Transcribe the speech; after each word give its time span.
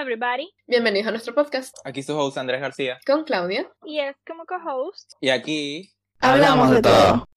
everybody. 0.00 0.50
Bienvenidos 0.66 1.08
a 1.08 1.10
nuestro 1.10 1.34
podcast 1.34 1.76
Aquí 1.84 2.02
su 2.02 2.16
host 2.16 2.38
Andrés 2.38 2.58
García. 2.62 2.98
con 3.06 3.22
Claudia. 3.22 3.70
Y 3.84 3.98
es 3.98 4.16
como 4.26 4.46
co-host. 4.46 5.12
Y 5.20 5.28
aquí 5.28 5.90
Hablamos 6.20 6.70
de 6.70 6.80
todo. 6.80 7.28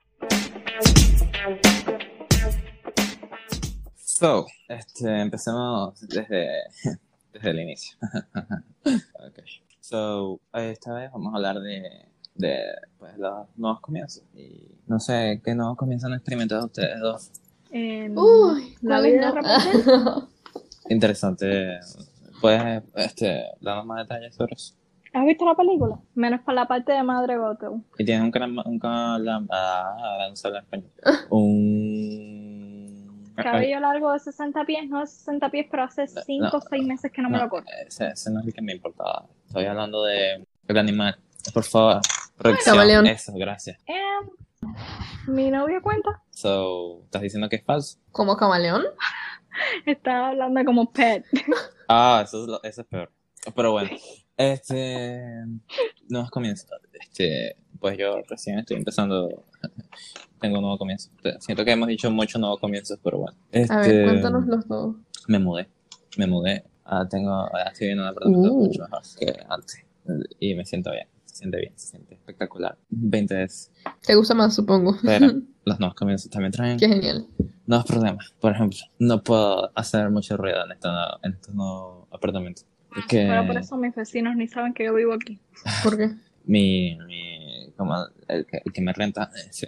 So, 3.98 4.46
este, 4.70 5.20
empecemos 5.20 6.08
desde, 6.08 6.48
desde 7.34 7.50
el 7.50 7.60
inicio. 7.60 7.98
okay. 8.86 9.44
So, 9.82 10.40
esta 10.54 10.94
vez 10.94 11.12
vamos 11.12 11.34
a 11.34 11.36
hablar 11.36 11.60
de, 11.60 12.06
de 12.36 12.64
pues, 12.98 13.18
los 13.18 13.46
nuevos 13.58 13.82
comienzos. 13.82 14.24
Y 14.34 14.72
no 14.88 15.02
sé, 15.02 15.42
¿qué 15.44 15.54
nuevos 15.54 15.76
comienzos 15.76 16.10
han 16.10 16.14
experimentado 16.14 16.68
ustedes 16.68 16.98
dos? 17.02 17.30
En 17.72 18.18
Uy, 18.18 18.78
la 18.82 19.00
¿cuál 19.00 19.06
es 19.06 19.14
vida 19.14 19.34
no? 19.34 20.30
Interesante. 20.90 21.80
¿Puedes 22.44 22.84
este, 22.96 23.46
darnos 23.62 23.86
más 23.86 24.00
detalles 24.00 24.36
sobre 24.36 24.56
eso? 24.56 24.76
¿Has 25.14 25.26
visto 25.26 25.46
la 25.46 25.56
película? 25.56 25.98
Menos 26.14 26.42
para 26.42 26.56
la 26.56 26.68
parte 26.68 26.92
de 26.92 27.02
Madre 27.02 27.38
Gothel. 27.38 27.86
Y 27.98 28.04
tienes 28.04 28.22
un 28.22 28.32
canal, 28.32 28.62
un 28.66 28.80
canal, 28.80 29.48
ah, 29.50 30.28
español. 30.34 30.92
Un... 31.30 33.32
Cabello 33.38 33.80
largo 33.80 34.12
de 34.12 34.20
60 34.20 34.66
pies, 34.66 34.90
no 34.90 35.00
de 35.00 35.08
60 35.08 35.50
pies, 35.52 35.68
pero 35.72 35.84
hace 35.84 36.06
5 36.06 36.50
o 36.52 36.60
6 36.60 36.86
meses 36.86 37.14
que 37.14 37.22
no, 37.22 37.30
me 37.30 37.38
lo 37.38 37.48
corto. 37.48 37.72
Ese, 37.88 38.10
ese 38.10 38.30
no 38.30 38.42
es 38.42 38.48
el 38.48 38.54
que 38.54 38.62
me 38.62 38.74
importaba. 38.74 39.26
Estoy 39.48 39.64
hablando 39.64 40.04
de 40.04 40.46
el 40.68 40.78
animal. 40.78 41.18
Por 41.54 41.64
favor, 41.64 42.02
producción. 42.38 42.76
Camaleón. 42.76 43.08
Eso, 43.08 43.32
gracias. 43.36 43.80
Em, 43.86 45.34
mi 45.34 45.50
novio 45.50 45.82
cuenta. 45.82 46.22
So, 46.32 47.04
¿estás 47.06 47.22
diciendo 47.22 47.48
que 47.48 47.56
es 47.56 47.64
falso? 47.64 48.00
¿Como 48.12 48.36
camaleón? 48.36 48.84
Estaba 49.86 50.32
hablando 50.32 50.66
como 50.66 50.92
pet. 50.92 51.24
Ah, 51.96 52.22
eso 52.26 52.42
es, 52.44 52.48
lo- 52.50 52.64
eso 52.64 52.82
es 52.82 52.88
peor. 52.88 53.12
Pero 53.56 53.72
bueno, 53.74 53.90
este, 54.38 55.22
nuevos 56.10 56.32
comienzos. 56.32 56.70
Este, 56.94 57.56
pues 57.80 57.98
yo 57.98 58.22
recién 58.28 58.60
estoy 58.60 58.78
empezando, 58.78 59.44
tengo 60.40 60.56
un 60.58 60.62
nuevo 60.64 60.78
comienzo. 60.78 61.10
Siento 61.40 61.64
que 61.66 61.72
hemos 61.72 61.88
dicho 61.88 62.10
muchos 62.10 62.40
nuevos 62.40 62.60
comienzos, 62.60 63.00
pero 63.04 63.20
bueno. 63.20 63.38
Este, 63.52 63.74
A 63.74 63.80
ver, 63.82 64.04
cuéntanos 64.06 64.46
los 64.48 64.68
dos. 64.68 64.96
Me 65.28 65.40
mudé, 65.40 65.68
me 66.18 66.28
mudé. 66.28 66.64
Ah, 66.86 67.06
tengo, 67.10 67.32
ahora 67.32 67.70
estoy 67.72 67.90
en 67.90 68.00
un 68.00 68.08
apartamento 68.08 68.54
Uh. 68.54 68.66
mucho 68.66 68.82
mejor 68.84 69.02
que 69.20 69.34
antes. 69.50 69.86
Y 70.40 70.54
me 70.56 70.66
siento 70.66 70.92
bien, 70.92 71.08
se 71.26 71.36
siente 71.36 71.58
bien, 71.60 71.74
se 71.78 71.88
siente 71.92 72.16
espectacular. 72.16 72.78
20 72.90 73.36
veces. 73.36 73.72
¿Te 74.06 74.16
gusta 74.16 74.34
más, 74.34 74.54
supongo? 74.56 74.98
Pero 75.04 75.28
los 75.66 75.80
nuevos 75.80 75.96
comienzos 75.96 76.30
también 76.30 76.52
traen 76.52 76.78
Qué 76.80 76.88
genial. 76.90 77.28
Nuevos 77.66 77.86
problemas. 77.86 78.34
Por 78.40 78.52
ejemplo, 78.52 78.80
no 79.00 79.24
puedo 79.24 79.72
hacer 79.76 80.10
mucho 80.10 80.38
ruido 80.38 80.66
en, 80.66 80.72
esta, 80.72 81.18
en 81.24 81.34
estos 81.34 81.54
nuevos 81.54 82.08
apartamentos. 82.12 82.66
Que 83.10 83.26
Pero 83.28 83.48
por 83.48 83.58
eso 83.58 83.76
mis 83.78 83.96
vecinos 83.96 84.36
ni 84.36 84.48
saben 84.48 84.74
que 84.74 84.86
yo 84.86 84.94
vivo 84.94 85.14
aquí. 85.14 85.40
¿Por 85.84 85.98
qué? 85.98 86.12
mi, 86.46 86.98
mi 87.08 87.72
como 87.78 87.96
el 88.28 88.46
que, 88.46 88.62
el 88.64 88.74
que 88.74 88.82
me 88.82 88.94
renta 88.94 89.32
es, 89.50 89.68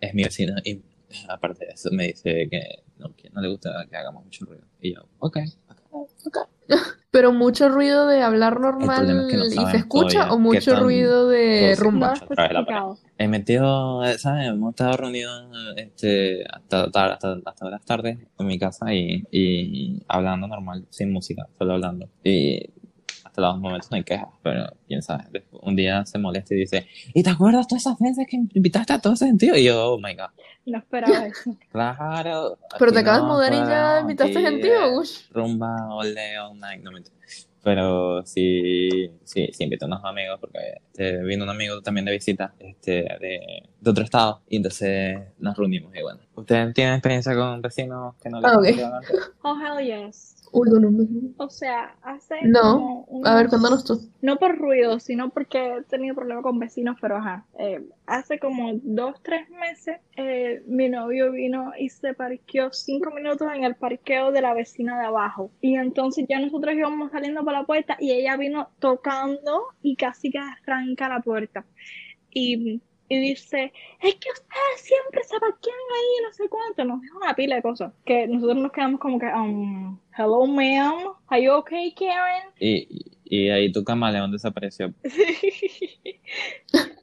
es 0.00 0.14
mi 0.14 0.24
vecino 0.24 0.54
y 0.64 0.82
aparte 1.28 1.66
de 1.66 1.72
eso 1.72 1.90
me 1.92 2.08
dice 2.08 2.48
que 2.50 2.82
no, 2.98 3.14
que 3.14 3.30
no 3.30 3.40
le 3.40 3.48
gusta 3.48 3.86
que 3.88 3.96
hagamos 3.96 4.24
mucho 4.24 4.44
ruido. 4.44 4.64
Y 4.80 4.94
yo, 4.94 5.02
ok, 5.18 5.38
ok, 5.68 6.10
ok. 6.26 6.38
Pero 7.10 7.32
mucho 7.32 7.68
ruido 7.68 8.06
de 8.06 8.22
hablar 8.22 8.60
normal 8.60 9.08
es 9.08 9.30
que 9.30 9.36
no 9.38 9.46
y 9.46 9.70
se 9.70 9.78
escucha 9.78 10.32
o 10.32 10.38
mucho 10.38 10.78
ruido 10.78 11.28
de 11.28 11.74
rumba. 11.76 12.14
No 12.36 12.98
He 13.20 13.26
metido, 13.26 14.04
eh, 14.04 14.16
¿sabes? 14.16 14.46
Hemos 14.46 14.70
estado 14.70 14.96
reunidos 14.96 15.48
este, 15.76 16.44
hasta, 16.48 16.84
hasta, 16.84 17.38
hasta 17.44 17.68
las 17.70 17.84
tardes 17.84 18.16
en 18.38 18.46
mi 18.46 18.60
casa 18.60 18.94
y, 18.94 19.24
y 19.32 20.02
hablando 20.06 20.46
normal, 20.46 20.86
sin 20.90 21.12
música, 21.12 21.48
solo 21.58 21.74
hablando. 21.74 22.08
Y 22.22 22.70
hasta 23.24 23.40
los 23.42 23.58
momentos 23.58 23.90
no 23.90 23.96
hay 23.96 24.04
quejas, 24.04 24.28
pero 24.42 24.72
quién 24.86 25.02
sabe. 25.02 25.24
Después, 25.32 25.62
un 25.64 25.74
día 25.74 26.06
se 26.06 26.18
molesta 26.18 26.54
y 26.54 26.58
dice, 26.58 26.86
¿y 27.12 27.24
te 27.24 27.30
acuerdas 27.30 27.66
todas 27.66 27.82
esas 27.82 27.98
veces 27.98 28.24
que 28.28 28.36
invitaste 28.36 28.92
a 28.92 29.00
todo 29.00 29.14
ese 29.14 29.26
sentido? 29.26 29.56
Y 29.56 29.64
yo, 29.64 29.94
oh 29.94 29.98
my 29.98 30.14
god. 30.14 30.30
No 30.64 30.78
esperaba 30.78 31.26
eso. 31.26 31.56
Claro. 31.72 32.56
Pero 32.78 32.92
te 32.92 32.98
acabas 33.00 33.22
de 33.22 33.26
no 33.26 33.34
mudar 33.34 33.52
y 33.52 33.56
ya 33.56 34.00
invitaste 34.00 34.40
gentío, 34.40 35.02
es 35.02 35.26
ush. 35.26 35.32
Rumba, 35.32 35.76
day, 36.14 36.36
all 36.36 36.58
night, 36.58 36.82
no 36.82 36.92
mentira. 36.92 37.16
Pero 37.68 38.24
sí, 38.24 39.10
sí, 39.24 39.50
sí 39.52 39.64
invito 39.64 39.84
a 39.84 39.88
unos 39.88 40.02
amigos 40.02 40.38
porque 40.40 40.58
este, 40.86 41.22
vino 41.22 41.44
un 41.44 41.50
amigo 41.50 41.82
también 41.82 42.06
de 42.06 42.12
visita 42.12 42.54
este, 42.58 43.02
de, 43.20 43.62
de 43.78 43.90
otro 43.90 44.04
estado 44.04 44.40
y 44.48 44.56
entonces 44.56 45.18
nos 45.38 45.54
reunimos 45.54 45.94
y 45.94 46.00
bueno. 46.00 46.18
¿Ustedes 46.34 46.72
tienen 46.72 46.94
experiencia 46.94 47.34
con 47.34 47.60
vecinos 47.60 48.14
que 48.22 48.30
no 48.30 48.40
les 48.40 48.50
ok. 48.50 48.66
gusta 48.68 48.86
hablar? 48.86 49.02
Oh, 49.42 49.54
hell 49.60 49.86
yes. 49.86 50.37
Uy, 50.52 50.68
no, 50.70 50.80
no, 50.80 50.90
no. 50.90 51.06
O 51.36 51.50
sea, 51.50 51.96
hace 52.02 52.36
No. 52.44 53.06
A 53.24 53.36
ver, 53.36 53.48
cuéntanos 53.48 53.84
tú. 53.84 54.00
No 54.22 54.36
por 54.36 54.56
ruido, 54.58 54.98
sino 55.00 55.30
porque 55.30 55.76
he 55.76 55.82
tenido 55.82 56.14
problemas 56.14 56.42
con 56.42 56.58
vecinos, 56.58 56.96
pero 57.00 57.16
ajá. 57.16 57.44
Eh, 57.58 57.84
hace 58.06 58.38
como 58.38 58.72
dos, 58.82 59.22
tres 59.22 59.48
meses, 59.50 59.98
eh, 60.16 60.62
mi 60.66 60.88
novio 60.88 61.32
vino 61.32 61.72
y 61.78 61.88
se 61.90 62.14
parqueó 62.14 62.72
cinco 62.72 63.10
minutos 63.10 63.48
en 63.54 63.64
el 63.64 63.74
parqueo 63.74 64.32
de 64.32 64.42
la 64.42 64.54
vecina 64.54 64.98
de 64.98 65.06
abajo. 65.06 65.50
Y 65.60 65.76
entonces 65.76 66.26
ya 66.28 66.40
nosotros 66.40 66.74
íbamos 66.74 67.10
saliendo 67.10 67.44
por 67.44 67.52
la 67.52 67.64
puerta 67.64 67.96
y 67.98 68.12
ella 68.12 68.36
vino 68.36 68.68
tocando 68.78 69.64
y 69.82 69.96
casi 69.96 70.30
que 70.30 70.38
arranca 70.38 71.08
la 71.08 71.20
puerta. 71.20 71.64
Y, 72.30 72.82
y 73.08 73.18
dice, 73.20 73.72
es 74.00 74.14
que 74.16 74.28
ustedes 74.32 74.80
siempre 74.80 75.22
se 75.24 75.38
parquean 75.40 75.76
ahí, 75.94 76.24
no 76.26 76.32
sé 76.32 76.48
cuánto. 76.48 76.84
Nos 76.84 77.00
dijo 77.00 77.18
una 77.18 77.34
pila 77.34 77.56
de 77.56 77.62
cosas. 77.62 77.92
Que 78.04 78.26
nosotros 78.26 78.58
nos 78.58 78.72
quedamos 78.72 79.00
como 79.00 79.18
que, 79.18 79.26
um, 79.26 79.98
hello 80.16 80.46
ma'am, 80.46 81.12
are 81.28 81.42
you 81.42 81.52
okay, 81.52 81.92
Karen? 81.94 82.50
Y, 82.60 83.06
y 83.24 83.48
ahí 83.50 83.72
tu 83.72 83.82
camaleón 83.84 84.30
desapareció. 84.32 84.92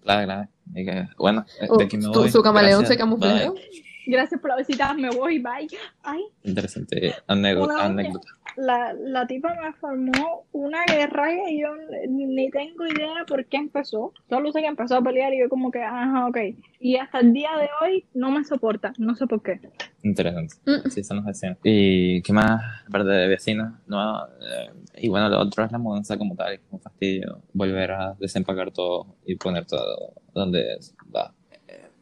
Claro, 0.03 0.27
claro. 0.27 1.09
Bueno, 1.17 1.45
de 1.59 1.67
Oh, 1.69 1.81
aquí 1.81 1.97
me 1.97 2.03
tu- 2.03 2.13
voy. 2.19 2.29
su 2.29 2.41
camaleón 2.43 2.81
Gracias. 2.81 2.89
se 2.89 2.97
camuflajeó. 2.97 3.53
Bye. 3.53 3.83
Gracias 4.07 4.39
por 4.39 4.51
la 4.51 4.57
visita, 4.57 4.93
me 4.93 5.09
voy, 5.09 5.39
bye. 5.39 5.67
Ay, 6.03 6.21
Interesante 6.43 7.15
anécdota. 7.25 7.87
La, 8.57 8.93
la 8.93 9.27
tipa 9.27 9.53
me 9.61 9.73
formó 9.73 10.45
una 10.51 10.85
guerra 10.85 11.49
y 11.49 11.61
yo 11.61 11.69
ni 12.09 12.49
tengo 12.49 12.85
idea 12.85 13.25
por 13.27 13.45
qué 13.45 13.57
empezó. 13.57 14.13
Solo 14.29 14.51
sé 14.51 14.61
que 14.61 14.67
empezó 14.67 14.97
a 14.97 15.01
pelear 15.01 15.33
y 15.33 15.39
yo 15.39 15.49
como 15.49 15.71
que, 15.71 15.81
ajá, 15.81 16.27
ok. 16.27 16.37
Y 16.79 16.97
hasta 16.97 17.19
el 17.19 17.33
día 17.33 17.51
de 17.57 17.69
hoy 17.81 18.05
no 18.13 18.31
me 18.31 18.43
soporta, 18.43 18.93
no 18.97 19.15
sé 19.15 19.27
por 19.27 19.41
qué. 19.41 19.59
Interesante. 20.03 20.55
Mm. 20.65 20.89
Sí, 20.89 21.03
son 21.03 21.17
los 21.17 21.25
vecinos. 21.25 21.57
¿Y 21.63 22.21
qué 22.21 22.33
más? 22.33 22.61
Aparte 22.87 23.09
de 23.09 23.27
vecinos, 23.27 23.73
no, 23.87 24.25
eh, 24.25 24.71
y 24.97 25.09
bueno, 25.09 25.29
lo 25.29 25.39
otro 25.39 25.65
es 25.65 25.71
la 25.71 25.77
mudanza 25.77 26.17
como 26.17 26.35
tal, 26.35 26.53
es 26.53 26.61
un 26.71 26.79
fastidio 26.79 27.41
volver 27.53 27.91
a 27.91 28.15
desempacar 28.19 28.71
todo 28.71 29.17
y 29.25 29.35
poner 29.35 29.65
todo 29.65 30.13
donde 30.33 30.77
va. 31.13 31.33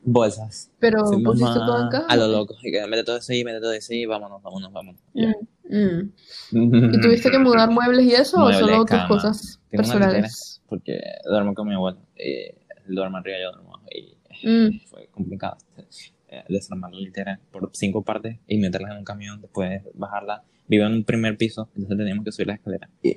Bolsas. 0.04 0.72
Pero 0.80 1.04
pusiste 1.04 1.60
mamá, 1.60 1.66
todo 1.66 1.90
caja. 1.90 2.06
A 2.08 2.16
lo 2.16 2.28
loco. 2.28 2.56
Y 2.62 2.72
que 2.72 2.86
mete 2.88 3.04
todo 3.04 3.18
eso 3.18 3.32
ahí, 3.32 3.44
mete 3.44 3.60
todo 3.60 3.74
eso 3.74 3.94
ahí, 3.94 4.06
vámonos, 4.06 4.42
vámonos, 4.42 4.72
vámonos. 4.72 5.02
Ya. 5.14 5.34
Mm. 5.70 6.12
¿Y 6.94 7.02
tuviste 7.02 7.32
que 7.32 7.40
mudar 7.40 7.70
muebles 7.72 8.06
y 8.06 8.14
eso 8.14 8.38
Muebles, 8.40 8.62
o 8.62 8.68
solo 8.68 8.86
tus 8.86 9.04
cosas 9.08 9.60
Tengo 9.70 9.84
personales? 9.84 10.62
Porque 10.68 11.00
duermo 11.26 11.54
con 11.54 11.68
mi 11.68 11.76
abuelo. 11.76 12.00
Y 12.18 12.30
él 12.32 12.56
duerme 12.96 13.20
arriba, 13.20 13.38
yo 13.42 13.52
duermo. 13.52 13.80
Y 13.92 14.18
Mm. 14.44 14.80
fue 14.90 15.08
complicado 15.12 15.58
eh, 16.28 16.44
desarmar 16.50 16.92
la 16.92 17.00
litera 17.00 17.40
por 17.52 17.70
cinco 17.74 18.02
partes 18.02 18.40
y 18.48 18.58
meterlas 18.58 18.92
en 18.92 18.98
un 19.00 19.04
camión, 19.04 19.42
después 19.42 19.84
bajarla. 19.94 20.44
Vivo 20.68 20.86
en 20.86 20.94
un 20.94 21.04
primer 21.04 21.38
piso, 21.38 21.70
entonces 21.76 21.98
teníamos 21.98 22.24
que 22.26 22.32
subir 22.32 22.48
la 22.48 22.54
escalera. 22.54 22.90
Y, 23.02 23.14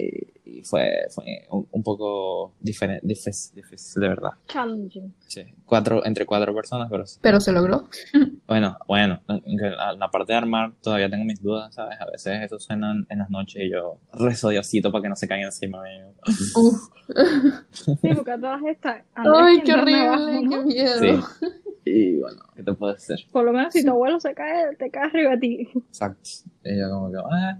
y 0.59 0.63
fue, 0.65 1.07
fue 1.11 1.25
un, 1.51 1.67
un 1.71 1.83
poco 1.83 2.55
diferente, 2.61 3.07
difícil, 3.07 3.55
difícil, 3.55 4.01
de 4.03 4.09
verdad. 4.09 4.31
Challenging. 4.49 5.15
Sí. 5.27 5.43
Cuatro, 5.65 6.05
entre 6.05 6.27
cuatro 6.27 6.55
personas, 6.55 6.89
pero 6.91 7.07
sí. 7.07 7.19
Pero 7.23 7.41
se 7.41 7.53
logró. 7.53 7.89
Bueno, 8.47 8.79
bueno, 8.87 9.21
en 9.29 9.57
la, 9.57 9.93
la 9.95 10.09
parte 10.09 10.33
de 10.33 10.37
armar 10.39 10.73
todavía 10.81 11.11
tengo 11.11 11.25
mis 11.25 11.43
dudas, 11.43 11.75
¿sabes? 11.75 12.01
A 12.01 12.07
veces 12.09 12.43
eso 12.45 12.61
suena 12.61 12.93
en, 12.93 13.05
en 13.11 13.19
las 13.19 13.29
noches 13.29 13.61
y 13.61 13.71
yo 13.73 13.99
rezo 14.13 14.51
Diosito 14.51 14.93
para 14.93 15.03
que 15.03 15.09
no 15.09 15.17
se 15.17 15.27
caigan 15.27 15.47
encima 15.47 15.83
mío. 15.83 16.13
Uf. 16.55 16.77
Sí, 17.73 18.09
porque 18.15 18.31
a 18.31 18.39
todas 18.39 18.63
estas. 18.65 19.03
Ay, 19.15 19.63
qué 19.65 19.73
horrible, 19.73 20.49
qué 20.49 20.59
miedo. 20.65 20.99
Sí. 21.01 21.47
Y 21.89 22.19
bueno, 22.19 22.43
¿qué 22.57 22.65
te 22.65 22.73
puedo 22.73 22.95
decir? 22.95 23.17
Por 23.31 23.45
lo 23.45 23.53
menos 23.53 23.73
si 23.73 23.85
tu 23.85 23.93
abuelo 23.93 24.19
se 24.19 24.35
cae, 24.35 24.75
te 24.77 24.91
cae 24.91 25.05
arriba 25.05 25.31
de 25.33 25.39
ti. 25.39 25.69
Exacto. 25.87 26.29
Y 26.67 26.79
yo 26.79 26.91
como 26.91 27.11
que, 27.11 27.19
ah. 27.19 27.59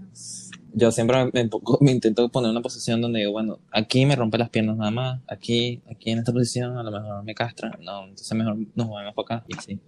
Yo 0.73 0.91
siempre 0.91 1.25
me, 1.33 1.49
me 1.81 1.91
intento 1.91 2.29
poner 2.29 2.51
una 2.51 2.61
posición 2.61 3.01
donde 3.01 3.19
digo, 3.19 3.31
bueno, 3.31 3.57
aquí 3.71 4.05
me 4.05 4.15
rompe 4.15 4.37
las 4.37 4.49
piernas 4.49 4.77
nada 4.77 4.91
más, 4.91 5.21
aquí, 5.27 5.81
aquí 5.89 6.11
en 6.11 6.19
esta 6.19 6.31
posición 6.31 6.77
a 6.77 6.83
lo 6.83 6.91
mejor 6.91 7.23
me 7.23 7.33
castra, 7.33 7.71
no, 7.81 8.03
entonces 8.03 8.37
mejor 8.37 8.57
nos 8.75 8.87
movemos 8.87 9.15
para 9.15 9.37
acá 9.37 9.45
y 9.47 9.57
así, 9.57 9.79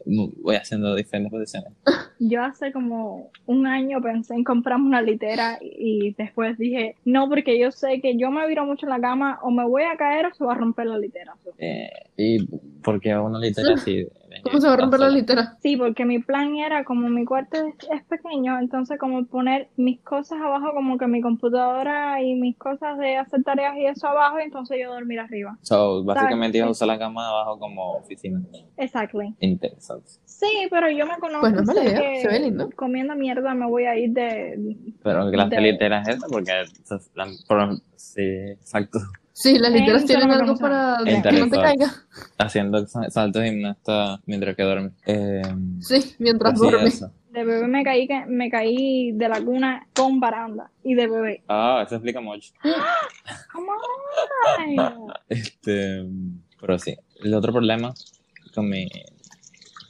voy 0.41 0.55
haciendo 0.55 0.95
diferentes 0.95 1.31
posiciones. 1.31 1.73
Yo 2.19 2.43
hace 2.43 2.71
como 2.71 3.29
un 3.45 3.67
año 3.67 4.01
pensé 4.01 4.33
en 4.33 4.43
comprarme 4.43 4.87
una 4.87 5.01
litera 5.01 5.59
y 5.61 6.15
después 6.17 6.57
dije, 6.57 6.95
no, 7.05 7.29
porque 7.29 7.57
yo 7.57 7.71
sé 7.71 8.01
que 8.01 8.17
yo 8.17 8.29
me 8.29 8.45
viro 8.45 8.65
mucho 8.65 8.85
en 8.85 8.89
la 8.89 8.99
cama 8.99 9.39
o 9.41 9.51
me 9.51 9.65
voy 9.65 9.83
a 9.83 9.95
caer 9.95 10.25
o 10.25 10.33
se 10.33 10.43
va 10.43 10.51
a 10.51 10.57
romper 10.57 10.87
la 10.87 10.97
litera. 10.97 11.33
Eh, 11.59 11.89
y 12.17 12.45
porque 12.83 13.15
una 13.15 13.39
litera 13.39 13.73
así. 13.73 14.05
¿Cómo 14.43 14.59
se 14.59 14.67
va 14.67 14.73
a 14.73 14.77
romper 14.77 14.99
la 14.99 15.09
litera? 15.09 15.57
Sí, 15.61 15.77
porque 15.77 16.03
mi 16.03 16.19
plan 16.19 16.57
era, 16.57 16.83
como 16.83 17.07
mi 17.07 17.23
cuarto 17.23 17.57
es, 17.65 17.89
es 17.89 18.03
pequeño, 18.03 18.59
entonces 18.59 18.99
como 18.99 19.08
como 19.09 19.25
poner 19.25 19.69
mis 19.75 19.99
cosas 20.01 20.39
abajo, 20.39 20.71
como 20.73 20.97
que 20.97 21.07
mi 21.07 21.21
computadora 21.21 22.21
y 22.21 22.35
mis 22.35 22.57
cosas 22.57 22.97
de 22.97 23.17
hacer 23.17 23.43
tareas 23.43 23.75
y 23.77 23.85
eso 23.85 24.07
abajo, 24.07 24.39
y 24.39 24.43
entonces 24.43 24.77
yo 24.81 24.93
dormir 24.93 25.19
arriba. 25.19 25.57
So, 25.61 26.03
básicamente 26.03 26.57
ibas 26.57 26.67
a 26.69 26.71
usar 26.71 26.87
la 26.87 26.99
cama 26.99 27.23
de 27.23 27.29
abajo 27.29 27.59
como 27.59 27.93
oficina. 27.97 28.41
Exactly. 28.77 29.35
Interesante. 29.39 30.09
Sí, 30.25 30.67
pero 30.69 30.89
yo 30.89 31.05
me 31.05 31.17
conozco. 31.17 31.41
Pues 31.41 31.53
no 31.53 31.73
sé 31.73 31.83
idea, 31.83 31.99
que 32.01 32.21
se 32.21 32.27
ve 32.29 32.39
lindo. 32.39 32.69
Comiendo 32.75 33.15
mierda 33.15 33.53
me 33.53 33.67
voy 33.67 33.85
a 33.85 33.97
ir 33.97 34.11
de. 34.11 34.77
Pero 35.03 35.29
clase 35.31 35.55
De- 35.55 35.61
litera 35.61 36.01
es 36.07 36.17
porque 36.29 36.51
sí, 37.95 38.21
exacto. 38.51 38.99
Sí, 39.33 39.57
las 39.57 39.71
literas 39.71 40.05
tienen 40.05 40.27
me 40.27 40.33
algo 40.35 40.55
para 40.57 40.97
que 41.05 41.31
no 41.31 41.49
te 41.49 41.57
caiga. 41.57 41.91
Haciendo 42.37 42.85
sa- 42.87 43.09
saltos 43.09 43.41
de 43.41 43.49
gimnasta 43.51 44.19
mientras 44.25 44.55
que 44.55 44.63
duerme. 44.63 44.91
Eh, 45.05 45.41
Sí, 45.79 46.15
mientras 46.19 46.59
duermes. 46.59 47.05
De 47.31 47.43
bebé 47.43 47.67
me 47.67 47.83
caí, 47.83 48.07
que- 48.07 48.25
me 48.25 48.49
caí 48.49 49.11
de 49.11 49.29
la 49.29 49.39
cuna 49.41 49.87
con 49.95 50.19
baranda. 50.19 50.71
Y 50.83 50.95
de 50.95 51.07
bebé. 51.07 51.43
Ah, 51.47 51.83
eso 51.85 51.95
explica 51.95 52.19
mucho. 52.21 52.51
Come 53.53 53.67
on. 54.79 55.13
Este, 55.27 56.05
pero 56.59 56.79
sí, 56.79 56.95
el 57.23 57.33
otro 57.33 57.51
problema 57.53 57.93
con 58.53 58.67
mi 58.69 58.87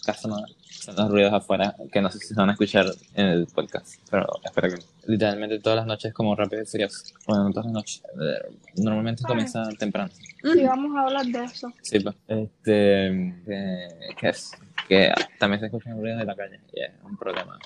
casa 0.06 0.28
no 0.28 0.38
son 0.70 0.96
los 0.96 1.10
ruidos 1.12 1.34
afuera, 1.34 1.76
que 1.92 2.02
no 2.02 2.10
sé 2.10 2.20
si 2.20 2.28
se 2.28 2.34
van 2.36 2.50
a 2.50 2.54
escuchar 2.54 2.86
en 3.16 3.26
el 3.28 3.48
podcast, 3.48 3.96
pero 4.10 4.26
espero 4.44 4.70
que 4.70 4.76
no. 4.76 4.82
Literalmente 5.08 5.60
todas 5.60 5.78
las 5.78 5.86
noches 5.88 6.14
como 6.14 6.36
rápido 6.36 6.62
y 6.62 6.66
furioso. 6.66 7.14
Bueno, 7.28 7.46
no 7.46 7.50
todas 7.52 7.66
las 7.66 7.74
noches. 7.74 8.02
eh, 8.22 8.56
Normalmente 8.78 9.24
comienza 9.24 9.64
temprano. 9.78 10.12
Sí, 10.44 10.64
vamos 10.64 10.96
a 10.98 11.02
hablar 11.04 11.26
de 11.26 11.44
eso. 11.44 11.72
Sí, 11.82 12.00
pues. 12.00 12.16
Este, 12.28 13.36
que, 13.46 13.88
que 14.20 14.30
es, 14.30 14.52
que 14.90 15.14
también 15.40 15.62
se 15.62 15.68
escuchan 15.68 15.98
ruidos 15.98 16.20
de 16.20 16.26
la 16.26 16.36
calle 16.36 16.60
y 16.74 16.82
es 16.82 16.92
un 17.04 17.16
problema. 17.16 17.58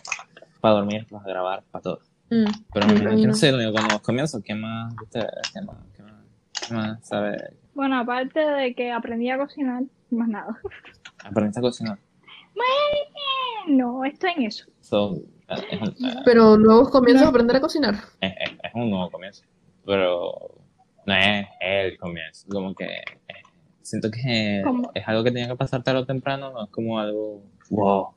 Para 0.62 0.76
dormir, 0.76 1.08
para 1.10 1.24
grabar, 1.26 1.64
para 1.72 1.82
todo. 1.82 2.00
Mm, 2.30 2.46
Pero 2.74 2.88
me 2.88 2.94
me 2.94 3.00
imagino 3.00 3.00
que 3.00 3.06
imagino. 3.16 3.28
no 3.30 3.34
sé, 3.34 3.52
lo 3.52 3.58
único 3.58 3.72
cuando 3.74 4.00
comienzo, 4.02 4.42
¿qué 4.44 4.54
más, 4.56 4.94
viste? 4.98 5.20
¿Qué 5.54 5.62
más, 5.62 5.76
qué 5.96 6.04
más, 6.04 6.14
qué 6.68 6.74
más 6.74 7.08
sabe? 7.08 7.38
Bueno, 7.74 7.98
aparte 8.00 8.40
de 8.40 8.76
que 8.76 8.92
aprendí 8.92 9.30
a 9.32 9.38
cocinar, 9.40 9.84
más 10.12 10.28
nada. 10.28 10.60
Aprendiste 11.26 11.60
a 11.60 11.64
cocinar. 11.64 11.98
No, 13.68 14.04
estoy 14.06 14.32
en 14.38 14.44
eso. 14.44 14.66
So, 14.82 15.16
es, 15.48 15.82
un, 15.82 15.96
Pero 16.26 16.58
nuevos 16.58 16.90
comienzos 16.90 17.22
No. 17.24 17.28
a 17.28 17.30
aprender 17.30 17.56
a 17.58 17.62
cocinar. 17.62 17.96
es, 18.22 18.34
es- 18.40 18.52
es 18.64 18.72
un 18.74 18.90
nuevo 18.90 19.10
comienzo, 19.10 19.44
pero 19.86 20.34
no 21.06 21.14
es 21.14 21.46
el 21.62 21.98
comienzo, 21.98 22.48
como 22.50 22.76
que 22.76 22.86
eh, 22.86 23.04
siento 23.84 24.10
que 24.10 24.62
¿Cómo? 24.66 24.92
es 24.96 25.08
algo 25.08 25.24
que 25.24 25.32
tenía 25.32 25.48
que 25.48 25.56
pasar 25.56 25.84
tarde 25.84 26.00
o 26.00 26.06
temprano, 26.06 26.52
no 26.52 26.64
es 26.66 26.70
como 26.72 26.98
algo, 27.00 27.44
wow, 27.70 28.08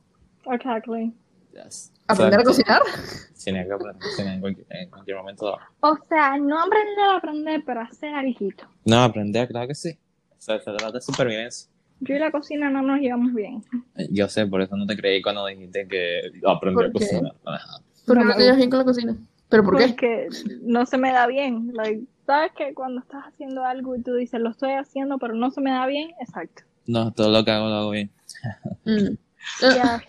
Exactly. 0.51 1.13
yes. 1.53 1.93
¿Aprender 2.07 2.39
a 2.39 2.43
cocinar? 2.43 2.81
Tenía 3.43 3.65
que 3.65 3.73
aprender 3.73 3.95
a 4.01 4.05
cocinar 4.05 4.33
en 4.35 4.41
cualquier, 4.41 4.67
en 4.69 4.89
cualquier 4.89 5.17
momento. 5.17 5.57
O 5.81 5.97
sea, 6.07 6.37
no 6.37 6.59
aprender 6.59 6.99
a 6.99 7.17
aprender, 7.17 7.63
pero 7.65 7.81
hacer 7.81 8.13
algo. 8.15 8.33
No, 8.85 9.03
aprender, 9.03 9.47
claro 9.49 9.67
que 9.67 9.75
sí. 9.75 9.97
O 10.31 10.35
sea, 10.41 10.57
se 10.59 10.65
trata 10.71 10.91
de 10.93 11.01
supervivencia. 11.01 11.69
Yo 11.99 12.15
y 12.15 12.19
la 12.19 12.31
cocina 12.31 12.69
no 12.69 12.81
nos 12.81 12.99
llevamos 12.99 13.33
bien. 13.33 13.63
Yo 14.11 14.27
sé, 14.29 14.45
por 14.45 14.61
eso 14.61 14.77
no 14.77 14.85
te 14.85 14.95
creí 14.95 15.21
cuando 15.21 15.45
dijiste 15.47 15.87
que 15.87 16.31
aprendí 16.45 16.79
a 16.83 16.91
¿Por 16.91 16.99
qué? 17.01 17.07
cocinar. 17.07 17.33
Porque 18.05 18.23
No 18.23 18.35
te 18.35 18.43
llevas 18.43 18.57
bien 18.57 18.69
con 18.69 18.79
la 18.79 18.85
cocina. 18.85 19.17
¿Pero 19.49 19.63
por 19.63 19.77
qué? 19.77 19.87
Porque 19.87 20.27
no 20.61 20.85
se 20.85 20.97
me 20.97 21.11
da 21.11 21.25
bien. 21.27 21.71
Like, 21.73 22.03
¿Sabes 22.27 22.51
que 22.57 22.73
cuando 22.73 22.99
estás 22.99 23.23
haciendo 23.23 23.63
algo 23.63 23.95
y 23.95 24.03
tú 24.03 24.13
dices, 24.13 24.39
lo 24.41 24.49
estoy 24.49 24.73
haciendo, 24.73 25.17
pero 25.17 25.33
no 25.33 25.49
se 25.49 25.61
me 25.61 25.71
da 25.71 25.85
bien? 25.87 26.11
Exacto. 26.19 26.63
No, 26.85 27.11
todo 27.13 27.31
lo 27.31 27.45
que 27.45 27.51
hago 27.51 27.69
lo 27.69 27.75
hago 27.75 27.89
bien. 27.91 28.11
Mm. 28.83 29.15
Ah, 29.63 29.75
Ya, 29.75 30.03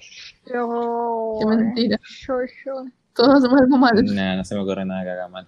yo... 0.53 1.39
Qué 1.41 1.47
mentira. 1.47 2.01
Sure, 2.03 2.49
sure. 2.63 2.91
Todos 3.15 3.37
hacemos 3.37 3.61
algo 3.61 3.79
mal. 3.79 4.05
Nah, 4.05 4.35
no 4.37 4.45
se 4.45 4.57
me 4.57 4.63
ocurre 4.63 4.85
nada 4.85 5.05
que 5.05 5.11
haga 5.11 5.29
mal. 5.29 5.47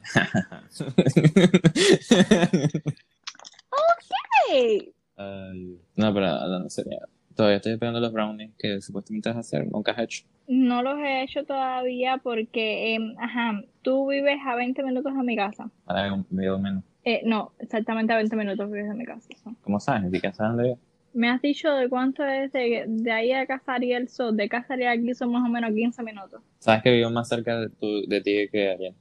Hey, 4.49 4.93
Ay, 5.17 5.79
no, 5.97 6.15
pero 6.15 6.57
en 6.57 6.71
serio, 6.71 6.99
todavía 7.35 7.57
estoy 7.57 7.73
esperando 7.73 8.01
los 8.01 8.13
brownies 8.13 8.51
que 8.59 8.81
supuestamente 8.81 9.29
vas 9.29 9.37
a 9.37 9.41
hacer, 9.41 9.67
nunca 9.71 9.93
has 9.93 9.99
hecho. 10.01 10.25
no 10.49 10.83
los 10.83 10.99
he 10.99 11.23
hecho 11.23 11.45
todavía 11.45 12.19
porque, 12.19 12.95
em, 12.95 13.15
ajá, 13.19 13.63
tú 13.83 14.09
vives 14.09 14.39
a 14.47 14.55
20 14.57 14.83
minutos 14.83 15.15
de 15.15 15.23
mi 15.23 15.37
casa. 15.37 15.71
Un 15.87 16.27
video 16.31 16.59
menos. 16.59 16.83
Eh, 17.05 17.23
no, 17.25 17.53
exactamente 17.59 18.13
a 18.13 18.17
20 18.17 18.37
minutos 18.37 18.71
vives 18.71 18.89
de 18.89 18.95
mi 18.95 19.05
casa. 19.05 19.29
so. 19.43 19.55
¿Cómo 19.63 19.81
sabes? 19.81 20.11
¿De 20.11 20.21
qué 20.21 20.33
sabes 20.33 20.51
dónde 20.53 20.65
vivo? 20.65 20.79
Me 21.13 21.29
has 21.29 21.41
dicho 21.43 21.73
de 21.73 21.89
cuánto 21.89 22.25
es 22.25 22.53
de, 22.53 22.85
de 22.87 23.11
ahí 23.13 23.33
a 23.33 23.45
Casariel, 23.47 24.09
so, 24.09 24.31
de 24.33 24.49
Casariel 24.49 24.89
aquí 24.91 25.15
son 25.15 25.33
más 25.33 25.45
o 25.45 25.49
menos 25.49 25.73
15 25.73 26.03
minutos. 26.05 26.41
Sabes 26.59 26.83
que 26.83 26.93
vivo 26.93 27.11
más 27.11 27.29
cerca 27.29 27.59
de, 27.59 27.69
tu, 27.71 28.07
de 28.07 28.21
ti 28.21 28.49
que 28.53 28.71
ayer. 28.71 28.95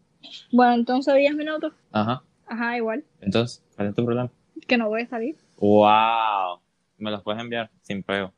Bueno, 0.51 0.73
entonces 0.75 1.13
10 1.15 1.35
minutos. 1.35 1.73
Ajá. 1.91 2.23
Ajá, 2.47 2.77
igual. 2.77 3.03
Entonces, 3.21 3.63
¿cuál 3.75 3.89
es 3.89 3.95
tu 3.95 4.03
problema? 4.05 4.31
Que 4.67 4.77
no 4.77 4.87
voy 4.89 5.01
a 5.03 5.07
salir. 5.07 5.35
¡Wow! 5.59 6.59
Me 6.99 7.09
los 7.11 7.23
puedes 7.23 7.41
enviar 7.41 7.69
sin 7.81 8.03
pego. 8.03 8.33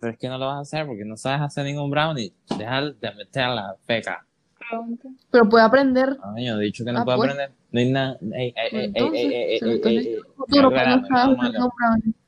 Pero 0.00 0.12
es 0.12 0.18
que 0.18 0.28
no 0.28 0.36
lo 0.36 0.46
vas 0.46 0.56
a 0.56 0.60
hacer 0.60 0.86
porque 0.86 1.04
no 1.04 1.16
sabes 1.16 1.40
hacer 1.40 1.64
ningún 1.64 1.90
brownie. 1.90 2.32
Deja 2.58 2.82
de 2.82 3.14
meter 3.14 3.48
la 3.48 3.74
feca. 3.86 4.26
Pregunta. 4.68 5.08
Pero 5.30 5.48
puede 5.48 5.64
aprender. 5.64 6.16
Ay, 6.34 6.46
yo 6.46 6.60
he 6.60 6.64
dicho 6.64 6.84
que 6.84 6.92
no 6.92 7.00
Ah, 7.00 7.04
puedo 7.04 7.18
pues. 7.18 7.30
aprender. 7.30 7.50
No 7.70 7.80
hay 7.80 7.90
nada. 7.90 8.18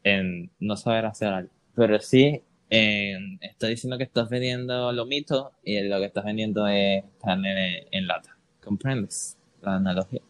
En 0.04 0.50
no, 0.60 0.76
saber 0.76 1.06
hacer 1.06 1.28
algo. 1.28 1.50
Pero 1.74 1.98
sí, 2.00 2.42
en, 2.70 3.38
está 3.42 3.66
diciendo 3.66 3.98
que 3.98 4.04
estás 4.04 4.28
vendiendo 4.28 4.92
lomito 4.92 5.52
y 5.62 5.80
lo 5.82 5.98
que 5.98 6.06
estás 6.06 6.24
vendiendo 6.24 6.66
es 6.66 7.04
carne 7.22 7.80
en, 7.80 7.88
en 7.92 8.06
lata. 8.06 8.36
¿Comprendes 8.64 9.36
la 9.62 9.76
analogía? 9.76 10.20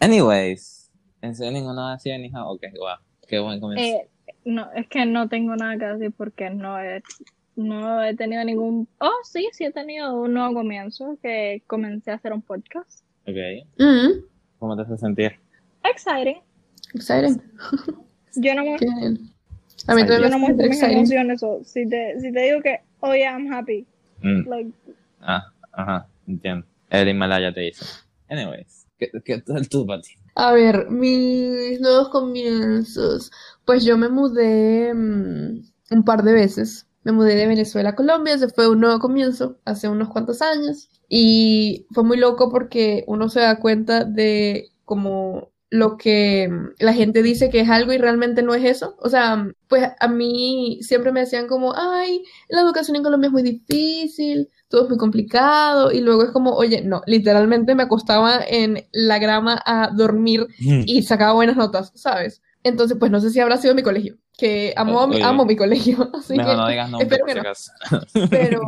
Anyways, 0.00 0.90
¿en 1.20 1.34
serio 1.34 1.52
ninguno 1.52 1.88
ha 1.88 1.98
sido 1.98 2.16
hija? 2.18 2.44
Ok, 2.46 2.62
wow. 2.78 2.96
Qué 3.30 3.38
buen 3.38 3.60
comienzo. 3.60 3.84
Eh, 4.00 4.08
no, 4.44 4.68
es 4.74 4.88
que 4.88 5.06
no 5.06 5.28
tengo 5.28 5.54
nada 5.54 5.78
que 5.78 5.84
decir 5.86 6.12
porque 6.16 6.50
no 6.50 6.80
he, 6.80 7.00
no 7.54 8.02
he 8.02 8.16
tenido 8.16 8.42
ningún... 8.44 8.88
Oh, 8.98 9.12
sí, 9.22 9.48
sí 9.52 9.64
he 9.64 9.70
tenido 9.70 10.20
un 10.20 10.34
nuevo 10.34 10.52
comienzo 10.54 11.16
que 11.22 11.62
comencé 11.68 12.10
a 12.10 12.14
hacer 12.14 12.32
un 12.32 12.42
podcast. 12.42 13.04
Ok. 13.28 13.36
Mm. 13.78 14.24
¿Cómo 14.58 14.74
te 14.74 14.82
haces 14.82 14.98
sentir? 14.98 15.38
Exciting. 15.84 16.38
Exciting. 16.92 17.40
Yo 18.34 18.54
no, 18.56 18.64
bien. 18.64 19.30
A 19.86 19.94
mí 19.94 20.02
Yo 20.02 20.08
también 20.08 20.08
yo 20.08 20.14
me 20.14 20.20
no 20.20 20.26
hace 20.26 20.38
muestro 20.38 20.68
mis 20.68 20.82
emociones. 20.82 21.40
si, 21.64 21.88
te, 21.88 22.20
si 22.20 22.32
te 22.32 22.40
digo 22.40 22.60
que, 22.62 22.80
oh 23.00 23.14
yeah, 23.14 23.32
I'm 23.38 23.52
happy. 23.52 23.86
Mm, 24.22 24.48
Like, 24.48 24.70
Ah, 25.20 25.52
ajá, 25.72 26.08
entiendo. 26.26 26.66
El 26.90 27.08
Himalaya 27.08 27.52
te 27.54 27.60
dice. 27.60 27.84
Anyways, 28.28 28.86
¿qué, 28.98 29.10
qué 29.24 29.38
tal 29.38 29.68
tú, 29.68 29.86
Pati? 29.86 30.10
A 30.40 30.52
ver, 30.52 30.88
mis 30.90 31.80
nuevos 31.80 32.08
comienzos. 32.08 33.30
Pues 33.66 33.84
yo 33.84 33.98
me 33.98 34.08
mudé 34.08 34.94
mm, 34.94 35.62
un 35.90 36.04
par 36.04 36.22
de 36.22 36.32
veces. 36.32 36.86
Me 37.04 37.12
mudé 37.12 37.34
de 37.34 37.46
Venezuela 37.46 37.90
a 37.90 37.94
Colombia, 37.94 38.34
ese 38.34 38.48
fue 38.48 38.66
un 38.68 38.80
nuevo 38.80 39.00
comienzo 39.00 39.58
hace 39.66 39.88
unos 39.88 40.08
cuantos 40.08 40.40
años. 40.40 40.88
Y 41.10 41.86
fue 41.92 42.04
muy 42.04 42.16
loco 42.16 42.50
porque 42.50 43.04
uno 43.06 43.28
se 43.28 43.40
da 43.40 43.60
cuenta 43.60 44.04
de 44.04 44.70
como 44.86 45.52
lo 45.70 45.96
que 45.96 46.48
mm, 46.48 46.74
la 46.80 46.92
gente 46.92 47.22
dice 47.22 47.48
que 47.48 47.60
es 47.60 47.70
algo 47.70 47.92
y 47.92 47.98
realmente 47.98 48.42
no 48.42 48.54
es 48.54 48.64
eso. 48.64 48.96
O 48.98 49.08
sea, 49.08 49.48
pues 49.68 49.88
a 49.98 50.08
mí 50.08 50.80
siempre 50.82 51.12
me 51.12 51.20
decían 51.20 51.46
como, 51.46 51.74
ay, 51.74 52.24
la 52.48 52.60
educación 52.60 52.96
en 52.96 53.04
Colombia 53.04 53.28
es 53.28 53.32
muy 53.32 53.42
difícil, 53.42 54.48
todo 54.68 54.82
es 54.82 54.88
muy 54.88 54.98
complicado. 54.98 55.92
Y 55.92 56.00
luego 56.00 56.24
es 56.24 56.30
como, 56.30 56.54
oye, 56.54 56.82
no, 56.82 57.02
literalmente 57.06 57.74
me 57.74 57.84
acostaba 57.84 58.40
en 58.46 58.86
la 58.92 59.18
grama 59.18 59.62
a 59.64 59.90
dormir 59.94 60.48
y 60.58 61.02
sacaba 61.02 61.34
buenas 61.34 61.56
notas, 61.56 61.92
¿sabes? 61.94 62.42
Entonces, 62.62 62.96
pues 62.98 63.10
no 63.10 63.20
sé 63.20 63.30
si 63.30 63.40
habrá 63.40 63.56
sido 63.56 63.74
mi 63.74 63.82
colegio, 63.82 64.18
que 64.36 64.74
amo, 64.76 65.04
Oye. 65.04 65.22
amo 65.22 65.46
mi 65.46 65.56
colegio, 65.56 66.10
así 66.14 66.36
Mejor 66.36 66.52
que, 66.52 66.56
no 66.58 66.68
digas 66.68 66.90
nombre 66.90 67.08
espero 67.16 67.26
que 67.26 67.34
no. 67.34 68.28
pero, 68.30 68.60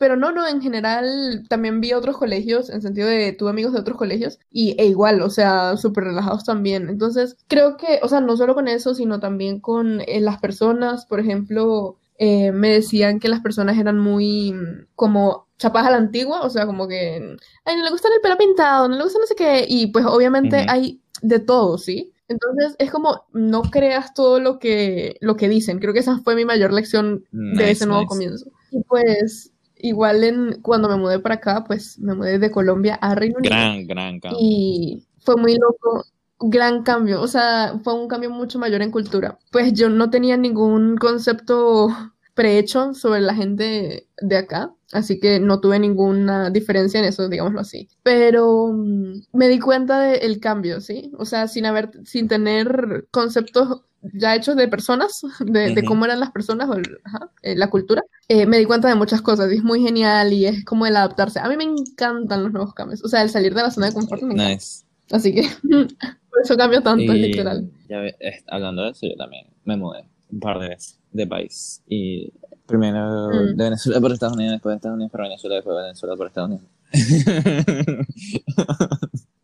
pero 0.00 0.16
no, 0.16 0.32
no, 0.32 0.48
en 0.48 0.62
general 0.62 1.44
también 1.50 1.82
vi 1.82 1.92
otros 1.92 2.16
colegios, 2.16 2.70
en 2.70 2.80
sentido 2.80 3.06
de 3.06 3.34
tuve 3.34 3.50
amigos 3.50 3.74
de 3.74 3.80
otros 3.80 3.98
colegios, 3.98 4.38
y 4.50 4.74
e 4.78 4.86
igual, 4.86 5.20
o 5.20 5.28
sea, 5.28 5.76
súper 5.76 6.04
relajados 6.04 6.42
también. 6.42 6.88
Entonces, 6.88 7.36
creo 7.48 7.76
que, 7.76 8.00
o 8.02 8.08
sea, 8.08 8.22
no 8.22 8.34
solo 8.38 8.54
con 8.54 8.66
eso, 8.66 8.94
sino 8.94 9.20
también 9.20 9.60
con 9.60 10.00
eh, 10.00 10.22
las 10.22 10.38
personas, 10.40 11.04
por 11.04 11.20
ejemplo, 11.20 11.98
eh, 12.16 12.50
me 12.50 12.70
decían 12.70 13.20
que 13.20 13.28
las 13.28 13.40
personas 13.42 13.76
eran 13.76 13.98
muy 13.98 14.54
mm, 14.54 14.86
como 14.96 15.48
chapas 15.58 15.86
a 15.86 15.90
la 15.90 15.98
antigua, 15.98 16.40
o 16.44 16.48
sea, 16.48 16.64
como 16.64 16.88
que, 16.88 17.36
ay, 17.66 17.76
no 17.76 17.84
le 17.84 17.90
gusta 17.90 18.08
el 18.08 18.22
pelo 18.22 18.38
pintado, 18.38 18.88
no 18.88 18.96
le 18.96 19.04
gusta 19.04 19.18
no 19.18 19.26
sé 19.26 19.34
qué, 19.34 19.66
y 19.68 19.88
pues 19.88 20.06
obviamente 20.06 20.64
hay 20.66 21.02
de 21.20 21.40
todo, 21.40 21.76
¿sí? 21.76 22.14
Entonces 22.26 22.74
es 22.78 22.90
como 22.90 23.26
no 23.34 23.60
creas 23.60 24.14
todo 24.14 24.40
lo 24.40 24.58
que, 24.58 25.18
lo 25.20 25.36
que 25.36 25.48
dicen. 25.50 25.78
Creo 25.78 25.92
que 25.92 25.98
esa 25.98 26.20
fue 26.20 26.36
mi 26.36 26.46
mayor 26.46 26.72
lección 26.72 27.26
de 27.32 27.72
ese 27.72 27.84
nuevo 27.86 28.02
nice. 28.02 28.08
comienzo. 28.08 28.50
Y 28.70 28.82
pues 28.84 29.52
igual 29.82 30.24
en, 30.24 30.60
cuando 30.62 30.88
me 30.88 30.96
mudé 30.96 31.18
para 31.18 31.36
acá, 31.36 31.64
pues 31.64 31.98
me 31.98 32.14
mudé 32.14 32.38
de 32.38 32.50
Colombia 32.50 32.96
a 32.96 33.14
Reino 33.14 33.38
Unido. 33.38 33.54
Gran, 33.54 33.86
gran 33.86 34.20
cambio. 34.20 34.38
Y 34.40 35.06
fue 35.18 35.36
muy 35.36 35.56
loco, 35.56 36.04
gran 36.40 36.82
cambio, 36.82 37.20
o 37.20 37.28
sea, 37.28 37.78
fue 37.82 37.94
un 37.94 38.08
cambio 38.08 38.30
mucho 38.30 38.58
mayor 38.58 38.82
en 38.82 38.90
cultura. 38.90 39.38
Pues 39.52 39.72
yo 39.72 39.88
no 39.88 40.10
tenía 40.10 40.36
ningún 40.36 40.96
concepto 40.96 41.88
prehecho 42.34 42.94
sobre 42.94 43.20
la 43.20 43.34
gente 43.34 44.08
de 44.20 44.36
acá. 44.36 44.72
así 44.92 45.20
que 45.20 45.38
no 45.38 45.60
tuve 45.60 45.78
ninguna 45.78 46.50
diferencia 46.50 46.98
en 46.98 47.06
eso, 47.06 47.28
digámoslo 47.28 47.60
así. 47.60 47.88
Pero 48.02 48.68
mm, 48.72 49.22
me 49.32 49.48
di 49.48 49.60
cuenta 49.60 50.00
del 50.00 50.40
cambio, 50.40 50.80
¿sí? 50.80 51.12
O 51.18 51.26
sea, 51.26 51.48
sin 51.48 51.66
haber, 51.66 51.90
sin 52.04 52.28
tener 52.28 53.06
conceptos 53.10 53.82
ya 54.14 54.34
hechos 54.34 54.56
de 54.56 54.68
personas, 54.68 55.20
de, 55.40 55.74
de 55.74 55.80
Ujú. 55.80 55.84
cómo 55.88 56.04
eran 56.04 56.20
las 56.20 56.30
personas 56.30 56.68
o 56.68 56.74
el- 56.74 56.98
ajá, 57.04 57.30
eh, 57.42 57.56
la 57.56 57.68
cultura, 57.70 58.02
eh, 58.28 58.46
me 58.46 58.58
di 58.58 58.64
cuenta 58.64 58.88
de 58.88 58.94
muchas 58.94 59.20
cosas 59.22 59.52
y 59.52 59.56
es 59.56 59.62
muy 59.64 59.82
genial 59.82 60.32
y 60.32 60.46
es 60.46 60.64
como 60.64 60.86
el 60.86 60.96
adaptarse. 60.96 61.40
A 61.40 61.48
mí 61.48 61.56
me 61.56 61.64
encantan 61.64 62.42
los 62.44 62.52
nuevos 62.52 62.74
cambios, 62.74 63.02
o 63.04 63.08
sea, 63.08 63.22
el 63.22 63.30
salir 63.30 63.54
de 63.54 63.62
la 63.62 63.70
zona 63.70 63.86
de 63.88 63.92
confort 63.94 64.22
me 64.22 64.34
encanta. 64.34 64.54
Nice. 64.54 64.84
Así 65.10 65.34
que 65.34 65.42
por 66.30 66.40
eso 66.42 66.56
cambio 66.56 66.80
tanto, 66.82 67.12
Y 67.12 67.18
literal. 67.20 67.68
ya 67.88 67.98
ve- 68.00 68.16
es- 68.20 68.44
hablando 68.48 68.82
de 68.84 68.90
eso, 68.90 69.06
yo 69.06 69.16
también 69.16 69.46
me 69.64 69.76
mudé 69.76 70.04
un 70.30 70.40
par 70.40 70.58
de 70.60 70.68
veces 70.68 70.98
de 71.12 71.26
país. 71.26 71.82
Y 71.88 72.32
primero 72.66 73.28
Mm. 73.30 73.56
de 73.56 73.64
Venezuela 73.64 74.00
por 74.00 74.12
Estados 74.12 74.36
Unidos, 74.36 74.52
después 74.52 74.72
de 74.72 74.76
Estados 74.76 74.94
Unidos 74.94 75.10
por 75.10 75.22
Venezuela, 75.22 75.56
después 75.56 75.76
de 75.76 75.82
Venezuela 75.82 76.16
por 76.16 76.26
Estados 76.28 76.50
Unidos. 76.50 76.66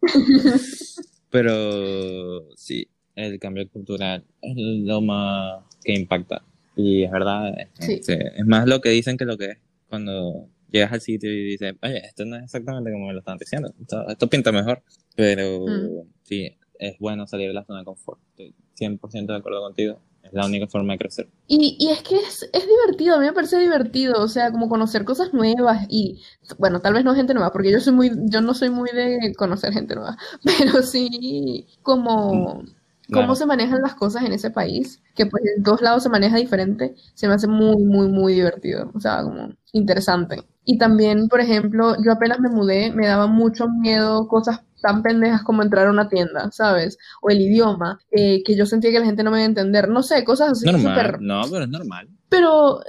Pero 1.30 2.54
sí, 2.56 2.88
el 3.16 3.38
cambio 3.40 3.68
cultural 3.70 4.22
es 4.40 4.54
lo 4.56 5.00
más 5.00 5.64
que 5.82 5.94
impacta. 5.94 6.42
Y 6.76 7.02
es 7.04 7.10
verdad, 7.10 7.52
Sí. 7.80 7.94
este, 7.94 8.38
es 8.38 8.46
más 8.46 8.66
lo 8.68 8.80
que 8.80 8.90
dicen 8.90 9.16
que 9.16 9.24
lo 9.24 9.36
que 9.36 9.46
es. 9.46 9.58
Cuando 9.88 10.48
llegas 10.70 10.92
al 10.92 11.00
sitio 11.00 11.32
y 11.32 11.44
dices, 11.44 11.74
oye, 11.82 11.98
esto 12.06 12.24
no 12.24 12.36
es 12.36 12.44
exactamente 12.44 12.92
como 12.92 13.06
me 13.06 13.12
lo 13.14 13.20
están 13.20 13.38
diciendo, 13.38 13.72
esto, 13.80 14.06
esto 14.08 14.28
pinta 14.28 14.52
mejor. 14.52 14.82
Pero 15.14 15.66
Mm. 15.66 16.08
sí, 16.22 16.56
es 16.78 16.98
bueno 16.98 17.26
salir 17.26 17.48
de 17.48 17.54
la 17.54 17.64
zona 17.64 17.78
de 17.80 17.84
confort. 17.86 18.20
Estoy 18.30 18.54
100% 18.74 19.32
de 19.32 19.38
acuerdo 19.38 19.62
contigo. 19.62 19.98
Es 20.22 20.32
la 20.32 20.44
única 20.44 20.66
forma 20.66 20.92
de 20.94 20.98
crecer. 20.98 21.28
Y, 21.46 21.76
y 21.78 21.88
es 21.90 22.02
que 22.02 22.16
es, 22.16 22.50
es 22.52 22.66
divertido, 22.66 23.14
a 23.14 23.20
mí 23.20 23.26
me 23.26 23.32
parece 23.32 23.60
divertido, 23.60 24.20
o 24.20 24.26
sea, 24.26 24.50
como 24.50 24.68
conocer 24.68 25.04
cosas 25.04 25.32
nuevas 25.32 25.86
y, 25.88 26.20
bueno, 26.58 26.80
tal 26.80 26.94
vez 26.94 27.04
no 27.04 27.14
gente 27.14 27.32
nueva, 27.32 27.52
porque 27.52 27.70
yo 27.70 27.78
soy 27.78 27.92
muy, 27.92 28.10
yo 28.24 28.40
no 28.40 28.52
soy 28.52 28.68
muy 28.70 28.90
de 28.90 29.32
conocer 29.36 29.72
gente 29.72 29.94
nueva, 29.94 30.18
pero 30.44 30.82
sí 30.82 31.64
como 31.82 32.64
cómo 33.12 33.34
Claro. 33.34 33.34
se 33.36 33.46
manejan 33.46 33.82
las 33.82 33.94
cosas 33.94 34.24
en 34.24 34.32
ese 34.32 34.50
país, 34.50 35.02
que 35.14 35.26
pues 35.26 35.42
en 35.56 35.62
todos 35.62 35.80
lados 35.82 36.02
se 36.02 36.08
maneja 36.08 36.36
diferente, 36.36 36.94
se 37.14 37.28
me 37.28 37.34
hace 37.34 37.46
muy, 37.48 37.82
muy, 37.84 38.08
muy 38.08 38.34
divertido, 38.34 38.90
o 38.94 39.00
sea, 39.00 39.22
como 39.22 39.50
interesante. 39.72 40.42
Y 40.64 40.78
también, 40.78 41.28
por 41.28 41.40
ejemplo, 41.40 41.94
yo 42.04 42.12
apenas 42.12 42.40
me 42.40 42.48
mudé, 42.48 42.90
me 42.92 43.06
daba 43.06 43.26
mucho 43.28 43.68
miedo 43.68 44.26
cosas 44.28 44.60
tan 44.82 45.02
pendejas 45.02 45.42
como 45.42 45.62
entrar 45.62 45.86
a 45.86 45.90
una 45.90 46.08
tienda, 46.08 46.50
¿sabes? 46.52 46.98
O 47.22 47.30
el 47.30 47.40
idioma, 47.40 47.98
eh, 48.10 48.42
que 48.44 48.56
yo 48.56 48.66
sentía 48.66 48.90
que 48.90 48.98
la 49.00 49.06
gente 49.06 49.22
no 49.22 49.30
me 49.30 49.38
iba 49.38 49.44
a 49.44 49.48
entender, 49.48 49.88
no 49.88 50.02
sé, 50.02 50.24
cosas 50.24 50.50
así 50.50 50.66
Normal. 50.66 51.18
No, 51.20 51.42
pero 51.50 51.64
es 51.64 51.70
normal. 51.70 52.08
pero 52.28 52.80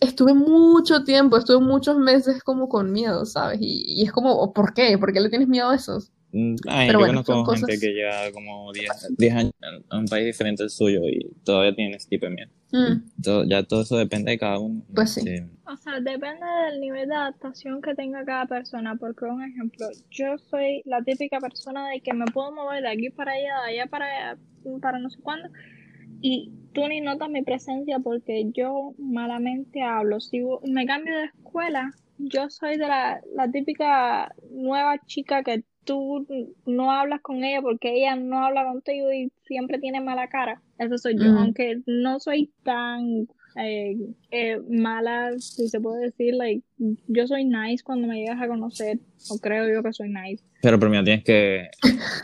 estuve 0.00 0.32
mucho 0.34 1.04
tiempo, 1.04 1.36
estuve 1.36 1.60
muchos 1.64 1.98
meses 1.98 2.42
como 2.42 2.68
con 2.68 2.90
miedo, 2.92 3.24
¿sabes? 3.26 3.58
Y, 3.60 3.84
y 3.86 4.04
es 4.04 4.12
como, 4.12 4.52
¿por 4.52 4.72
qué? 4.74 4.96
¿Por 4.98 5.12
qué 5.12 5.20
le 5.20 5.28
tienes 5.28 5.48
miedo 5.48 5.70
a 5.70 5.76
eso? 5.76 5.98
Mm, 6.32 6.56
Ay, 6.68 6.86
Pero 6.88 6.98
yo 7.00 7.06
bueno, 7.06 7.24
conozco 7.24 7.52
gente 7.52 7.66
cosas- 7.66 7.80
que 7.80 7.92
lleva 7.94 8.32
como 8.32 8.72
10, 8.72 9.08
10 9.16 9.34
años 9.34 9.52
en 9.90 9.98
un 9.98 10.06
país 10.06 10.26
diferente 10.26 10.62
al 10.64 10.70
suyo 10.70 11.00
y 11.08 11.30
todavía 11.44 11.74
tiene 11.74 11.96
ese 11.96 12.08
tipo 12.08 12.26
de 12.26 12.32
miedo. 12.32 12.50
Mm, 12.72 13.22
Todo- 13.22 13.44
ya 13.44 13.62
todo 13.62 13.82
eso 13.82 13.96
depende 13.96 14.32
de 14.32 14.38
cada 14.38 14.58
uno. 14.58 14.82
Pues 14.94 15.14
sí. 15.14 15.22
O 15.66 15.76
sea, 15.76 15.94
depende 16.00 16.44
del 16.70 16.80
nivel 16.80 17.08
de 17.08 17.14
adaptación 17.14 17.80
que 17.80 17.94
tenga 17.94 18.24
cada 18.24 18.46
persona, 18.46 18.96
porque 18.96 19.24
un 19.24 19.42
ejemplo, 19.42 19.86
yo 20.10 20.36
soy 20.38 20.82
la 20.84 21.02
típica 21.02 21.38
persona 21.40 21.88
de 21.90 22.00
que 22.00 22.12
me 22.12 22.24
puedo 22.26 22.52
mover 22.52 22.82
de 22.82 22.88
aquí 22.90 23.10
para 23.10 23.32
allá, 23.32 23.62
de 23.66 23.72
allá 23.80 23.86
para 23.86 24.06
allá, 24.06 24.38
para 24.82 24.98
no 24.98 25.08
sé 25.10 25.20
cuándo, 25.22 25.48
y 26.20 26.52
tú 26.72 26.86
ni 26.88 27.00
notas 27.00 27.30
mi 27.30 27.42
presencia 27.42 27.98
porque 28.00 28.50
yo 28.52 28.94
malamente 28.98 29.82
hablo. 29.82 30.20
Si 30.20 30.40
me 30.64 30.86
cambio 30.86 31.16
de 31.16 31.24
escuela, 31.26 31.92
yo 32.18 32.50
soy 32.50 32.76
de 32.78 32.86
la, 32.88 33.20
la 33.34 33.50
típica 33.50 34.34
nueva 34.50 34.98
chica 35.06 35.42
que 35.42 35.64
tú 35.86 36.26
no 36.66 36.90
hablas 36.92 37.22
con 37.22 37.42
ella 37.44 37.62
porque 37.62 37.94
ella 37.94 38.16
no 38.16 38.44
habla 38.44 38.64
contigo 38.64 39.10
y 39.12 39.32
siempre 39.46 39.78
tiene 39.78 40.00
mala 40.02 40.28
cara. 40.28 40.60
Eso 40.78 40.98
soy 40.98 41.14
yo, 41.18 41.32
Mm. 41.32 41.36
aunque 41.38 41.80
no 41.86 42.20
soy 42.20 42.52
tan 42.62 43.26
eh, 43.58 43.96
eh, 44.30 44.60
mala, 44.68 45.30
si 45.38 45.66
se 45.68 45.80
puede 45.80 46.06
decir, 46.06 46.34
like, 46.34 46.62
yo 47.08 47.26
soy 47.26 47.46
nice 47.46 47.82
cuando 47.82 48.06
me 48.06 48.16
llegas 48.20 48.42
a 48.42 48.48
conocer, 48.48 48.98
o 49.30 49.38
creo 49.38 49.66
yo 49.72 49.82
que 49.82 49.94
soy 49.94 50.10
nice. 50.10 50.44
Pero 50.60 50.78
primero 50.78 51.02
tienes 51.04 51.24
que 51.24 51.70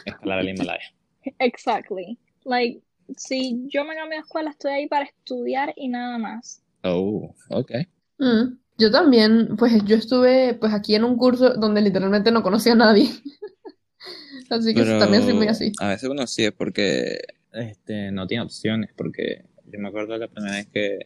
escalar 0.04 0.40
el 0.40 0.50
Himalaya. 0.50 0.92
Exactly. 1.38 2.18
Like, 2.44 2.82
si 3.16 3.62
yo 3.68 3.84
me 3.86 3.94
cambio 3.94 4.18
de 4.18 4.22
escuela, 4.24 4.50
estoy 4.50 4.72
ahí 4.72 4.88
para 4.88 5.06
estudiar 5.06 5.72
y 5.76 5.88
nada 5.88 6.18
más. 6.18 6.62
Oh, 6.84 7.34
ok. 7.48 7.70
mm. 8.18 8.58
Yo 8.82 8.90
también, 8.90 9.56
pues 9.56 9.72
yo 9.84 9.94
estuve 9.94 10.54
pues 10.54 10.74
aquí 10.74 10.96
en 10.96 11.04
un 11.04 11.16
curso 11.16 11.54
donde 11.54 11.80
literalmente 11.80 12.32
no 12.32 12.42
conocía 12.42 12.72
a 12.72 12.76
nadie. 12.76 13.08
Así 14.50 14.74
que 14.74 14.82
Pero 14.82 14.98
también 14.98 15.22
soy 15.22 15.34
muy 15.34 15.46
así. 15.46 15.70
a 15.78 15.88
veces 15.88 16.10
uno 16.10 16.26
sí 16.26 16.44
es 16.44 16.52
porque 16.52 17.20
este, 17.52 18.10
no 18.10 18.26
tiene 18.26 18.42
opciones, 18.42 18.90
porque 18.96 19.44
yo 19.66 19.78
me 19.78 19.88
acuerdo 19.88 20.18
la 20.18 20.26
primera 20.26 20.56
vez 20.56 20.66
que 20.66 20.98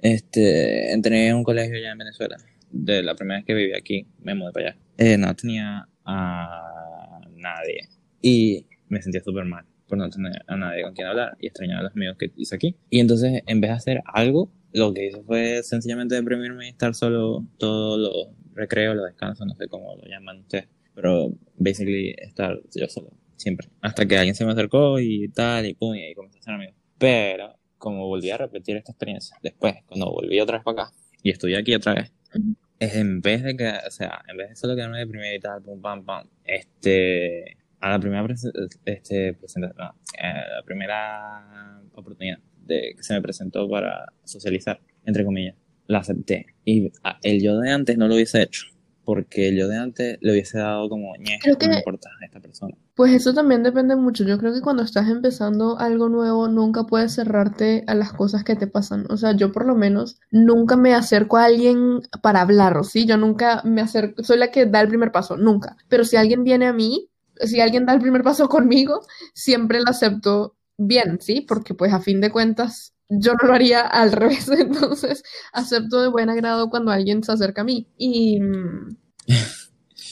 este, 0.00 0.92
entré 0.92 1.28
a 1.28 1.36
un 1.36 1.42
colegio 1.42 1.76
ya 1.80 1.90
en 1.90 1.98
Venezuela, 1.98 2.36
de 2.70 3.02
la 3.02 3.16
primera 3.16 3.40
vez 3.40 3.46
que 3.46 3.54
viví 3.54 3.74
aquí, 3.74 4.06
me 4.20 4.36
mudé 4.36 4.52
para 4.52 4.68
allá. 4.68 4.78
Eh, 4.96 5.18
no 5.18 5.34
tenía 5.34 5.88
a 6.04 7.20
nadie 7.34 7.88
y 8.22 8.64
me 8.88 9.02
sentía 9.02 9.22
súper 9.24 9.44
mal 9.44 9.66
por 9.88 9.98
no 9.98 10.08
tener 10.08 10.44
a 10.46 10.56
nadie 10.56 10.82
con 10.82 10.94
quien 10.94 11.08
hablar 11.08 11.36
y 11.40 11.48
extrañaba 11.48 11.80
a 11.80 11.82
los 11.84 11.92
amigos 11.92 12.16
que 12.16 12.30
hice 12.36 12.54
aquí. 12.54 12.76
Y 12.90 13.00
entonces, 13.00 13.42
en 13.44 13.60
vez 13.60 13.70
de 13.70 13.76
hacer 13.76 14.02
algo, 14.06 14.52
lo 14.72 14.92
que 14.92 15.06
hice 15.06 15.22
fue 15.22 15.62
sencillamente 15.62 16.14
deprimirme 16.14 16.66
y 16.66 16.70
estar 16.70 16.94
solo 16.94 17.44
todos 17.58 17.98
los 17.98 18.54
recreos, 18.54 18.96
los 18.96 19.06
descansos, 19.06 19.46
no 19.46 19.54
sé 19.54 19.68
cómo 19.68 19.96
lo 19.96 20.04
llaman 20.08 20.40
ustedes 20.40 20.68
pero 20.98 21.32
basically 21.56 22.12
estar 22.18 22.58
yo 22.74 22.88
solo, 22.88 23.12
siempre. 23.36 23.68
Hasta 23.82 24.04
que 24.04 24.18
alguien 24.18 24.34
se 24.34 24.44
me 24.44 24.50
acercó 24.50 24.98
y 24.98 25.28
tal, 25.28 25.64
y 25.64 25.74
pum, 25.74 25.94
y 25.94 26.02
ahí 26.02 26.12
comencé 26.12 26.40
a 26.40 26.42
ser 26.42 26.54
amigo. 26.54 26.72
Pero, 26.98 27.54
como 27.78 28.08
volví 28.08 28.32
a 28.32 28.36
repetir 28.36 28.76
esta 28.76 28.90
experiencia, 28.90 29.36
después, 29.40 29.76
cuando 29.86 30.10
volví 30.10 30.40
otra 30.40 30.56
vez 30.56 30.64
para 30.64 30.82
acá, 30.82 30.92
y 31.22 31.30
estoy 31.30 31.54
aquí 31.54 31.72
otra 31.72 31.94
vez, 31.94 32.12
es 32.80 32.96
en 32.96 33.20
vez 33.20 33.44
de 33.44 33.56
que, 33.56 33.68
o 33.68 33.90
sea, 33.92 34.24
en 34.26 34.38
vez 34.38 34.48
de 34.48 34.56
solo 34.56 34.74
quedarme 34.74 34.98
deprimido 34.98 35.36
y 35.36 35.38
tal, 35.38 35.62
pum, 35.62 35.80
pam, 35.80 36.04
pam, 36.04 36.28
este, 36.42 37.58
a 37.78 37.90
la 37.90 38.00
primera 38.00 38.26
este, 38.84 39.34
presentación, 39.34 39.76
no, 39.78 39.84
a 39.84 40.56
la 40.56 40.62
primera 40.64 41.80
oportunidad 41.94 42.40
de 42.68 42.94
que 42.96 43.02
se 43.02 43.14
me 43.14 43.22
presentó 43.22 43.68
para 43.68 44.12
socializar, 44.24 44.80
entre 45.04 45.24
comillas, 45.24 45.56
la 45.88 45.98
acepté. 45.98 46.46
Y 46.64 46.92
a- 47.02 47.18
el 47.22 47.42
yo 47.42 47.58
de 47.58 47.70
antes 47.70 47.98
no 47.98 48.06
lo 48.08 48.14
hubiese 48.14 48.42
hecho 48.42 48.66
porque 49.04 49.48
el 49.48 49.56
yo 49.56 49.68
de 49.68 49.78
antes 49.78 50.18
le 50.20 50.32
hubiese 50.32 50.58
dado 50.58 50.86
como, 50.90 51.16
ñe, 51.16 51.38
Creo 51.40 51.56
no 51.58 51.66
me 51.66 51.72
que- 51.72 51.78
importa 51.78 52.10
esta 52.22 52.40
persona. 52.40 52.74
Pues 52.94 53.14
eso 53.14 53.32
también 53.32 53.62
depende 53.62 53.96
mucho. 53.96 54.22
Yo 54.24 54.36
creo 54.36 54.52
que 54.52 54.60
cuando 54.60 54.82
estás 54.82 55.08
empezando 55.08 55.78
algo 55.78 56.10
nuevo, 56.10 56.46
nunca 56.48 56.84
puedes 56.84 57.14
cerrarte 57.14 57.84
a 57.86 57.94
las 57.94 58.12
cosas 58.12 58.44
que 58.44 58.54
te 58.54 58.66
pasan. 58.66 59.06
O 59.08 59.16
sea, 59.16 59.32
yo 59.32 59.50
por 59.50 59.64
lo 59.64 59.74
menos 59.76 60.20
nunca 60.30 60.76
me 60.76 60.92
acerco 60.94 61.38
a 61.38 61.44
alguien 61.46 62.02
para 62.22 62.42
hablar, 62.42 62.84
¿sí? 62.84 63.06
Yo 63.06 63.16
nunca 63.16 63.62
me 63.64 63.80
acerco, 63.80 64.22
soy 64.24 64.36
la 64.36 64.50
que 64.50 64.66
da 64.66 64.82
el 64.82 64.88
primer 64.88 65.10
paso, 65.10 65.38
nunca. 65.38 65.78
Pero 65.88 66.04
si 66.04 66.16
alguien 66.16 66.44
viene 66.44 66.66
a 66.66 66.74
mí, 66.74 67.08
si 67.40 67.60
alguien 67.60 67.86
da 67.86 67.94
el 67.94 68.00
primer 68.02 68.22
paso 68.22 68.46
conmigo, 68.50 69.00
siempre 69.32 69.78
lo 69.80 69.88
acepto 69.88 70.56
bien, 70.78 71.20
¿sí? 71.20 71.42
Porque 71.42 71.74
pues 71.74 71.92
a 71.94 72.00
fin 72.00 72.20
de 72.22 72.30
cuentas 72.32 72.94
yo 73.10 73.34
no 73.34 73.48
lo 73.48 73.54
haría 73.54 73.82
al 73.82 74.12
revés, 74.14 74.48
entonces 74.50 75.22
acepto 75.52 76.02
de 76.02 76.08
buen 76.08 76.30
agrado 76.30 76.70
cuando 76.70 76.92
alguien 76.92 77.22
se 77.24 77.32
acerca 77.32 77.62
a 77.62 77.64
mí. 77.64 77.88
Y... 77.98 78.40
mm, 78.40 78.96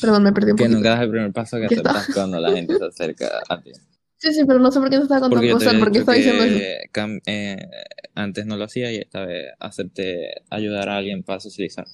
Perdón, 0.01 0.23
me 0.25 0.33
perdí 0.33 0.53
un 0.53 0.57
Que 0.57 0.65
poquito. 0.65 0.77
nunca 0.77 0.91
das 0.91 1.03
el 1.03 1.11
primer 1.11 1.33
paso 1.33 1.59
que 1.59 1.67
aceptas 1.67 2.09
cuando 2.09 2.41
la 2.41 2.51
gente 2.53 2.77
se 2.77 2.85
acerca 2.87 3.45
a 3.49 3.61
ti. 3.63 3.71
Sí, 4.19 4.33
sí, 4.35 4.45
pero 4.47 4.59
no 4.59 4.71
sé 4.71 4.79
por 4.81 4.91
qué 4.91 4.97
te 4.97 5.03
estaba 5.05 5.21
contando 5.23 5.49
cosas, 5.49 5.77
por 5.77 5.91
qué 5.93 5.99
estaba 5.99 6.17
diciendo 6.17 6.45
eso. 6.45 6.59
que 6.59 6.89
cam- 6.93 7.21
eh, 7.27 7.69
antes 8.15 8.47
no 8.47 8.57
lo 8.57 8.65
hacía 8.65 8.93
y 8.93 8.97
esta 8.99 9.25
vez 9.27 9.53
acepté 9.61 10.43
ayudar 10.51 10.89
a 10.89 10.97
alguien 10.99 11.23
para 11.23 11.41
socializar. 11.41 11.87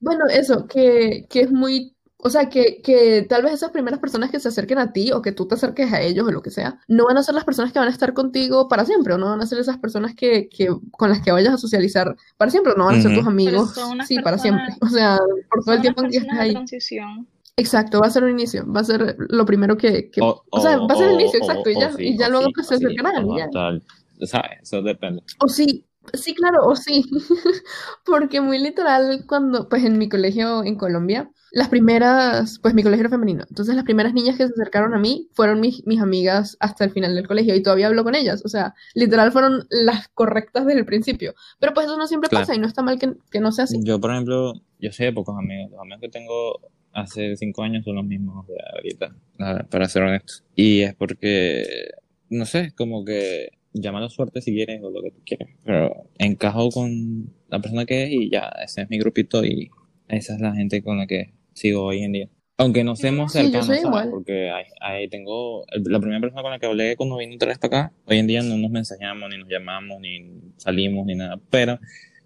Bueno, 0.00 0.24
eso, 0.28 0.66
que, 0.66 1.26
que 1.30 1.40
es 1.42 1.50
muy, 1.52 1.96
o 2.24 2.30
sea, 2.30 2.48
que, 2.48 2.80
que 2.82 3.26
tal 3.28 3.42
vez 3.42 3.52
esas 3.52 3.70
primeras 3.70 3.98
personas 3.98 4.30
que 4.30 4.38
se 4.38 4.48
acerquen 4.48 4.78
a 4.78 4.92
ti 4.92 5.10
o 5.12 5.20
que 5.22 5.32
tú 5.32 5.46
te 5.46 5.56
acerques 5.56 5.92
a 5.92 6.00
ellos 6.00 6.26
o 6.26 6.30
lo 6.30 6.40
que 6.40 6.50
sea, 6.50 6.78
no 6.86 7.06
van 7.06 7.16
a 7.18 7.22
ser 7.22 7.34
las 7.34 7.44
personas 7.44 7.72
que 7.72 7.80
van 7.80 7.88
a 7.88 7.90
estar 7.90 8.14
contigo 8.14 8.68
para 8.68 8.84
siempre, 8.84 9.14
o 9.14 9.18
no 9.18 9.26
van 9.26 9.40
a 9.40 9.46
ser 9.46 9.58
esas 9.58 9.78
personas 9.78 10.14
que, 10.14 10.48
que 10.48 10.68
con 10.92 11.10
las 11.10 11.20
que 11.20 11.32
vayas 11.32 11.54
a 11.54 11.58
socializar 11.58 12.16
para 12.36 12.50
siempre, 12.50 12.72
o 12.72 12.76
no 12.76 12.86
van 12.86 12.96
a 12.98 13.02
ser 13.02 13.14
tus 13.14 13.26
amigos, 13.26 13.74
sí, 14.06 14.20
para 14.20 14.38
siempre. 14.38 14.68
O 14.80 14.88
sea, 14.88 15.18
por 15.50 15.64
todo 15.64 15.74
el 15.74 15.80
tiempo 15.82 16.04
en 16.04 16.10
que 16.10 16.20
de 16.20 16.30
ahí. 16.38 16.52
transición. 16.52 17.26
Exacto, 17.56 18.00
va 18.00 18.06
a 18.06 18.10
ser 18.10 18.24
un 18.24 18.30
inicio, 18.30 18.70
va 18.72 18.80
a 18.80 18.84
ser 18.84 19.16
lo 19.18 19.44
primero 19.44 19.76
que, 19.76 20.10
que- 20.10 20.20
o, 20.22 20.60
sea, 20.60 20.78
va 20.78 20.86
a 20.94 20.96
ser 20.96 21.10
el 21.10 21.20
inicio, 21.20 21.38
exacto, 21.40 21.70
y 21.70 21.74
ya, 21.74 21.92
sí, 21.92 22.04
y 22.04 22.16
ya 22.16 22.28
luego 22.28 22.46
sí, 22.46 22.52
o 22.60 22.62
se 22.62 22.78
sí, 22.78 22.84
acercarán, 22.86 23.24
o 23.24 23.36
ya. 23.36 23.50
tal. 23.50 23.82
¿Sabes? 24.22 24.60
Eso 24.62 24.80
depende. 24.82 25.22
O 25.40 25.48
sí, 25.48 25.84
Sí, 26.14 26.34
claro, 26.34 26.66
o 26.66 26.74
sí. 26.76 27.04
Porque 28.04 28.40
muy 28.40 28.58
literal, 28.58 29.24
cuando, 29.26 29.68
pues 29.68 29.84
en 29.84 29.98
mi 29.98 30.08
colegio 30.08 30.64
en 30.64 30.76
Colombia, 30.76 31.30
las 31.52 31.68
primeras, 31.68 32.58
pues 32.60 32.74
mi 32.74 32.82
colegio 32.82 33.02
era 33.02 33.10
femenino. 33.10 33.44
Entonces 33.48 33.74
las 33.74 33.84
primeras 33.84 34.14
niñas 34.14 34.36
que 34.36 34.46
se 34.46 34.52
acercaron 34.52 34.94
a 34.94 34.98
mí 34.98 35.28
fueron 35.34 35.60
mis, 35.60 35.86
mis 35.86 36.00
amigas 36.00 36.56
hasta 36.60 36.84
el 36.84 36.90
final 36.90 37.14
del 37.14 37.26
colegio 37.28 37.54
y 37.54 37.62
todavía 37.62 37.86
hablo 37.88 38.04
con 38.04 38.14
ellas. 38.14 38.42
O 38.44 38.48
sea, 38.48 38.74
literal 38.94 39.32
fueron 39.32 39.66
las 39.70 40.08
correctas 40.08 40.66
desde 40.66 40.80
el 40.80 40.86
principio. 40.86 41.34
Pero 41.60 41.74
pues 41.74 41.86
eso 41.86 41.96
no 41.96 42.06
siempre 42.06 42.28
Claro. 42.30 42.42
pasa 42.42 42.54
y 42.54 42.58
no 42.58 42.66
está 42.66 42.82
mal 42.82 42.98
que, 42.98 43.12
que 43.30 43.40
no 43.40 43.52
sea 43.52 43.64
así. 43.64 43.78
Yo, 43.82 44.00
por 44.00 44.10
ejemplo, 44.12 44.54
yo 44.80 44.92
sé 44.92 45.04
de 45.04 45.12
pocos 45.12 45.36
amigos. 45.38 45.70
Los 45.70 45.80
amigos 45.80 46.00
que 46.00 46.08
tengo 46.08 46.60
hace 46.92 47.36
cinco 47.36 47.62
años 47.62 47.84
son 47.84 47.96
los 47.96 48.04
mismos 48.04 48.46
de 48.46 48.54
ahorita, 48.74 49.14
para 49.70 49.88
ser 49.88 50.02
honesto. 50.02 50.42
Y 50.56 50.80
es 50.82 50.94
porque, 50.94 51.64
no 52.30 52.44
sé, 52.46 52.72
como 52.76 53.04
que 53.04 53.50
llámalo 53.72 54.08
suerte 54.10 54.40
si 54.40 54.52
quieres 54.54 54.82
o 54.82 54.90
lo 54.90 55.02
que 55.02 55.10
tú 55.10 55.20
quieras. 55.24 55.48
Pero 55.64 56.04
encajo 56.18 56.70
con 56.70 57.32
la 57.48 57.60
persona 57.60 57.84
que 57.86 58.04
es 58.04 58.10
y 58.12 58.30
ya, 58.30 58.52
ese 58.64 58.82
es 58.82 58.90
mi 58.90 58.98
grupito 58.98 59.44
y 59.44 59.70
esa 60.08 60.34
es 60.34 60.40
la 60.40 60.54
gente 60.54 60.82
con 60.82 60.98
la 60.98 61.06
que 61.06 61.32
sigo 61.52 61.84
hoy 61.84 62.02
en 62.02 62.12
día. 62.12 62.28
Aunque 62.58 62.84
no 62.84 62.94
seamos 62.96 63.32
cercanos. 63.32 63.66
Porque 64.10 64.50
ahí, 64.50 64.64
ahí 64.80 65.08
tengo, 65.08 65.64
el- 65.72 65.82
la 65.84 65.98
primera 66.00 66.20
persona 66.20 66.42
con 66.42 66.50
la 66.52 66.58
que 66.58 66.66
hablé 66.66 66.96
cuando 66.96 67.16
vine 67.16 67.34
otra 67.36 67.48
vez 67.48 67.58
para 67.58 67.78
acá, 67.86 67.92
hoy 68.06 68.18
en 68.18 68.26
día 68.26 68.42
no 68.42 68.56
nos 68.56 68.70
mensajeamos, 68.70 69.30
ni 69.30 69.38
nos 69.38 69.48
llamamos, 69.48 70.00
ni 70.00 70.30
salimos, 70.58 71.06
ni 71.06 71.14
nada. 71.14 71.40
Pero 71.50 71.78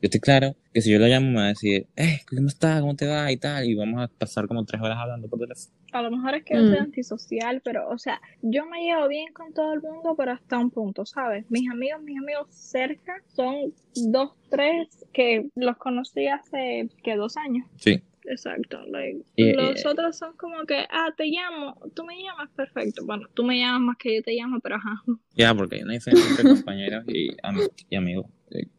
yo 0.06 0.18
estoy 0.18 0.20
claro 0.20 0.54
que 0.72 0.80
si 0.80 0.90
yo 0.92 0.98
lo 0.98 1.06
llamo 1.06 1.28
me 1.30 1.36
va 1.36 1.44
a 1.44 1.48
decir, 1.48 1.86
eh, 1.96 2.20
¿cómo 2.28 2.48
estás? 2.48 2.80
¿Cómo 2.80 2.94
te 2.96 3.06
va? 3.06 3.30
Y 3.32 3.36
tal, 3.38 3.64
y 3.64 3.74
vamos 3.74 4.02
a 4.02 4.08
pasar 4.08 4.46
como 4.46 4.64
tres 4.64 4.80
horas 4.82 4.98
hablando 4.98 5.28
por 5.28 5.38
teléfono. 5.40 5.74
A 5.92 6.02
lo 6.02 6.10
mejor 6.10 6.34
es 6.34 6.44
que 6.44 6.54
yo 6.54 6.60
soy 6.66 6.78
Mm. 6.78 6.82
antisocial, 6.82 7.60
pero, 7.64 7.88
o 7.88 7.98
sea, 7.98 8.20
yo 8.42 8.66
me 8.66 8.82
llevo 8.82 9.08
bien 9.08 9.32
con 9.32 9.52
todo 9.54 9.72
el 9.72 9.80
mundo, 9.80 10.14
pero 10.16 10.32
hasta 10.32 10.58
un 10.58 10.70
punto, 10.70 11.06
¿sabes? 11.06 11.44
Mis 11.50 11.70
amigos, 11.70 12.02
mis 12.02 12.18
amigos 12.18 12.48
cerca 12.50 13.22
son 13.34 13.72
dos, 13.94 14.32
tres 14.50 14.88
que 15.12 15.48
los 15.54 15.76
conocí 15.78 16.26
hace, 16.28 16.88
que 17.02 17.16
dos 17.16 17.36
años. 17.36 17.66
Sí. 17.76 18.02
Exacto. 18.28 18.80
like, 18.88 19.22
Y- 19.36 19.52
los 19.52 19.84
y- 19.84 19.86
otros 19.86 20.18
son 20.18 20.36
como 20.36 20.66
que, 20.66 20.84
ah, 20.90 21.10
te 21.16 21.26
llamo, 21.26 21.78
tú 21.94 22.04
me 22.04 22.16
llamas, 22.20 22.50
perfecto. 22.56 23.06
Bueno, 23.06 23.28
tú 23.34 23.44
me 23.44 23.56
llamas 23.60 23.80
más 23.82 23.96
que 23.98 24.16
yo 24.16 24.22
te 24.22 24.32
llamo, 24.34 24.58
pero 24.60 24.74
ajá. 24.76 25.00
Ya, 25.36 25.54
porque 25.54 25.76
hay 25.76 25.82
una 25.82 25.92
diferencia 25.92 26.28
entre 26.30 26.44
compañeros 26.44 27.04
y, 27.06 27.28
am- 27.42 27.60
y 27.88 27.94
amigos. 27.96 28.26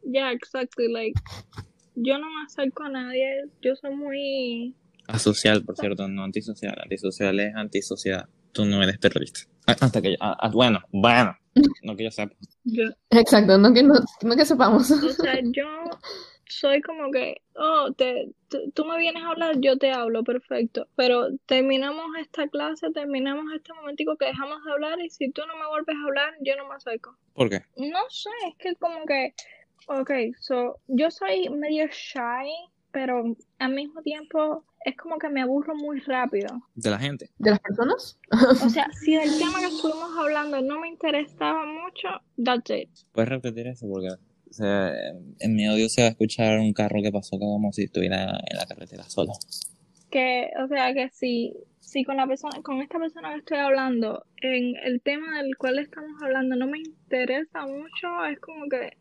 Ya, 0.03 0.31
exacto. 0.31 0.83
Like, 0.89 1.19
yo 1.95 2.17
no 2.17 2.27
me 2.29 2.43
acerco 2.45 2.83
a 2.83 2.89
nadie, 2.89 3.45
yo 3.61 3.75
soy 3.75 3.95
muy... 3.95 4.75
Asocial, 5.07 5.63
por 5.63 5.77
cierto, 5.77 6.07
no 6.07 6.23
antisocial. 6.23 6.75
Antisocial 6.81 7.39
es 7.39 7.55
antisociedad. 7.55 8.27
Tú 8.51 8.65
no 8.65 8.81
eres 8.83 8.99
terrorista. 8.99 9.41
Ah, 9.65 9.75
Hasta 9.79 10.01
que 10.01 10.11
yo, 10.11 10.17
ah, 10.19 10.35
ah, 10.39 10.49
bueno, 10.51 10.79
bueno, 10.91 11.37
no 11.83 11.95
que 11.95 12.05
yo 12.05 12.11
sepa. 12.11 12.35
Yo, 12.63 12.83
Exacto, 13.09 13.57
no 13.57 13.73
que, 13.73 13.83
no, 13.83 13.93
no 14.23 14.35
que 14.35 14.45
sepamos. 14.45 14.89
O 14.91 15.09
sea, 15.09 15.39
yo 15.43 15.65
soy 16.49 16.81
como 16.81 17.11
que, 17.11 17.41
oh, 17.55 17.91
te, 17.93 18.31
tú- 18.49 18.71
tú 18.73 18.85
me 18.85 18.97
vienes 18.97 19.23
a 19.23 19.29
hablar, 19.29 19.55
yo 19.59 19.77
te 19.77 19.91
hablo, 19.91 20.23
perfecto. 20.23 20.87
Pero 20.95 21.27
terminamos 21.45 22.05
esta 22.19 22.47
clase, 22.47 22.89
terminamos 22.91 23.45
este 23.55 23.73
momentico 23.73 24.17
que 24.17 24.25
dejamos 24.25 24.63
de 24.65 24.71
hablar 24.71 24.99
y 25.01 25.09
si 25.09 25.31
tú 25.31 25.41
no 25.47 25.55
me 25.57 25.67
vuelves 25.67 25.95
a 25.95 26.05
hablar, 26.07 26.33
yo 26.41 26.55
no 26.57 26.67
me 26.67 26.75
acerco. 26.75 27.17
¿Por 27.33 27.49
qué? 27.49 27.61
No 27.77 27.99
sé, 28.09 28.29
es 28.49 28.55
que 28.57 28.75
como 28.75 29.05
que, 29.05 29.33
ok, 29.87 30.11
so, 30.39 30.79
yo 30.87 31.11
soy 31.11 31.49
medio 31.49 31.87
shy, 31.87 32.49
pero 32.91 33.35
al 33.59 33.73
mismo 33.73 34.01
tiempo 34.01 34.63
es 34.85 34.95
como 34.95 35.17
que 35.17 35.29
me 35.29 35.41
aburro 35.41 35.75
muy 35.75 35.99
rápido. 36.01 36.47
De 36.75 36.89
la 36.89 36.99
gente. 36.99 37.29
¿De 37.39 37.51
las 37.51 37.59
personas? 37.59 38.17
O 38.31 38.69
sea, 38.69 38.87
si 39.01 39.15
el 39.15 39.37
tema 39.37 39.59
que 39.59 39.67
estuvimos 39.67 40.11
hablando 40.17 40.61
no 40.61 40.79
me 40.79 40.87
interesaba 40.87 41.65
mucho, 41.65 42.07
that's 42.43 42.69
it. 42.69 42.89
¿Puedes 43.11 43.29
repetir 43.29 43.67
eso? 43.67 43.87
Porque 43.87 44.09
o 44.49 44.53
sea, 44.53 44.93
en 45.39 45.55
mi 45.55 45.65
audio 45.67 45.89
se 45.89 46.01
va 46.01 46.07
a 46.07 46.11
escuchar 46.11 46.59
un 46.59 46.73
carro 46.73 47.01
que 47.01 47.11
pasó 47.11 47.37
como 47.37 47.71
si 47.73 47.83
estuviera 47.83 48.39
en 48.49 48.57
la 48.57 48.65
carretera 48.65 49.03
solo. 49.03 49.33
que, 50.09 50.49
o 50.63 50.67
sea, 50.67 50.93
que 50.93 51.09
si, 51.09 51.53
si 51.79 52.03
con 52.03 52.17
la 52.17 52.27
persona, 52.27 52.61
con 52.63 52.81
esta 52.81 52.97
persona 52.97 53.33
que 53.33 53.39
estoy 53.39 53.57
hablando, 53.57 54.25
en 54.41 54.75
el 54.83 55.01
tema 55.01 55.41
del 55.41 55.57
cual 55.57 55.79
estamos 55.79 56.21
hablando 56.21 56.55
no 56.55 56.67
me 56.67 56.79
interesa 56.79 57.65
mucho, 57.65 58.25
es 58.31 58.39
como 58.39 58.67
que 58.69 58.97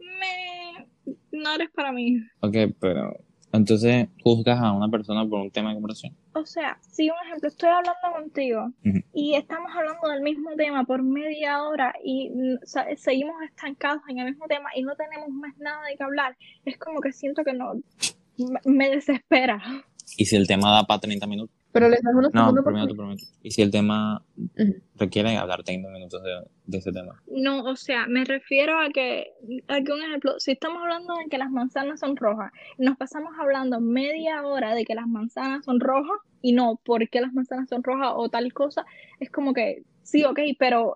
me, 0.00 0.86
no 1.32 1.54
eres 1.54 1.70
para 1.70 1.92
mí. 1.92 2.18
Ok, 2.40 2.56
pero 2.80 3.12
entonces 3.52 4.08
juzgas 4.22 4.60
a 4.60 4.72
una 4.72 4.88
persona 4.88 5.26
por 5.28 5.40
un 5.40 5.50
tema 5.50 5.70
de 5.70 5.74
conversación. 5.76 6.16
O 6.34 6.46
sea, 6.46 6.78
si 6.82 7.10
un 7.10 7.16
ejemplo, 7.26 7.48
estoy 7.48 7.68
hablando 7.68 8.12
contigo 8.14 8.72
y 9.12 9.34
estamos 9.34 9.70
hablando 9.74 10.08
del 10.08 10.22
mismo 10.22 10.50
tema 10.56 10.84
por 10.84 11.02
media 11.02 11.62
hora 11.64 11.92
y 12.04 12.30
mm, 12.30 12.58
seguimos 12.96 13.34
estancados 13.42 14.02
en 14.08 14.20
el 14.20 14.30
mismo 14.30 14.46
tema 14.46 14.70
y 14.76 14.82
no 14.82 14.94
tenemos 14.94 15.28
más 15.30 15.56
nada 15.58 15.84
de 15.86 15.96
qué 15.96 16.04
hablar, 16.04 16.36
es 16.64 16.78
como 16.78 17.00
que 17.00 17.12
siento 17.12 17.42
que 17.44 17.52
no, 17.52 17.74
me- 18.38 18.60
me 18.72 18.88
desespera. 18.90 19.60
¿Y 20.16 20.24
si 20.26 20.36
el 20.36 20.46
tema 20.46 20.70
da 20.72 20.84
para 20.84 21.00
30 21.00 21.26
minutos? 21.26 21.56
Pero 21.72 21.88
les 21.88 22.02
das 22.02 22.14
una 22.14 22.28
No, 22.32 22.40
segunda 22.40 22.62
por 22.62 22.72
minuto, 22.72 22.92
oportunidad. 22.94 22.96
por 22.96 23.06
minuto. 23.06 23.24
¿Y 23.42 23.50
si 23.52 23.62
el 23.62 23.70
tema 23.70 24.24
requiere 24.96 25.36
hablar 25.36 25.62
30 25.62 25.88
minutos 25.90 26.22
de, 26.22 26.42
de 26.66 26.78
ese 26.78 26.92
tema? 26.92 27.22
No, 27.30 27.62
o 27.64 27.76
sea, 27.76 28.06
me 28.06 28.24
refiero 28.24 28.78
a 28.80 28.90
que, 28.90 29.32
a 29.68 29.80
que 29.80 29.92
un 29.92 30.02
ejemplo, 30.02 30.34
si 30.38 30.52
estamos 30.52 30.82
hablando 30.82 31.14
de 31.16 31.28
que 31.30 31.38
las 31.38 31.50
manzanas 31.50 32.00
son 32.00 32.16
rojas, 32.16 32.52
nos 32.78 32.96
pasamos 32.96 33.32
hablando 33.38 33.80
media 33.80 34.42
hora 34.44 34.74
de 34.74 34.84
que 34.84 34.94
las 34.94 35.06
manzanas 35.06 35.64
son 35.64 35.78
rojas 35.80 36.18
y 36.42 36.52
no 36.52 36.80
por 36.84 37.08
qué 37.08 37.20
las 37.20 37.32
manzanas 37.32 37.68
son 37.68 37.82
rojas 37.84 38.12
o 38.16 38.28
tal 38.28 38.52
cosa, 38.52 38.84
es 39.20 39.30
como 39.30 39.52
que 39.52 39.84
sí, 40.02 40.24
ok, 40.24 40.40
pero 40.58 40.94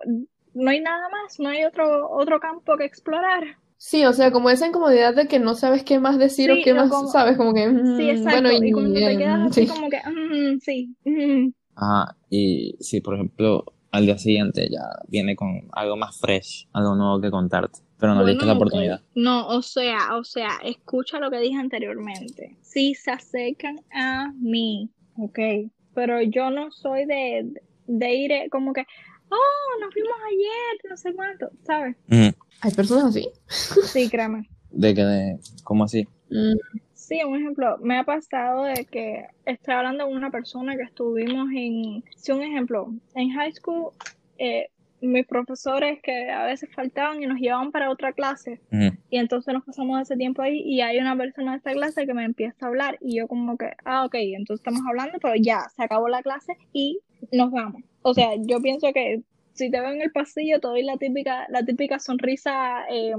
no 0.53 0.69
hay 0.71 0.81
nada 0.81 1.07
más, 1.09 1.39
no 1.39 1.49
hay 1.49 1.63
otro, 1.63 2.09
otro 2.09 2.39
campo 2.39 2.75
que 2.77 2.85
explorar. 2.85 3.57
Sí, 3.77 4.05
o 4.05 4.13
sea, 4.13 4.31
como 4.31 4.49
esa 4.49 4.67
incomodidad 4.67 5.13
de 5.15 5.27
que 5.27 5.39
no 5.39 5.53
sabes 5.55 5.83
qué 5.83 5.99
más 5.99 6.17
decir 6.17 6.51
o 6.51 6.55
qué 6.63 6.73
más 6.73 6.89
como- 6.89 7.07
sabes, 7.11 7.37
como 7.37 7.53
que, 7.53 7.67
mm, 7.67 7.97
Sí, 7.97 8.09
exacto, 8.09 8.41
bueno, 8.49 8.65
y 8.65 8.71
cuando 8.71 8.93
te 8.93 9.11
eh, 9.11 9.17
quedas 9.17 9.39
así 9.51 9.61
sí. 9.61 9.67
como 9.67 9.89
que, 9.89 9.97
"Mm, 9.97 10.59
sí, 10.59 10.95
mm". 11.05 11.49
Ajá, 11.75 12.15
y 12.29 12.75
si 12.79 13.01
por 13.01 13.15
ejemplo 13.15 13.65
al 13.91 14.05
día 14.05 14.17
siguiente 14.17 14.67
ya 14.69 14.81
viene 15.07 15.35
con 15.35 15.67
algo 15.73 15.97
más 15.97 16.17
fresh, 16.19 16.67
algo 16.73 16.95
nuevo 16.95 17.21
que 17.21 17.29
contarte, 17.31 17.79
pero 17.99 18.13
no 18.15 18.23
le 18.23 18.31
diste 18.31 18.45
la 18.45 18.53
oportunidad. 18.53 19.01
No, 19.13 19.47
o 19.47 19.61
sea, 19.61 20.15
o 20.17 20.23
sea, 20.23 20.49
escucha 20.63 21.19
lo 21.19 21.29
que 21.31 21.39
dije 21.39 21.57
anteriormente. 21.57 22.57
Si 22.61 22.93
se 22.95 23.11
acercan 23.11 23.79
a 23.93 24.31
mí, 24.39 24.89
ok, 25.17 25.39
pero 25.93 26.21
yo 26.21 26.49
no 26.49 26.71
soy 26.71 27.05
de, 27.05 27.53
de 27.87 28.13
ir 28.15 28.31
eh, 28.33 28.47
como 28.51 28.73
que, 28.73 28.85
oh, 29.35 29.79
nos 29.81 29.93
vimos 29.93 30.17
ayer, 30.27 30.89
no 30.89 30.97
sé 30.97 31.13
cuánto, 31.13 31.49
¿sabes? 31.65 31.95
Hay 32.61 32.71
personas 32.71 33.05
así. 33.05 33.29
Sí, 33.47 34.09
créeme. 34.09 34.49
De 34.71 34.93
que, 34.93 35.03
de, 35.03 35.39
¿cómo 35.63 35.83
así? 35.83 36.07
Mm, 36.29 36.81
Sí, 37.05 37.23
un 37.23 37.35
ejemplo, 37.35 37.77
me 37.83 37.99
ha 37.99 38.03
pasado 38.03 38.63
de 38.63 38.85
que 38.85 39.27
estoy 39.45 39.75
hablando 39.75 40.05
con 40.05 40.15
una 40.15 40.31
persona 40.31 40.75
que 40.75 40.81
estuvimos 40.81 41.49
en, 41.53 42.03
sí, 42.15 42.31
un 42.31 42.41
ejemplo, 42.41 42.91
en 43.13 43.29
high 43.29 43.53
school, 43.53 43.91
eh, 44.39 44.71
mis 45.05 45.25
profesores 45.25 45.99
que 46.01 46.29
a 46.29 46.45
veces 46.45 46.69
faltaban 46.73 47.21
y 47.21 47.27
nos 47.27 47.39
llevaban 47.39 47.71
para 47.71 47.89
otra 47.89 48.13
clase. 48.13 48.59
Y 49.09 49.17
entonces 49.17 49.53
nos 49.53 49.63
pasamos 49.63 50.01
ese 50.01 50.15
tiempo 50.15 50.41
ahí 50.41 50.61
y 50.61 50.81
hay 50.81 50.99
una 50.99 51.17
persona 51.17 51.51
de 51.51 51.57
esta 51.57 51.73
clase 51.73 52.05
que 52.05 52.13
me 52.13 52.23
empieza 52.23 52.65
a 52.65 52.69
hablar 52.69 52.97
y 53.01 53.17
yo 53.17 53.27
como 53.27 53.57
que, 53.57 53.71
ah, 53.83 54.05
ok, 54.05 54.15
entonces 54.15 54.61
estamos 54.61 54.81
hablando, 54.87 55.17
pero 55.21 55.35
ya, 55.35 55.61
se 55.75 55.83
acabó 55.83 56.07
la 56.09 56.21
clase 56.21 56.53
y 56.73 56.99
nos 57.31 57.51
vamos. 57.51 57.81
O 58.01 58.13
sea, 58.13 58.31
yo 58.37 58.61
pienso 58.61 58.91
que 58.93 59.23
si 59.53 59.71
te 59.71 59.79
veo 59.79 59.91
en 59.91 60.01
el 60.01 60.11
pasillo, 60.11 60.59
te 60.59 60.67
doy 60.67 60.83
la 60.83 60.97
típica, 60.97 61.47
la 61.49 61.63
típica 61.63 61.97
sonrisa, 61.99 62.85
eh, 62.89 63.13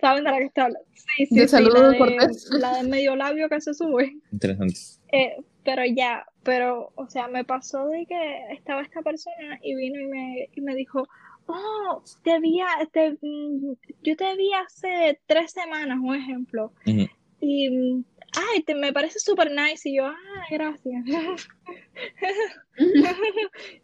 ¿saben 0.00 0.24
de 0.24 0.30
la 0.30 0.38
que 0.38 0.44
estoy 0.44 0.64
hablando? 0.64 0.88
Sí, 0.94 1.26
sí, 1.26 1.34
De 1.34 1.42
sí, 1.42 1.48
saludo 1.48 1.82
la 1.82 1.88
de 1.90 1.98
de, 1.98 2.58
la 2.60 2.76
de 2.76 2.88
medio 2.88 3.16
labio 3.16 3.48
que 3.48 3.60
se 3.60 3.74
sube. 3.74 4.12
Interesante. 4.32 4.78
Eh, 5.14 5.36
pero 5.62 5.84
ya, 5.84 6.26
pero, 6.42 6.90
o 6.96 7.08
sea, 7.08 7.28
me 7.28 7.44
pasó 7.44 7.86
de 7.86 8.04
que 8.04 8.46
estaba 8.50 8.82
esta 8.82 9.00
persona 9.02 9.58
y 9.62 9.74
vino 9.76 10.00
y 10.00 10.06
me, 10.06 10.48
y 10.52 10.60
me 10.60 10.74
dijo, 10.74 11.06
oh, 11.46 12.02
te 12.22 12.40
vi, 12.40 12.60
te, 12.92 13.12
mm, 13.22 13.74
yo 14.02 14.16
te 14.16 14.36
vi 14.36 14.52
hace 14.54 15.20
tres 15.26 15.52
semanas, 15.52 15.98
un 16.02 16.16
ejemplo, 16.16 16.72
Ujú. 16.86 17.06
y, 17.40 17.70
mm, 17.70 18.04
ay, 18.36 18.62
te, 18.62 18.74
me 18.74 18.92
parece 18.92 19.18
súper 19.18 19.50
nice, 19.50 19.88
y 19.88 19.96
yo, 19.96 20.06
ah, 20.06 20.14
gracias. 20.50 21.04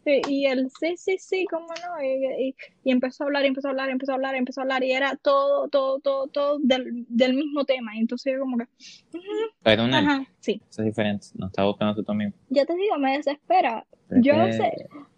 Y 0.05 0.45
él, 0.47 0.69
sí, 0.79 0.95
sí, 0.97 1.17
sí, 1.17 1.45
cómo 1.49 1.67
no, 1.67 2.03
y, 2.03 2.47
y- 2.49 2.55
y 2.83 2.91
empezó 2.91 3.23
a 3.23 3.27
hablar, 3.27 3.45
empezó 3.45 3.67
a 3.67 3.71
hablar, 3.71 3.89
empezó 3.89 4.11
a 4.11 4.15
hablar, 4.15 4.35
empezó 4.35 4.59
a 4.61 4.63
hablar, 4.63 4.83
y 4.83 4.91
era 4.91 5.15
todo, 5.15 5.69
todo, 5.69 5.99
todo, 5.99 6.27
todo 6.27 6.59
del, 6.59 7.05
del 7.07 7.33
mismo 7.35 7.63
tema, 7.65 7.95
y 7.95 7.99
entonces 7.99 8.33
yo 8.33 8.39
como 8.39 8.57
que, 8.57 8.65
Pero 9.63 9.85
un 9.85 9.93
ajá, 9.93 10.25
sí. 10.39 10.61
eso 10.69 10.81
es 10.81 10.87
diferente. 10.87 11.27
No 11.35 11.47
está 11.47 11.63
buscando 11.63 12.03
tú 12.03 12.13
mismo. 12.13 12.33
Ya 12.49 12.65
te 12.65 12.75
digo, 12.75 12.97
me 12.97 13.15
desespera. 13.17 13.85
Yo 14.09 14.33
a 14.35 14.45
veces, 14.45 14.67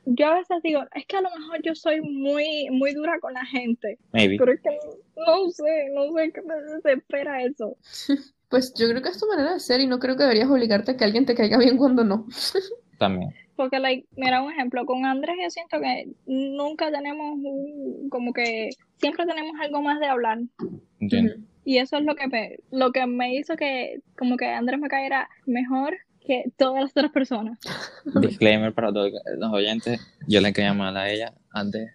yo 0.06 0.28
a 0.28 0.36
veces 0.36 0.58
digo, 0.62 0.84
es 0.94 1.08
que 1.08 1.18
a 1.18 1.22
lo 1.22 1.30
mejor 1.32 1.62
yo 1.64 1.74
soy 1.74 2.00
muy, 2.02 2.68
muy 2.70 2.94
dura 2.94 3.20
con 3.20 3.34
la 3.34 3.44
gente, 3.46 3.98
Maybe. 4.12 4.38
pero 4.38 4.52
es 4.54 4.62
que 4.62 4.70
no 5.18 5.50
sé, 5.50 5.90
no 5.96 6.14
sé 6.16 6.32
qué 6.32 6.42
me 6.44 6.56
desespera 6.76 7.42
eso. 7.44 7.76
Pues 8.54 8.72
yo 8.76 8.88
creo 8.88 9.02
que 9.02 9.10
es 9.10 9.18
tu 9.18 9.26
manera 9.26 9.54
de 9.54 9.60
ser 9.60 9.82
y 9.82 9.88
no 9.88 9.98
creo 9.98 10.16
que 10.16 10.22
deberías 10.22 10.48
obligarte 10.48 10.92
a 10.92 10.96
que 10.96 11.04
alguien 11.04 11.26
te 11.26 11.34
caiga 11.34 11.58
bien 11.58 11.76
cuando 11.76 12.04
no. 12.04 12.28
También. 13.00 13.34
Porque, 13.56 13.80
like, 13.80 14.06
mira 14.16 14.44
un 14.44 14.52
ejemplo, 14.52 14.86
con 14.86 15.08
Andrés 15.08 15.38
yo 15.42 15.50
siento 15.50 15.80
que 15.80 16.08
nunca 16.28 16.92
tenemos 16.92 17.34
un, 17.34 18.10
como 18.12 18.32
que, 18.32 18.70
siempre 18.98 19.26
tenemos 19.26 19.54
algo 19.60 19.82
más 19.82 20.00
de 20.00 20.06
hablar. 20.06 20.38
Entiendo. 21.00 21.34
Y 21.66 21.80
eso 21.80 21.98
es 21.98 22.04
lo 22.04 22.14
que 22.14 22.28
me, 22.28 22.60
lo 22.70 22.92
que 22.92 23.08
me 23.08 23.34
hizo 23.34 23.56
que 23.56 24.02
como 24.16 24.38
que 24.38 24.46
Andrés 24.46 24.80
me 24.80 24.88
cayera 24.88 25.28
mejor 25.48 25.98
que 26.24 26.44
todas 26.56 26.84
las 26.84 26.92
otras 26.92 27.12
personas. 27.12 27.58
Disclaimer 28.22 28.72
para 28.72 28.94
todos 28.94 29.14
los 29.36 29.52
oyentes, 29.52 30.00
yo 30.28 30.42
le 30.42 30.54
caía 30.54 30.76
mal 30.76 30.96
a 30.96 31.10
ella 31.10 31.34
antes, 31.50 31.90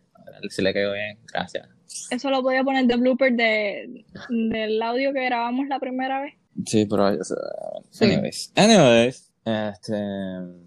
si 0.49 0.61
le 0.63 0.75
caigo 0.75 0.93
bien, 0.95 1.19
gracias. 1.33 1.69
Eso 2.11 2.31
lo 2.31 2.43
voy 2.43 2.57
a 2.57 2.65
poner 2.65 2.87
de 2.87 2.97
blooper 2.97 3.33
de, 3.33 4.05
del 4.29 4.83
audio 4.83 5.13
que 5.13 5.25
grabamos 5.25 5.69
la 5.69 5.79
primera 5.79 6.21
vez. 6.21 6.35
Sí, 6.67 6.87
pero 6.87 7.07
o 7.07 7.25
sea, 7.25 7.37
Sí. 7.91 8.05
anyways, 8.07 8.53
anyways, 8.57 9.33
este, 9.45 9.95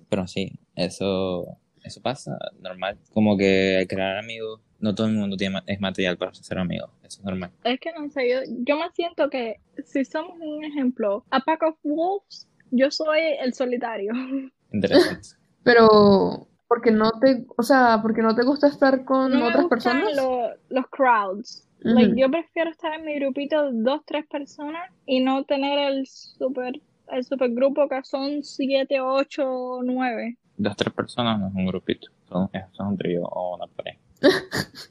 pero 0.09 0.27
sí, 0.27 0.59
eso, 0.75 1.57
eso 1.83 2.01
pasa, 2.01 2.37
normal, 2.59 2.97
como 3.13 3.37
que 3.37 3.85
crear 3.89 4.17
amigos, 4.17 4.61
no 4.79 4.95
todo 4.95 5.07
el 5.07 5.13
mundo 5.13 5.37
tiene, 5.37 5.61
es 5.67 5.79
material 5.79 6.17
para 6.17 6.33
ser 6.33 6.57
amigos, 6.57 6.89
eso 7.03 7.19
es 7.19 7.23
normal. 7.25 7.51
Es 7.63 7.79
que 7.79 7.91
no 7.97 8.09
sé, 8.09 8.29
yo, 8.29 8.37
yo 8.65 8.77
me 8.77 8.89
siento 8.93 9.29
que 9.29 9.57
si 9.85 10.05
somos 10.05 10.37
un 10.39 10.63
ejemplo, 10.63 11.23
a 11.29 11.39
pack 11.41 11.63
of 11.63 11.75
wolves, 11.83 12.47
yo 12.71 12.89
soy 12.89 13.19
el 13.39 13.53
solitario. 13.53 14.13
Interesante. 14.71 15.27
Pero, 15.63 16.47
porque 16.67 16.91
no 16.91 17.11
te, 17.19 17.45
o 17.57 17.61
sea, 17.63 17.99
porque 18.01 18.21
no 18.21 18.33
te 18.33 18.43
gusta 18.43 18.67
estar 18.67 19.03
con 19.05 19.31
No 19.31 19.39
me 19.41 19.47
otras 19.47 19.63
gustan 19.65 19.99
personas. 20.01 20.15
lo- 20.15 20.49
los 20.69 20.85
crowds. 20.89 21.67
Like, 21.83 22.19
yo 22.19 22.29
prefiero 22.29 22.69
estar 22.69 22.93
en 22.93 23.05
mi 23.05 23.15
grupito 23.15 23.71
de 23.71 23.81
dos, 23.81 24.01
tres 24.05 24.25
personas 24.27 24.91
y 25.05 25.19
no 25.19 25.43
tener 25.45 25.79
el 25.91 26.05
super, 26.07 26.79
el 27.11 27.23
super 27.25 27.49
grupo 27.51 27.87
que 27.89 28.01
son 28.03 28.43
siete, 28.43 29.01
ocho, 29.01 29.79
nueve. 29.83 30.37
Dos, 30.57 30.75
tres 30.75 30.93
personas 30.93 31.39
no 31.39 31.47
es 31.47 31.55
un 31.55 31.65
grupito, 31.65 32.07
son, 32.29 32.49
es 32.53 32.63
un 32.79 32.97
trío 32.97 33.23
o 33.23 33.55
una 33.55 33.67
pareja. 33.67 33.99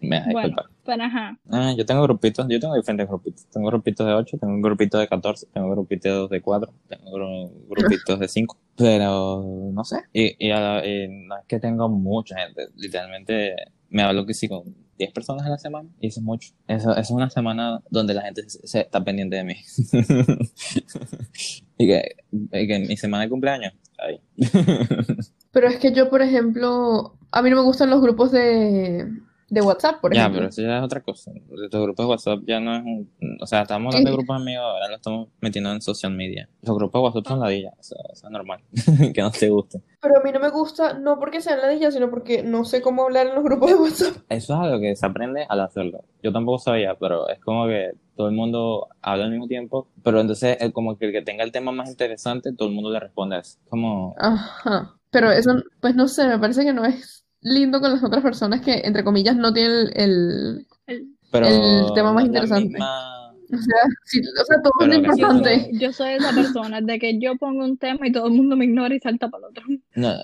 Me 0.00 0.20
da 0.20 0.26
Bueno, 0.30 0.56
pero 0.84 1.02
ajá. 1.04 1.38
Ah, 1.50 1.72
yo 1.76 1.84
tengo 1.86 2.02
grupitos, 2.02 2.46
yo 2.48 2.60
tengo 2.60 2.74
diferentes 2.76 3.08
grupitos. 3.08 3.46
Tengo 3.46 3.68
grupitos 3.68 4.06
de 4.06 4.12
8, 4.12 4.36
tengo 4.38 4.52
un 4.54 4.62
grupito 4.62 4.98
de 4.98 5.08
14, 5.08 5.46
tengo 5.52 5.70
grupitos 5.70 6.28
de 6.30 6.40
4, 6.42 6.72
tengo 6.86 7.10
gru- 7.10 7.50
grupitos 7.68 8.18
de 8.20 8.28
5. 8.28 8.58
Pero 8.76 9.42
no 9.72 9.84
sé. 9.84 10.00
Y, 10.12 10.46
y, 10.46 10.50
a 10.50 10.60
la- 10.60 10.86
y 10.86 11.08
no 11.08 11.36
es 11.38 11.44
que 11.46 11.58
tengo 11.58 11.88
mucha 11.88 12.36
gente. 12.38 12.68
Literalmente 12.76 13.56
me 13.88 14.02
hablo 14.02 14.26
que 14.26 14.34
sí 14.34 14.48
con 14.48 14.64
10 14.98 15.12
personas 15.12 15.46
a 15.46 15.50
la 15.50 15.58
semana 15.58 15.88
y 16.00 16.08
eso 16.08 16.20
es 16.20 16.24
mucho. 16.24 16.50
Eso, 16.68 16.96
es 16.96 17.10
una 17.10 17.30
semana 17.30 17.82
donde 17.90 18.14
la 18.14 18.22
gente 18.22 18.42
se 18.48 18.80
está 18.80 19.04
pendiente 19.04 19.36
de 19.36 19.44
mí. 19.44 19.56
y, 21.78 21.86
que, 21.86 22.16
y 22.32 22.66
que 22.66 22.78
mi 22.80 22.96
semana 22.96 23.24
de 23.24 23.30
cumpleaños, 23.30 23.72
ahí. 23.98 24.20
Pero 25.52 25.68
es 25.68 25.76
que 25.76 25.92
yo, 25.92 26.10
por 26.10 26.22
ejemplo, 26.22 27.18
a 27.30 27.42
mí 27.42 27.50
no 27.50 27.56
me 27.56 27.62
gustan 27.62 27.90
los 27.90 28.02
grupos 28.02 28.32
de, 28.32 29.06
de 29.48 29.60
WhatsApp, 29.60 30.00
por 30.00 30.12
Ya, 30.12 30.22
ejemplo. 30.22 30.38
pero 30.40 30.48
eso 30.48 30.62
ya 30.62 30.78
es 30.78 30.84
otra 30.84 31.00
cosa. 31.00 31.30
Estos 31.64 31.82
grupos 31.82 32.04
de 32.04 32.10
WhatsApp 32.10 32.40
ya 32.46 32.58
no 32.60 32.76
es 32.76 32.82
un... 32.82 33.10
O 33.40 33.46
sea, 33.46 33.62
estamos 33.62 33.94
hablando 33.94 34.10
de 34.10 34.16
grupos 34.16 34.36
amigos, 34.36 34.64
ahora 34.64 34.88
lo 34.88 34.96
estamos 34.96 35.28
metiendo 35.40 35.72
en 35.72 35.80
social 35.80 36.12
media. 36.12 36.48
Los 36.62 36.76
grupos 36.76 37.00
de 37.00 37.04
WhatsApp 37.04 37.26
son 37.28 37.40
ladillas, 37.40 37.74
eso, 37.78 37.96
eso 38.12 38.26
es 38.26 38.32
normal. 38.32 38.60
que 39.14 39.22
no 39.22 39.30
te 39.30 39.48
guste. 39.48 39.80
Pero 40.00 40.18
a 40.18 40.22
mí 40.22 40.32
no 40.32 40.40
me 40.40 40.50
gusta, 40.50 40.94
no 40.94 41.18
porque 41.18 41.40
sean 41.40 41.60
ladillas, 41.60 41.94
sino 41.94 42.10
porque 42.10 42.42
no 42.42 42.64
sé 42.64 42.82
cómo 42.82 43.04
hablar 43.04 43.28
en 43.28 43.34
los 43.36 43.44
grupos 43.44 43.70
de 43.70 43.76
WhatsApp. 43.76 44.16
Eso 44.28 44.54
es 44.54 44.60
algo 44.60 44.80
que 44.80 44.96
se 44.96 45.06
aprende 45.06 45.46
al 45.48 45.60
hacerlo. 45.60 46.04
Yo 46.22 46.32
tampoco 46.32 46.58
sabía, 46.58 46.94
pero 46.96 47.28
es 47.28 47.38
como 47.40 47.66
que 47.66 47.92
todo 48.16 48.28
el 48.28 48.34
mundo 48.34 48.88
habla 49.02 49.24
al 49.24 49.30
mismo 49.30 49.46
tiempo, 49.46 49.88
pero 50.02 50.20
entonces 50.20 50.56
es 50.60 50.72
como 50.72 50.96
que 50.98 51.06
el 51.06 51.12
que 51.12 51.22
tenga 51.22 51.44
el 51.44 51.52
tema 51.52 51.70
más 51.70 51.88
interesante, 51.90 52.52
todo 52.52 52.68
el 52.68 52.74
mundo 52.74 52.90
le 52.90 52.98
responde 52.98 53.36
a 53.36 53.40
eso. 53.40 53.58
Como... 53.68 54.14
Ajá. 54.18 54.94
Pero 55.10 55.30
eso, 55.30 55.50
pues 55.80 55.94
no 55.94 56.08
sé, 56.08 56.26
me 56.26 56.38
parece 56.38 56.64
que 56.64 56.72
no 56.72 56.84
es 56.84 57.15
lindo 57.46 57.80
con 57.80 57.92
las 57.92 58.02
otras 58.02 58.22
personas 58.22 58.60
que, 58.60 58.82
entre 58.84 59.04
comillas, 59.04 59.36
no 59.36 59.52
tienen 59.52 59.88
el, 59.94 60.66
El- 60.86 61.06
Pero 61.30 61.46
El 61.46 61.92
tema 61.94 62.12
más 62.12 62.24
es 62.24 62.28
interesante. 62.28 62.68
misma- 62.68 63.12
o 63.48 63.56
sea, 63.58 63.76
sí, 64.04 64.20
o 64.20 64.44
sea, 64.44 64.56
todo 64.60 64.72
es 64.80 64.88
Pero 64.88 64.90
que 65.02 65.06
yo, 65.06 65.12
importante. 65.28 65.60
soy, 65.70 65.78
yo 65.78 65.92
soy 65.92 66.08
esa 66.14 66.32
persona 66.34 66.80
de 66.80 66.98
que 66.98 67.18
yo 67.20 67.36
pongo 67.36 67.64
un 67.64 67.78
tema 67.78 68.08
y 68.08 68.12
todo 68.12 68.26
el 68.26 68.32
mundo 68.32 68.56
me 68.56 68.64
ignora 68.64 68.92
y 68.94 68.98
salta 68.98 69.28
para 69.28 69.46
el 69.46 69.50
otro. 69.50 69.64
No, 69.94 70.14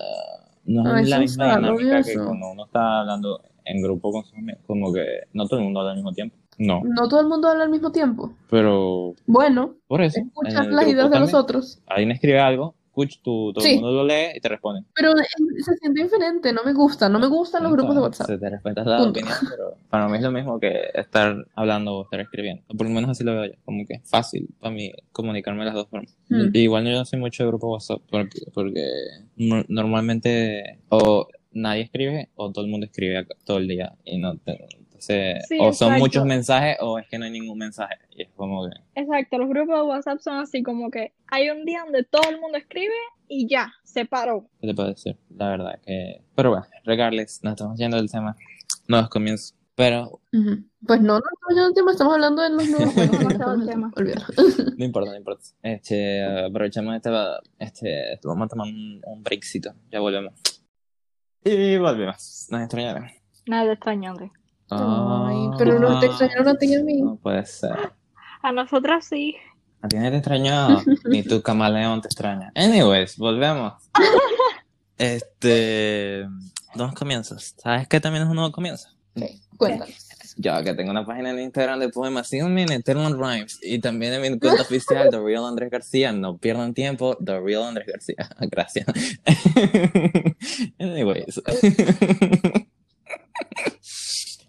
no 0.65 0.97
es 0.97 1.07
la 1.09 1.15
eso 1.17 1.21
misma 1.21 1.45
está 1.47 1.59
dinámica 1.59 1.83
que 1.83 1.91
rabioso. 2.13 2.25
cuando 2.27 2.51
uno 2.51 2.65
está 2.65 2.99
hablando 2.99 3.41
en 3.65 3.81
grupo 3.81 4.11
con 4.11 4.23
amigos, 4.37 4.61
como 4.67 4.91
que 4.93 5.05
no 5.33 5.47
todo 5.47 5.59
el 5.59 5.63
mundo 5.65 5.79
habla 5.79 5.91
al 5.91 5.97
mismo 5.97 6.11
tiempo. 6.13 6.35
No, 6.57 6.81
No 6.83 7.07
todo 7.07 7.21
el 7.21 7.27
mundo 7.27 7.47
habla 7.47 7.63
al 7.63 7.69
mismo 7.69 7.91
tiempo. 7.93 8.33
pero 8.49 9.15
Bueno, 9.25 9.75
por 9.87 10.01
eso, 10.01 10.19
escuchas 10.19 10.67
las 10.67 10.87
ideas 10.87 11.09
de 11.09 11.19
los 11.19 11.33
otros. 11.33 11.79
alguien 11.87 12.11
escribe 12.11 12.39
algo, 12.39 12.75
escucha, 12.93 13.19
tú, 13.23 13.51
todo 13.53 13.63
Sí. 13.63 13.71
el 13.71 13.75
mundo 13.81 13.91
lo 13.91 14.03
lee 14.05 14.35
y 14.35 14.39
te 14.39 14.49
responde. 14.49 14.83
Pero 14.95 15.11
eh, 15.17 15.23
se 15.63 15.75
siente 15.77 16.03
diferente, 16.03 16.53
no 16.53 16.63
me 16.63 16.73
gusta, 16.73 17.09
no 17.09 17.17
me 17.19 17.27
gustan 17.27 17.63
los 17.63 17.71
grupos 17.71 17.95
de 17.95 18.01
WhatsApp. 18.01 18.27
Se 18.27 18.37
te 18.37 18.49
respeta 18.49 18.83
la 18.83 18.97
Punto. 18.97 19.19
opinión, 19.19 19.37
pero 19.49 19.75
para 19.89 20.07
mí 20.07 20.17
es 20.17 20.23
lo 20.23 20.31
mismo 20.31 20.59
que 20.59 20.89
estar 20.93 21.35
hablando 21.55 21.95
o 21.97 22.03
estar 22.03 22.19
escribiendo. 22.19 22.63
Por 22.67 22.87
lo 22.87 22.93
menos 22.93 23.09
así 23.09 23.23
lo 23.23 23.33
veo 23.33 23.45
yo, 23.45 23.53
como 23.65 23.85
que 23.85 23.95
es 23.95 24.09
fácil 24.09 24.47
para 24.59 24.73
mí 24.75 24.91
comunicarme 25.11 25.61
de 25.61 25.65
las 25.65 25.73
dos 25.75 25.87
formas. 25.87 26.15
Mm. 26.29 26.49
Y 26.53 26.59
Igual 26.59 26.85
yo 26.85 26.91
no 26.91 27.05
soy 27.05 27.19
mucho 27.19 27.43
de 27.43 27.49
grupo 27.49 27.71
WhatsApp 27.71 28.01
porque, 28.09 28.39
porque 28.53 28.85
no- 29.37 29.65
normalmente 29.67 30.79
o 30.89 31.27
nadie 31.51 31.83
escribe 31.83 32.29
o 32.35 32.51
todo 32.51 32.63
el 32.65 32.71
mundo 32.71 32.85
escribe 32.85 33.25
todo 33.45 33.57
el 33.57 33.67
día 33.67 33.93
y 34.05 34.17
no 34.17 34.37
te- 34.37 34.67
entonces 35.09 35.45
Sí, 35.47 35.57
o 35.59 35.73
son 35.73 35.89
exacto. 35.89 35.99
muchos 35.99 36.25
mensajes 36.25 36.77
o 36.81 36.99
es 36.99 37.07
que 37.07 37.17
no 37.17 37.25
hay 37.25 37.31
ningún 37.31 37.57
mensaje 37.57 37.95
y 38.11 38.23
es 38.23 38.29
como 38.35 38.69
que 38.69 39.01
Exacto, 39.01 39.37
los 39.37 39.49
grupos 39.49 39.75
de 39.75 39.81
WhatsApp 39.81 40.19
son 40.19 40.37
así 40.37 40.63
como 40.63 40.89
que 40.89 41.13
hay 41.27 41.49
un 41.49 41.65
día 41.65 41.81
donde 41.83 42.03
todo 42.03 42.29
el 42.29 42.39
mundo 42.39 42.57
escribe 42.57 42.93
y 43.27 43.47
ya, 43.47 43.73
se 43.83 44.05
paró. 44.05 44.47
¿qué 44.61 44.67
te 44.67 44.73
puedo 44.73 44.89
decir? 44.89 45.17
La 45.35 45.49
verdad 45.49 45.79
que 45.85 46.21
pero 46.35 46.51
bueno, 46.51 46.65
regardless, 46.85 47.43
nos 47.43 47.53
estamos 47.53 47.77
yendo 47.77 47.97
del 47.97 48.09
tema 48.09 48.35
nuevos 48.87 49.09
comienzos 49.09 49.55
pero. 49.75 50.21
Pues 50.85 51.01
no, 51.01 51.13
no 51.13 51.17
estamos 51.17 51.33
hablando 51.49 51.63
del 51.63 51.73
tema, 51.73 51.91
estamos 51.91 52.13
hablando 52.13 52.41
de 52.43 52.49
los 52.51 52.69
nuevos. 52.69 53.93
Olvídalo. 53.95 54.25
no 54.77 54.85
importa, 54.85 55.11
no 55.11 55.17
importa 55.17 55.43
este 55.63 56.23
aprovechamos 56.45 56.95
este, 56.95 57.09
este 57.57 58.19
vamos 58.23 58.45
a 58.45 58.49
tomar 58.49 58.67
un, 58.67 59.01
un 59.05 59.23
breakcito 59.23 59.73
ya 59.91 59.99
volvemos 59.99 60.33
y 61.43 61.77
volvemos 61.77 62.47
nos 62.51 62.61
extrañaron 62.61 63.09
Nada 63.45 63.73
extrañante. 63.73 64.31
Ay, 64.69 65.49
pero 65.57 65.79
no 65.79 65.99
te 65.99 66.07
extrañaron 66.07 66.47
a 66.47 66.57
ti 66.57 66.67
y 66.67 66.75
a 66.75 66.83
mí. 66.83 67.01
No 67.01 67.15
puede 67.15 67.45
ser. 67.45 67.93
A 68.41 68.51
nosotras 68.51 69.05
sí. 69.05 69.35
A 69.81 69.87
ti 69.87 69.97
nadie 69.97 70.11
te 70.11 70.17
extrañó, 70.17 70.81
ni 71.05 71.23
tu 71.23 71.41
camaleón 71.43 72.01
te 72.01 72.07
extraña. 72.07 72.51
Anyways, 72.55 73.17
volvemos. 73.17 73.73
Este. 74.97 76.27
Dos 76.75 76.93
comienzos. 76.93 77.53
¿Sabes 77.57 77.87
qué 77.87 77.99
también 77.99 78.23
es 78.23 78.29
un 78.29 78.35
nuevo 78.35 78.51
comienzo? 78.51 78.89
Sí, 79.15 79.41
cuéntanos. 79.57 80.13
Yo 80.37 80.63
que 80.63 80.73
tengo 80.73 80.89
una 80.89 81.05
página 81.05 81.29
en 81.29 81.39
Instagram 81.39 81.79
de 81.79 81.89
poemas, 81.89 82.27
síganme 82.27 82.63
en 82.63 82.71
Eternal 82.71 83.13
Rhymes 83.13 83.59
y 83.61 83.79
también 83.79 84.13
en 84.13 84.21
mi 84.21 84.39
cuenta 84.39 84.61
oficial, 84.63 85.09
The 85.11 85.19
Real 85.19 85.45
Andrés 85.45 85.69
García. 85.69 86.11
No 86.11 86.37
pierdan 86.37 86.73
tiempo, 86.73 87.15
The 87.23 87.39
Real 87.39 87.63
Andrés 87.63 87.87
García. 87.87 88.29
Gracias. 88.49 88.87
Anyways. 90.79 91.41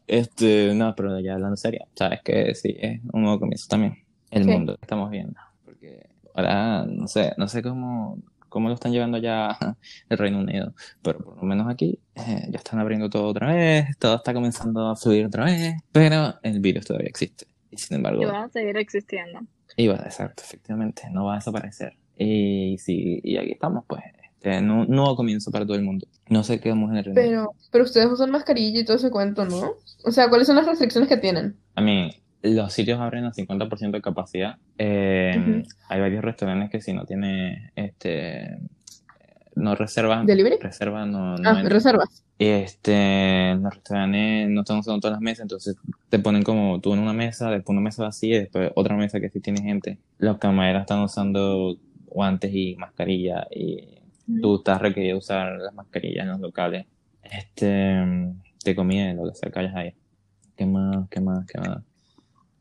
Este, 0.07 0.75
no, 0.75 0.95
pero 0.95 1.19
ya 1.21 1.35
hablando 1.35 1.57
serio, 1.57 1.87
sabes 1.95 2.21
que 2.23 2.55
sí, 2.55 2.77
es 2.79 3.01
un 3.12 3.23
nuevo 3.23 3.40
comienzo 3.40 3.67
también. 3.69 3.97
El 4.31 4.45
Sí. 4.45 4.51
mundo 4.51 4.75
que 4.77 4.83
estamos 4.83 5.11
viendo. 5.11 5.38
Porque 5.64 6.07
ahora, 6.35 6.85
no 6.87 7.07
sé, 7.09 7.33
no 7.38 7.49
sé 7.49 7.62
cómo, 7.62 8.19
cómo 8.49 8.69
lo 8.69 8.75
están 8.75 8.93
llevando 8.93 9.19
ya 9.19 9.57
el 10.09 10.19
Reino 10.19 10.38
Unido, 10.40 10.75
pero 11.03 11.19
por 11.21 11.37
lo 11.37 11.43
menos 11.45 11.69
aquí 11.69 11.99
eh, 12.17 12.47
ya 12.51 12.59
están 12.59 12.81
abriendo 12.81 13.09
todo 13.09 13.29
otra 13.29 13.55
vez, 13.55 13.97
todo 13.99 14.17
está 14.17 14.35
comenzando 14.35 14.88
a 14.88 14.97
fluir 14.97 15.27
otra 15.27 15.45
vez, 15.45 15.75
pero 15.93 16.35
el 16.43 16.61
virus 16.61 16.85
todavía 16.87 17.09
existe. 17.09 17.47
Y 17.71 17.79
sin 17.79 17.97
embargo, 17.97 18.23
Y 18.23 18.27
van 18.27 18.45
a 18.45 18.49
seguir 18.51 18.77
existiendo. 18.77 19.40
iba 19.77 19.95
a 19.95 20.05
exacto, 20.05 20.43
efectivamente, 20.45 21.03
no 21.11 21.25
va 21.25 21.33
a 21.35 21.37
desaparecer. 21.37 21.97
Y 22.17 22.77
sí, 22.79 23.21
y 23.25 23.37
aquí 23.38 23.53
estamos, 23.53 23.85
pues, 23.88 24.03
este, 24.44 24.61
nu- 24.61 24.85
nuevo 24.87 25.16
comienzo 25.16 25.50
para 25.50 25.64
todo 25.64 25.76
el 25.76 25.83
mundo. 25.83 26.07
No 26.28 26.44
sé 26.44 26.61
qué 26.61 26.68
vamos 26.70 26.90
Unido. 26.90 27.12
Pero, 27.14 27.52
pero 27.70 27.85
ustedes 27.85 28.07
usan 28.11 28.30
mascarilla 28.30 28.80
y 28.80 28.85
todo 28.85 28.96
ese 28.96 29.11
cuento, 29.11 29.44
¿no? 29.44 29.72
O 30.04 30.11
sea, 30.11 30.28
¿cuáles 30.28 30.46
son 30.46 30.57
las 30.57 30.66
restricciones 30.66 31.09
que 31.09 31.16
tienen? 31.16 31.57
A 31.74 31.80
mí, 31.80 32.11
los 32.42 32.72
sitios 32.72 33.00
abren 33.00 33.24
al 33.24 33.33
50% 33.33 33.90
de 33.92 34.02
capacidad. 34.02 34.57
Eh. 34.78 35.62
Hay 35.88 36.00
varios 36.00 36.22
restaurantes 36.22 36.70
que 36.70 36.80
si 36.80 36.92
no 36.92 37.04
tiene, 37.07 37.70
este, 37.74 38.59
no 39.54 39.74
reservan, 39.74 40.26
¿Delivery? 40.26 40.59
reservan, 40.61 41.11
no, 41.11 41.37
no 41.37 41.48
Ah, 41.50 41.62
reservas. 41.64 42.22
Y 42.38 42.46
este, 42.46 43.54
los 43.54 43.72
restaurantes 43.74 44.48
no 44.50 44.61
están 44.62 44.78
usando 44.78 45.00
todas 45.00 45.14
las 45.14 45.22
mesas, 45.22 45.42
entonces 45.42 45.76
te 46.11 46.18
ponen 46.18 46.42
como 46.42 46.80
tú 46.80 46.92
en 46.92 46.98
una 46.98 47.12
mesa, 47.12 47.48
después 47.50 47.72
una 47.74 47.80
mesa 47.85 48.02
vacía 48.02 48.37
y 48.37 48.40
después 48.40 48.72
otra 48.74 48.96
mesa 48.96 49.20
que 49.20 49.30
sí 49.30 49.40
tiene 49.40 49.62
gente. 49.62 49.98
Los 50.18 50.38
camareros 50.38 50.80
están 50.83 51.00
usando 51.00 51.76
guantes 52.07 52.52
y 52.52 52.74
mascarilla 52.76 53.46
y 53.50 53.93
tú 54.40 54.56
estás 54.56 54.80
requerido 54.80 55.18
usar 55.18 55.58
las 55.58 55.74
mascarillas 55.74 56.24
en 56.24 56.30
los 56.30 56.40
locales. 56.40 56.87
Este, 57.22 57.66
de 58.64 58.76
comida, 58.76 59.12
lo 59.14 59.30
que 59.30 59.34
sea 59.34 59.50
que 59.50 59.60
hayas 59.60 59.74
ahí. 59.74 59.94
¿Qué 60.56 60.66
más? 60.66 61.08
¿Qué 61.08 61.20
más? 61.20 61.46
¿Qué 61.46 61.58
más? 61.58 61.82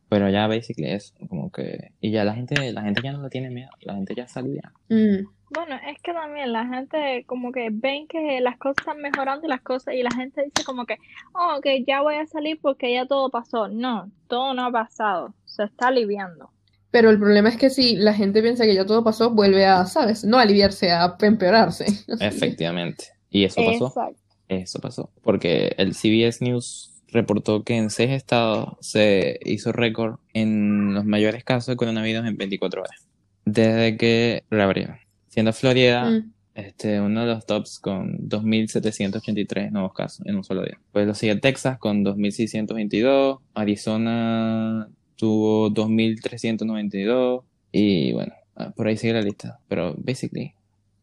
Pero 0.10 0.30
ya 0.30 0.48
basically 0.48 0.92
es 0.92 1.14
como 1.28 1.52
que, 1.52 1.92
y 2.00 2.12
ya 2.12 2.24
la 2.24 2.36
gente, 2.36 2.72
la 2.72 2.84
gente 2.84 3.02
ya 3.04 3.14
no 3.14 3.24
le 3.24 3.30
tiene 3.30 3.50
miedo, 3.50 3.70
la 3.82 3.96
gente 3.96 4.14
ya 4.14 4.28
salía. 4.28 4.72
Mm. 4.90 5.26
Bueno, 5.50 5.76
es 5.88 6.02
que 6.02 6.14
también 6.14 6.52
la 6.52 6.66
gente 6.66 7.26
como 7.28 7.52
que 7.52 7.70
ven 7.72 8.08
que 8.08 8.42
las 8.42 8.58
cosas 8.58 8.78
están 8.80 9.02
mejorando 9.02 9.46
y 9.46 9.50
las 9.50 9.62
cosas 9.62 9.94
y 9.94 10.02
la 10.02 10.10
gente 10.12 10.44
dice 10.44 10.66
como 10.66 10.86
que, 10.86 10.98
oh, 11.34 11.62
que 11.62 11.84
ya 11.84 12.02
voy 12.02 12.16
a 12.16 12.26
salir 12.26 12.60
porque 12.60 12.94
ya 12.94 13.06
todo 13.06 13.30
pasó. 13.30 13.68
No, 13.68 14.12
todo 14.28 14.54
no 14.54 14.66
ha 14.66 14.72
pasado, 14.72 15.34
se 15.46 15.64
está 15.64 15.88
aliviando. 15.88 16.50
Pero 16.94 17.10
el 17.10 17.18
problema 17.18 17.50
es 17.50 17.58
que 17.58 17.72
si 17.72 17.96
la 17.96 18.14
gente 18.14 18.44
piensa 18.44 18.66
que 18.66 18.76
ya 18.76 18.86
todo 18.86 19.04
pasó, 19.04 19.32
vuelve 19.32 19.66
a, 19.66 19.84
¿sabes? 19.88 20.24
No 20.24 20.38
a 20.38 20.44
aliviarse, 20.44 20.92
a 20.92 21.18
empeorarse. 21.20 21.86
Efectivamente. 22.20 23.06
Y 23.32 23.46
eso 23.46 23.66
pasó. 23.66 23.88
Exacto. 23.88 24.22
Eso 24.48 24.80
pasó. 24.80 25.10
Porque 25.24 25.74
el 25.80 25.96
CBS 25.96 26.44
News 26.46 26.92
reportó 27.08 27.64
que 27.64 27.78
en 27.78 27.90
seis 27.90 28.12
estados 28.12 28.76
se 28.82 29.40
hizo 29.44 29.72
récord 29.72 30.18
en 30.36 30.94
los 30.94 31.04
mayores 31.04 31.44
casos 31.44 31.74
de 31.74 31.78
coronavirus 31.78 32.28
en 32.28 32.38
24 32.38 32.82
horas. 32.84 33.08
Desde 33.44 33.98
que 33.98 34.44
reabrieron. 34.52 34.98
Siendo 35.30 35.52
Florida 35.52 36.06
Mm. 36.06 36.32
este, 36.54 37.02
uno 37.02 37.22
de 37.22 37.26
los 37.34 37.48
tops 37.48 37.80
con 37.80 38.30
2.783 38.30 39.72
nuevos 39.72 39.94
casos 39.94 40.24
en 40.28 40.36
un 40.36 40.44
solo 40.44 40.62
día. 40.62 40.80
Pues 40.92 41.08
lo 41.08 41.16
sigue 41.16 41.36
Texas 41.38 41.80
con 41.80 42.04
2.622, 42.06 43.40
Arizona 43.56 44.88
tuvo 45.16 45.70
2.392 45.70 47.44
y 47.72 48.14
bueno, 48.14 48.34
ah, 48.56 48.72
por 48.76 48.88
ahí 48.88 48.98
sigue 48.98 49.14
la 49.14 49.22
lista. 49.22 49.60
Pero 49.68 49.96
basically, 49.98 50.54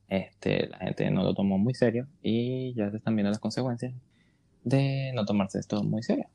este, 0.09 0.69
la 0.69 0.79
gente 0.79 1.11
no 1.11 1.23
lo 1.23 1.35
tomó 1.35 1.59
muy 1.59 1.75
serio 1.75 2.07
y 2.23 2.75
ya 2.75 2.91
se 2.91 2.97
están 2.99 3.17
viendo 3.17 3.31
las 3.31 3.39
consecuencias 3.39 3.93
de 4.65 5.13
no 5.15 5.25
tomarse 5.25 5.59
esto 5.59 5.83
muy 5.83 6.03
serio. 6.03 6.27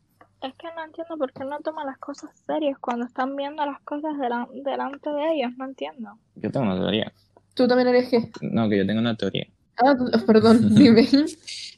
Es 0.41 0.53
que 0.55 0.67
no 0.75 0.83
entiendo 0.83 1.17
por 1.17 1.31
qué 1.33 1.43
no 1.43 1.59
toman 1.61 1.87
las 1.87 1.97
cosas 1.97 2.29
serias 2.45 2.77
cuando 2.79 3.05
están 3.05 3.35
viendo 3.35 3.65
las 3.65 3.79
cosas 3.81 4.13
delan- 4.17 4.49
delante 4.63 5.09
de 5.09 5.33
ellos, 5.33 5.51
no 5.57 5.65
entiendo. 5.65 6.17
Yo 6.35 6.51
tengo 6.51 6.65
una 6.65 6.75
teoría. 6.79 7.11
¿Tú 7.55 7.67
también 7.67 7.87
harías 7.87 8.09
qué? 8.09 8.29
No, 8.41 8.69
que 8.69 8.77
yo 8.77 8.85
tengo 8.85 8.99
una 8.99 9.15
teoría. 9.15 9.47
Ah, 9.77 9.95
perdón, 10.27 10.75
dime. 10.75 11.07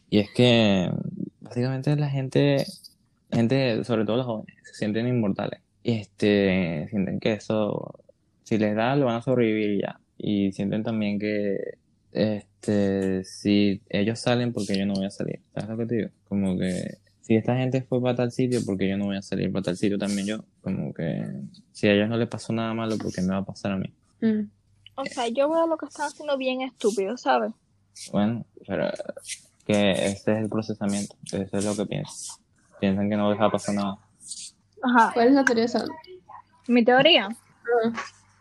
Y 0.09 0.19
es 0.19 0.31
que 0.31 0.89
básicamente 1.41 1.95
la 1.95 2.09
gente, 2.09 2.65
gente, 3.31 3.83
sobre 3.83 4.05
todo 4.05 4.17
los 4.17 4.25
jóvenes, 4.25 4.55
se 4.63 4.73
sienten 4.73 5.07
inmortales. 5.07 5.61
Y 5.87 5.93
este, 5.93 6.85
sienten 6.89 7.17
que 7.21 7.31
eso, 7.31 8.03
si 8.43 8.57
les 8.57 8.75
da, 8.75 8.97
lo 8.97 9.05
van 9.05 9.15
a 9.15 9.21
sobrevivir 9.21 9.81
ya. 9.81 10.01
Y 10.17 10.51
sienten 10.51 10.83
también 10.83 11.17
que, 11.17 11.77
este, 12.11 13.23
si 13.23 13.81
ellos 13.87 14.19
salen, 14.19 14.51
porque 14.51 14.77
yo 14.77 14.85
no 14.85 14.95
voy 14.95 15.05
a 15.05 15.09
salir. 15.09 15.39
¿Sabes 15.53 15.69
lo 15.69 15.77
que 15.77 15.85
te 15.85 15.95
digo? 15.95 16.09
Como 16.27 16.57
que, 16.57 16.97
si 17.21 17.35
esta 17.35 17.55
gente 17.55 17.83
fue 17.83 18.01
para 18.01 18.17
tal 18.17 18.33
sitio, 18.33 18.59
porque 18.65 18.89
yo 18.89 18.97
no 18.97 19.05
voy 19.05 19.15
a 19.15 19.21
salir 19.21 19.49
para 19.49 19.63
tal 19.63 19.77
sitio 19.77 19.97
también 19.97 20.27
yo. 20.27 20.43
Como 20.59 20.93
que, 20.93 21.25
si 21.71 21.87
a 21.87 21.93
ellos 21.93 22.09
no 22.09 22.17
les 22.17 22.27
pasó 22.27 22.51
nada 22.51 22.73
malo, 22.73 22.97
porque 22.97 23.21
me 23.21 23.29
va 23.29 23.37
a 23.37 23.45
pasar 23.45 23.71
a 23.71 23.77
mí? 23.77 23.93
Mm. 24.19 24.49
O 24.95 25.05
sea, 25.05 25.29
yo 25.29 25.49
veo 25.49 25.67
lo 25.67 25.77
que 25.77 25.85
están 25.85 26.07
haciendo 26.07 26.37
bien 26.37 26.63
estúpido, 26.63 27.15
¿sabes? 27.15 27.53
Bueno, 28.11 28.45
pero 28.67 28.89
que 29.65 29.91
este 29.91 30.33
es 30.33 30.37
el 30.39 30.49
procesamiento. 30.49 31.15
Eso 31.31 31.57
es 31.57 31.63
lo 31.63 31.77
que 31.77 31.85
piensan. 31.85 32.43
Piensan 32.81 33.09
que 33.09 33.15
no 33.15 33.31
les 33.31 33.39
va 33.39 33.45
a 33.45 33.51
pasar 33.51 33.73
nada. 33.73 33.99
Ajá. 34.83 35.11
¿Cuál 35.13 35.27
es 35.29 35.33
la 35.33 35.43
teoría 35.45 35.63
de 35.63 35.67
Sandra? 35.69 35.95
Mi 36.67 36.83
teoría 36.83 37.29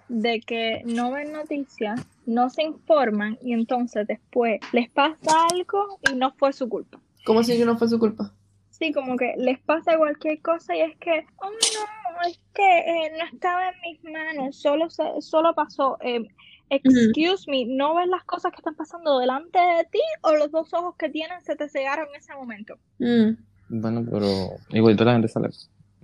de 0.09 0.41
que 0.41 0.83
no 0.85 1.11
ven 1.13 1.33
noticias, 1.33 2.01
no 2.27 2.49
se 2.51 2.63
informan 2.63 3.39
y 3.43 3.53
entonces 3.53 4.07
después 4.07 4.61
les 4.73 4.89
pasa 4.91 5.47
algo 5.51 5.99
y 6.11 6.15
no 6.15 6.33
fue 6.33 6.53
su 6.53 6.69
culpa. 6.69 7.01
¿Cómo 7.25 7.43
si 7.43 7.57
que 7.59 7.65
no 7.65 7.77
fue 7.77 7.89
su 7.89 7.99
culpa? 7.99 8.33
Sí, 8.71 8.93
como 8.93 9.17
que 9.17 9.35
les 9.39 9.59
pasa 9.61 9.97
cualquier 9.97 10.41
cosa 10.43 10.77
y 10.77 10.81
es 10.83 10.97
que, 10.99 11.25
oh 11.39 11.51
no, 11.51 12.29
es 12.29 12.39
que 12.55 12.79
eh, 12.79 13.13
no 13.19 13.25
estaba 13.25 13.69
en 13.71 13.75
mis 13.83 14.05
manos, 14.13 14.57
solo, 14.61 14.91
se- 14.91 15.21
solo 15.21 15.55
pasó. 15.55 15.97
eh, 16.03 16.25
excuse 16.69 17.49
me, 17.51 17.65
¿no 17.65 17.95
ves 17.95 18.09
las 18.09 18.25
cosas 18.25 18.51
que 18.53 18.57
están 18.59 18.75
pasando 18.77 19.19
delante 19.19 19.59
de 19.59 19.85
ti 19.91 20.01
o 20.23 20.35
los 20.35 20.51
dos 20.51 20.73
ojos 20.75 20.95
que 20.99 21.09
tienen 21.09 21.41
se 21.43 21.57
te 21.57 21.69
cegaron 21.69 22.09
en 22.11 22.17
ese 22.17 22.35
momento? 22.35 22.75
Mm. 22.99 23.31
Bueno, 23.69 24.05
pero 24.11 24.27
igualito 24.71 25.05
la 25.05 25.13
gente 25.15 25.29
sale. 25.29 25.49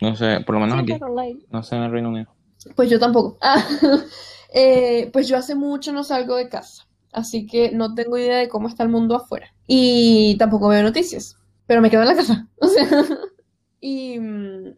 No 0.02 0.16
sé, 0.16 0.40
por 0.44 0.54
lo 0.56 0.60
menos 0.60 0.76
Sí, 0.76 0.82
aquí. 0.82 0.92
pero 1.00 1.14
like, 1.14 1.46
No 1.50 1.62
sé 1.62 1.76
en 1.76 1.82
el 1.82 1.92
Reino 1.92 2.08
Unido. 2.10 2.34
Pues 2.76 2.90
yo 2.90 2.98
tampoco. 2.98 3.38
Ah, 3.42 3.64
eh, 4.54 5.10
pues 5.12 5.28
yo 5.28 5.36
hace 5.36 5.54
mucho 5.54 5.92
no 5.92 6.04
salgo 6.04 6.36
de 6.36 6.48
casa, 6.48 6.86
así 7.12 7.46
que 7.46 7.70
no 7.72 7.94
tengo 7.94 8.18
idea 8.18 8.36
de 8.38 8.48
cómo 8.48 8.68
está 8.68 8.82
el 8.82 8.90
mundo 8.90 9.16
afuera. 9.16 9.54
Y 9.66 10.36
tampoco 10.38 10.68
veo 10.68 10.82
noticias, 10.82 11.36
pero 11.66 11.80
me 11.80 11.90
quedo 11.90 12.02
en 12.02 12.08
la 12.08 12.16
casa. 12.16 12.48
O 12.60 12.66
sea, 12.68 12.88
y 13.80 14.18
mm, 14.20 14.74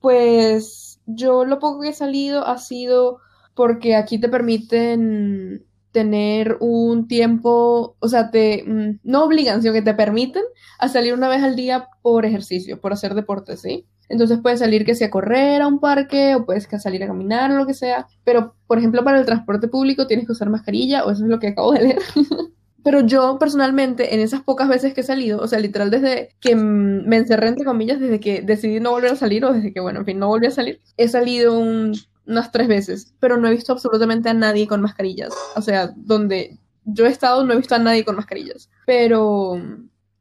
pues 0.00 1.00
yo 1.06 1.44
lo 1.44 1.58
poco 1.58 1.80
que 1.82 1.88
he 1.90 1.92
salido 1.94 2.46
ha 2.46 2.58
sido 2.58 3.18
porque 3.54 3.96
aquí 3.96 4.18
te 4.18 4.28
permiten 4.28 5.64
tener 5.92 6.56
un 6.60 7.06
tiempo, 7.06 7.96
o 7.98 8.08
sea, 8.08 8.30
te 8.30 8.64
mm, 8.66 9.00
no 9.04 9.24
obligan, 9.24 9.60
sino 9.62 9.74
que 9.74 9.82
te 9.82 9.94
permiten 9.94 10.42
a 10.78 10.88
salir 10.88 11.14
una 11.14 11.28
vez 11.28 11.42
al 11.42 11.54
día 11.56 11.88
por 12.02 12.24
ejercicio, 12.26 12.80
por 12.80 12.92
hacer 12.92 13.14
deporte, 13.14 13.56
¿sí? 13.56 13.86
Entonces 14.12 14.38
puedes 14.42 14.60
salir 14.60 14.84
que 14.84 14.94
sea 14.94 15.10
correr 15.10 15.62
a 15.62 15.66
un 15.66 15.80
parque 15.80 16.34
o 16.36 16.44
puedes 16.46 16.68
salir 16.80 17.02
a 17.02 17.06
caminar 17.08 17.50
o 17.50 17.56
lo 17.56 17.66
que 17.66 17.74
sea. 17.74 18.06
Pero, 18.24 18.54
por 18.68 18.78
ejemplo, 18.78 19.02
para 19.04 19.18
el 19.18 19.26
transporte 19.26 19.68
público 19.68 20.06
tienes 20.06 20.26
que 20.26 20.32
usar 20.32 20.50
mascarilla 20.50 21.04
o 21.04 21.10
eso 21.10 21.24
es 21.24 21.30
lo 21.30 21.38
que 21.40 21.48
acabo 21.48 21.72
de 21.72 21.80
leer. 21.82 21.98
Pero 22.84 23.00
yo 23.00 23.38
personalmente, 23.38 24.12
en 24.14 24.20
esas 24.20 24.42
pocas 24.42 24.68
veces 24.68 24.92
que 24.92 25.02
he 25.02 25.04
salido, 25.04 25.40
o 25.40 25.46
sea, 25.46 25.60
literal 25.60 25.90
desde 25.90 26.30
que 26.40 26.56
me 26.56 27.16
encerré 27.16 27.46
entre 27.48 27.64
comillas, 27.64 28.00
desde 28.00 28.18
que 28.18 28.42
decidí 28.42 28.80
no 28.80 28.90
volver 28.90 29.12
a 29.12 29.16
salir 29.16 29.44
o 29.44 29.52
desde 29.52 29.72
que, 29.72 29.80
bueno, 29.80 30.00
en 30.00 30.04
fin, 30.06 30.18
no 30.18 30.26
volví 30.26 30.46
a 30.46 30.50
salir, 30.50 30.80
he 30.96 31.06
salido 31.06 31.58
un- 31.58 31.94
unas 32.26 32.50
tres 32.52 32.66
veces, 32.68 33.14
pero 33.20 33.36
no 33.36 33.46
he 33.48 33.52
visto 33.52 33.72
absolutamente 33.72 34.28
a 34.28 34.34
nadie 34.34 34.66
con 34.66 34.80
mascarillas. 34.82 35.32
O 35.56 35.62
sea, 35.62 35.92
donde 35.96 36.58
yo 36.84 37.06
he 37.06 37.08
estado 37.08 37.44
no 37.44 37.52
he 37.52 37.56
visto 37.56 37.74
a 37.76 37.78
nadie 37.78 38.04
con 38.04 38.16
mascarillas. 38.16 38.68
Pero, 38.84 39.60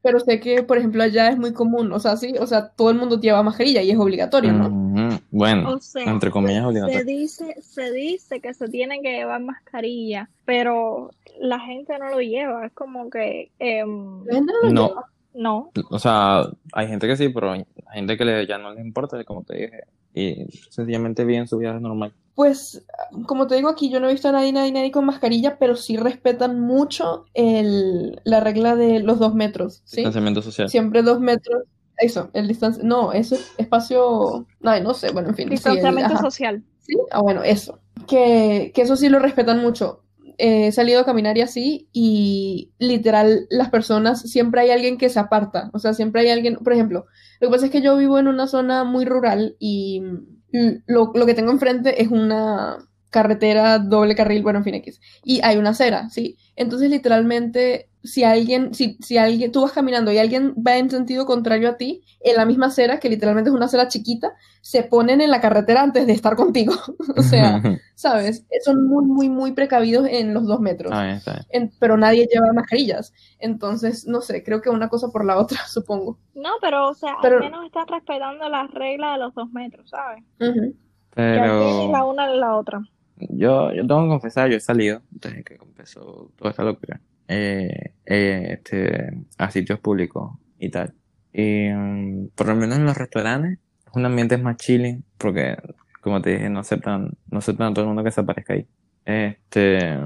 pero 0.02 0.20
sé 0.20 0.40
que, 0.40 0.64
por 0.64 0.78
ejemplo, 0.78 1.04
allá 1.04 1.30
es 1.30 1.38
muy 1.38 1.54
común, 1.54 1.92
o 1.92 2.00
sea, 2.00 2.18
sí, 2.18 2.34
o 2.40 2.48
sea, 2.48 2.70
todo 2.70 2.90
el 2.90 2.98
mundo 2.98 3.20
lleva 3.20 3.44
mascarilla 3.44 3.82
y 3.82 3.92
es 3.92 3.98
obligatorio, 3.98 4.52
¿no? 4.54 5.20
Bueno, 5.32 5.76
O 5.76 5.80
sea, 5.80 6.04
entre 6.04 6.32
comillas 6.32 6.62
se 6.64 6.68
obligatorio. 6.68 7.06
dice, 7.06 7.56
se 7.62 7.92
dice 7.92 8.40
que 8.42 8.54
se 8.54 8.68
tiene 8.70 9.02
que 9.02 9.12
llevar 9.12 9.42
mascarilla, 9.42 10.30
pero 10.46 11.12
la 11.40 11.60
gente 11.60 11.98
no 12.00 12.10
lo 12.10 12.20
lleva. 12.20 12.66
Es 12.66 12.74
como 12.74 13.10
que, 13.10 13.52
La 13.60 14.36
gente 14.36 14.54
no 14.54 14.68
lo 14.68 14.70
No, 14.72 14.88
lleva. 14.90 15.06
no. 15.34 15.72
o 15.90 16.00
sea, 16.00 16.44
hay 16.74 16.88
gente 16.88 17.08
que 17.08 17.16
sí, 17.16 17.30
pero 17.30 17.52
hay 17.54 17.66
gente 17.94 18.18
que 18.18 18.26
le, 18.26 18.48
ya 18.48 18.58
no 18.58 18.74
les 18.74 18.84
importa, 18.84 19.24
como 19.24 19.44
te 19.44 19.56
dije. 19.58 19.84
Y 20.14 20.46
sencillamente 20.70 21.24
viven 21.24 21.48
su 21.48 21.58
vida 21.58 21.80
normal. 21.80 22.12
Pues, 22.36 22.86
como 23.26 23.48
te 23.48 23.56
digo 23.56 23.70
aquí, 23.70 23.90
yo 23.90 24.00
no 24.00 24.08
he 24.10 24.14
visto 24.14 24.30
a 24.30 24.32
nadie, 24.32 24.52
nadie, 24.54 24.72
nadie 24.72 24.92
con 24.92 25.06
mascarilla, 25.06 25.58
pero 25.60 25.76
sí 25.76 25.98
respetan 25.98 26.60
mucho 26.60 27.26
el, 27.34 28.22
la 28.24 28.40
regla 28.40 28.76
de 28.76 29.00
los 29.02 29.20
dos 29.20 29.36
metros, 29.36 29.82
¿sí? 29.86 29.98
Distanciamiento 29.98 30.42
social. 30.42 30.70
Siempre 30.70 31.02
dos 31.04 31.20
metros. 31.20 31.64
Eso, 31.98 32.30
el 32.34 32.48
distancia. 32.48 32.84
No, 32.84 33.12
eso 33.14 33.36
es 33.36 33.52
espacio. 33.58 34.48
Ay, 34.64 34.82
no 34.82 34.94
sé, 34.94 35.12
bueno, 35.12 35.30
en 35.30 35.36
fin. 35.36 35.44
sí, 35.44 35.54
el- 35.54 35.58
Distanciamiento 35.58 36.18
social. 36.18 36.64
Sí, 36.80 36.96
ah, 37.12 37.22
bueno, 37.22 37.44
eso. 37.44 37.80
Que, 38.08 38.72
que 38.74 38.82
eso 38.82 38.96
sí 38.96 39.08
lo 39.10 39.20
respetan 39.20 39.62
mucho. 39.62 40.02
Eh, 40.38 40.68
He 40.68 40.72
salido 40.72 41.02
a 41.02 41.06
caminar 41.06 41.38
y 41.38 41.42
así, 41.42 41.90
y 41.92 42.72
literal, 42.80 43.46
las 43.52 43.70
personas, 43.70 44.22
siempre 44.24 44.62
hay 44.62 44.72
alguien 44.72 44.98
que 44.98 45.10
se 45.10 45.20
aparta. 45.20 45.70
O 45.74 45.80
sea, 45.80 45.94
siempre 45.94 46.22
hay 46.22 46.30
alguien, 46.30 46.56
por 46.56 46.74
ejemplo, 46.74 47.06
lo 47.40 47.48
que 47.48 47.52
pasa 47.52 47.66
es 47.68 47.72
que 47.72 47.82
yo 47.82 47.96
vivo 47.98 48.18
en 48.18 48.28
una 48.28 48.48
zona 48.48 48.84
muy 48.84 49.06
rural 49.06 49.56
y 49.60 50.02
lo, 50.88 51.12
lo 51.14 51.26
que 51.26 51.34
tengo 51.34 51.52
enfrente 51.52 52.02
es 52.02 52.10
una 52.10 52.78
carretera 53.12 53.78
doble 53.78 54.16
carril, 54.16 54.42
bueno, 54.42 54.60
en 54.60 54.66
fin, 54.66 54.74
X. 54.76 55.00
Y 55.24 55.42
hay 55.44 55.58
una 55.58 55.70
acera, 55.72 56.10
¿sí? 56.10 56.38
Entonces, 56.56 56.90
literalmente, 56.90 57.90
si 58.04 58.24
alguien, 58.24 58.74
si, 58.74 58.98
si 59.02 59.18
alguien, 59.18 59.52
tú 59.52 59.62
vas 59.62 59.74
caminando 59.74 60.12
y 60.12 60.18
alguien 60.18 60.56
va 60.56 60.78
en 60.78 60.90
sentido 60.90 61.26
contrario 61.26 61.70
a 61.70 61.78
ti, 61.78 62.02
en 62.22 62.38
la 62.38 62.46
misma 62.46 62.68
acera, 62.68 63.00
que 63.00 63.10
literalmente 63.10 63.50
es 63.50 63.56
una 63.56 63.66
acera 63.66 63.88
chiquita, 63.90 64.32
se 64.62 64.84
ponen 64.84 65.20
en 65.22 65.30
la 65.30 65.42
carretera 65.42 65.82
antes 65.84 66.08
de 66.08 66.14
estar 66.14 66.36
contigo. 66.38 66.74
o 67.18 67.22
sea, 67.22 67.62
¿sabes? 67.96 68.46
Son 68.64 68.88
muy, 68.88 69.06
muy, 69.06 69.30
muy 69.30 69.52
precavidos 69.52 70.08
en 70.08 70.34
los 70.34 70.48
dos 70.48 70.62
metros. 70.62 70.92
Bien, 70.92 71.16
está 71.18 71.34
bien. 71.34 71.46
En- 71.50 71.72
pero 71.80 71.98
nadie 71.98 72.28
lleva 72.32 72.54
mascarillas. 72.54 73.14
Entonces, 73.40 74.08
no 74.08 74.22
sé, 74.22 74.42
creo 74.44 74.62
que 74.62 74.70
una 74.70 74.88
cosa 74.88 75.10
por 75.10 75.26
la 75.26 75.38
otra, 75.38 75.60
supongo. 75.68 76.18
No, 76.34 76.52
pero, 76.62 76.88
o 76.90 76.94
sea, 76.94 77.18
Pero- 77.22 77.38
al 77.38 77.44
menos 77.44 77.66
están 77.66 77.88
respetando 77.88 78.48
las 78.48 78.72
reglas 78.72 79.16
de 79.16 79.20
los 79.26 79.34
dos 79.36 79.52
metros, 79.52 79.90
¿sabes? 79.90 80.24
Que 80.40 81.22
aquí 81.22 81.36
ni 81.42 81.92
la 81.92 82.00
Pero 82.00 82.10
una 82.10 82.28
ni 82.32 82.38
la 82.40 82.56
otra. 82.56 82.82
Yo, 83.30 83.74
yo 83.74 83.88
tengo 83.88 84.04
que 84.04 84.10
confesar, 84.10 84.50
yo 84.50 84.58
he 84.58 84.60
salido 84.60 85.02
desde 85.12 85.44
que 85.44 85.56
empezó 85.56 86.32
toda 86.38 86.52
esta 86.52 86.64
locura. 86.64 87.02
eh, 87.28 87.94
eh, 88.06 88.48
este, 88.54 89.10
a 89.38 89.50
sitios 89.52 89.80
públicos 89.80 90.34
y 90.60 90.70
tal. 90.70 90.94
Y 91.34 91.70
mm, 91.70 92.30
por 92.36 92.48
lo 92.48 92.56
menos 92.56 92.78
en 92.78 92.86
los 92.86 92.98
restaurantes 92.98 93.60
es 93.88 93.94
un 93.96 94.06
ambiente 94.06 94.38
más 94.38 94.58
chilling 94.58 95.04
porque, 95.18 95.58
como 96.02 96.22
te 96.22 96.32
dije, 96.32 96.50
no 96.50 96.60
aceptan, 96.60 97.12
no 97.30 97.40
aceptan 97.40 97.72
a 97.72 97.74
todo 97.74 97.84
el 97.84 97.88
mundo 97.90 98.04
que 98.04 98.12
se 98.12 98.22
aparezca 98.22 98.54
ahí. 98.54 98.68
Este, 99.06 99.98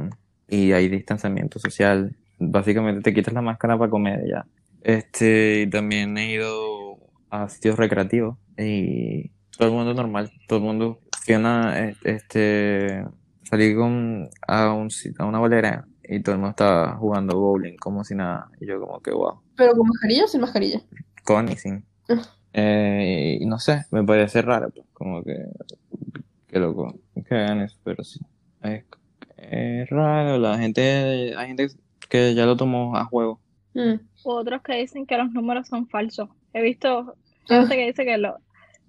y 0.48 0.72
hay 0.72 0.88
distanciamiento 0.90 1.60
social. 1.60 2.16
Básicamente 2.40 3.02
te 3.02 3.14
quitas 3.14 3.34
la 3.34 3.42
máscara 3.42 3.78
para 3.78 3.90
comer 3.90 4.22
ya. 4.30 4.46
Este, 4.84 5.62
y 5.64 5.70
también 5.70 6.18
he 6.18 6.32
ido 6.34 7.00
a 7.30 7.50
sitios 7.50 7.78
recreativos 7.78 8.38
y 8.58 9.32
todo 9.58 9.70
el 9.70 9.74
mundo 9.74 9.94
normal, 9.94 10.32
todo 10.48 10.60
el 10.60 10.66
mundo 10.66 11.00
una, 11.34 11.90
este, 12.04 13.04
salí 13.44 13.74
con, 13.76 14.30
a 14.48 14.74
un, 14.74 14.90
a 15.18 15.26
una 15.26 15.40
bolera 15.40 15.88
y 16.04 16.20
todo 16.22 16.36
el 16.36 16.40
mundo 16.42 16.52
estaba 16.52 16.96
jugando 16.98 17.40
bowling 17.40 17.78
como 17.78 18.04
si 18.04 18.14
nada. 18.16 18.50
Y 18.60 18.68
yo 18.68 18.80
como 18.80 19.00
que 19.00 19.12
wow. 19.12 19.42
¿Pero 19.56 19.74
con 19.76 19.88
mascarilla 19.88 20.26
o 20.26 20.28
sin 20.28 20.42
mascarilla? 20.42 20.82
Con 21.24 21.50
y 21.52 21.56
sin. 21.56 21.84
Ah. 22.10 22.22
Eh, 22.54 23.38
y 23.42 23.46
no 23.46 23.60
sé, 23.60 23.86
me 23.92 24.04
parece 24.04 24.42
raro, 24.42 24.70
pues, 24.70 24.86
como 24.94 25.24
que, 25.24 25.36
qué 26.48 26.60
loco 26.60 26.98
que 27.28 27.36
hagan 27.36 27.62
eso, 27.62 27.78
pero 27.84 28.04
sí. 28.04 28.20
Es, 28.62 28.84
es 29.38 29.90
raro, 29.90 30.38
la 30.38 30.58
gente, 30.58 31.34
hay 31.36 31.48
gente 31.48 31.68
que 32.08 32.34
ya 32.36 32.46
lo 32.46 32.56
tomó 32.56 32.96
a 32.96 33.06
juego. 33.06 33.40
Mm. 33.74 33.96
Otros 34.24 34.62
que 34.62 34.76
dicen 34.78 35.06
que 35.06 35.18
los 35.18 35.32
números 35.32 35.68
son 35.68 35.88
falsos. 35.88 36.30
He 36.54 36.62
visto 36.62 37.16
Ah, 37.50 37.60
gente 37.60 37.76
que 37.76 37.86
dice 37.88 38.06
que 38.06 38.18
lo- 38.18 38.38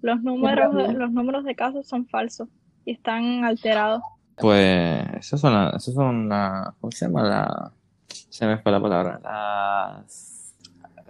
los 0.07 0.23
números, 0.23 0.73
los 0.93 1.11
números 1.11 1.43
de 1.43 1.53
casos 1.55 1.85
son 1.87 2.07
falsos 2.07 2.47
y 2.85 2.91
están 2.93 3.43
alterados. 3.43 4.01
Pues, 4.37 5.03
esas 5.19 5.41
son 5.41 5.53
las, 5.53 5.75
esas 5.75 5.93
son 5.95 6.29
las, 6.29 6.73
¿cómo 6.79 6.91
se 6.91 7.05
llama? 7.05 7.23
La, 7.23 7.71
se 8.07 8.45
me 8.45 8.57
fue 8.57 8.71
la 8.71 8.81
palabra, 8.81 9.19
las, 9.21 10.55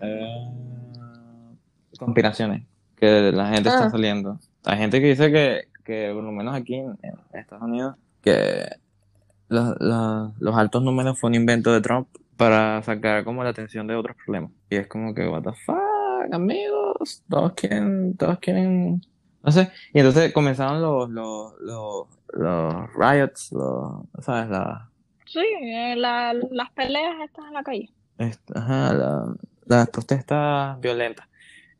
eh, 0.01 0.47
conspiraciones 1.99 2.63
que 2.95 3.31
la 3.31 3.47
gente 3.49 3.69
está 3.69 3.85
Ah. 3.85 3.89
saliendo. 3.89 4.39
Hay 4.65 4.77
gente 4.77 4.99
que 5.01 5.07
dice 5.07 5.31
que, 5.31 5.67
que 5.83 6.11
por 6.13 6.23
lo 6.23 6.31
menos 6.31 6.55
aquí 6.55 6.75
en, 6.75 6.97
en 7.01 7.13
Estados 7.39 7.63
Unidos, 7.63 7.95
que 8.21 8.65
los, 9.49 9.75
los, 9.79 10.31
los 10.39 10.55
altos 10.57 10.83
números 10.83 11.19
fue 11.19 11.29
un 11.29 11.35
invento 11.35 11.71
de 11.71 11.81
Trump 11.81 12.07
para 12.35 12.81
sacar 12.83 13.23
como 13.23 13.43
la 13.43 13.49
atención 13.51 13.87
de 13.87 13.95
otros 13.95 14.15
problemas. 14.25 14.51
Y 14.69 14.75
es 14.75 14.87
como 14.87 15.13
que, 15.13 15.27
what 15.27 15.43
the 15.43 15.51
fuck, 15.65 16.33
amigos, 16.33 16.86
todos 17.29 17.53
quieren, 17.53 18.15
todos 18.17 18.39
quieren, 18.39 19.01
no 19.43 19.51
sé. 19.51 19.71
Y 19.93 19.99
entonces 19.99 20.33
comenzaron 20.33 20.81
los, 20.81 21.09
los, 21.09 21.53
los, 21.61 22.07
los 22.33 22.93
riots, 22.95 23.51
los, 23.51 24.01
¿sabes? 24.23 24.49
La, 24.49 24.89
Sí, 25.25 25.39
eh, 25.61 25.95
la- 25.97 26.33
las 26.33 26.71
peleas 26.71 27.15
estas 27.25 27.45
en 27.47 27.53
la 27.53 27.63
calle. 27.63 27.89
ajá, 28.55 28.93
la- 28.93 29.35
las 29.65 29.89
protestas 29.89 30.79
violentas 30.79 31.27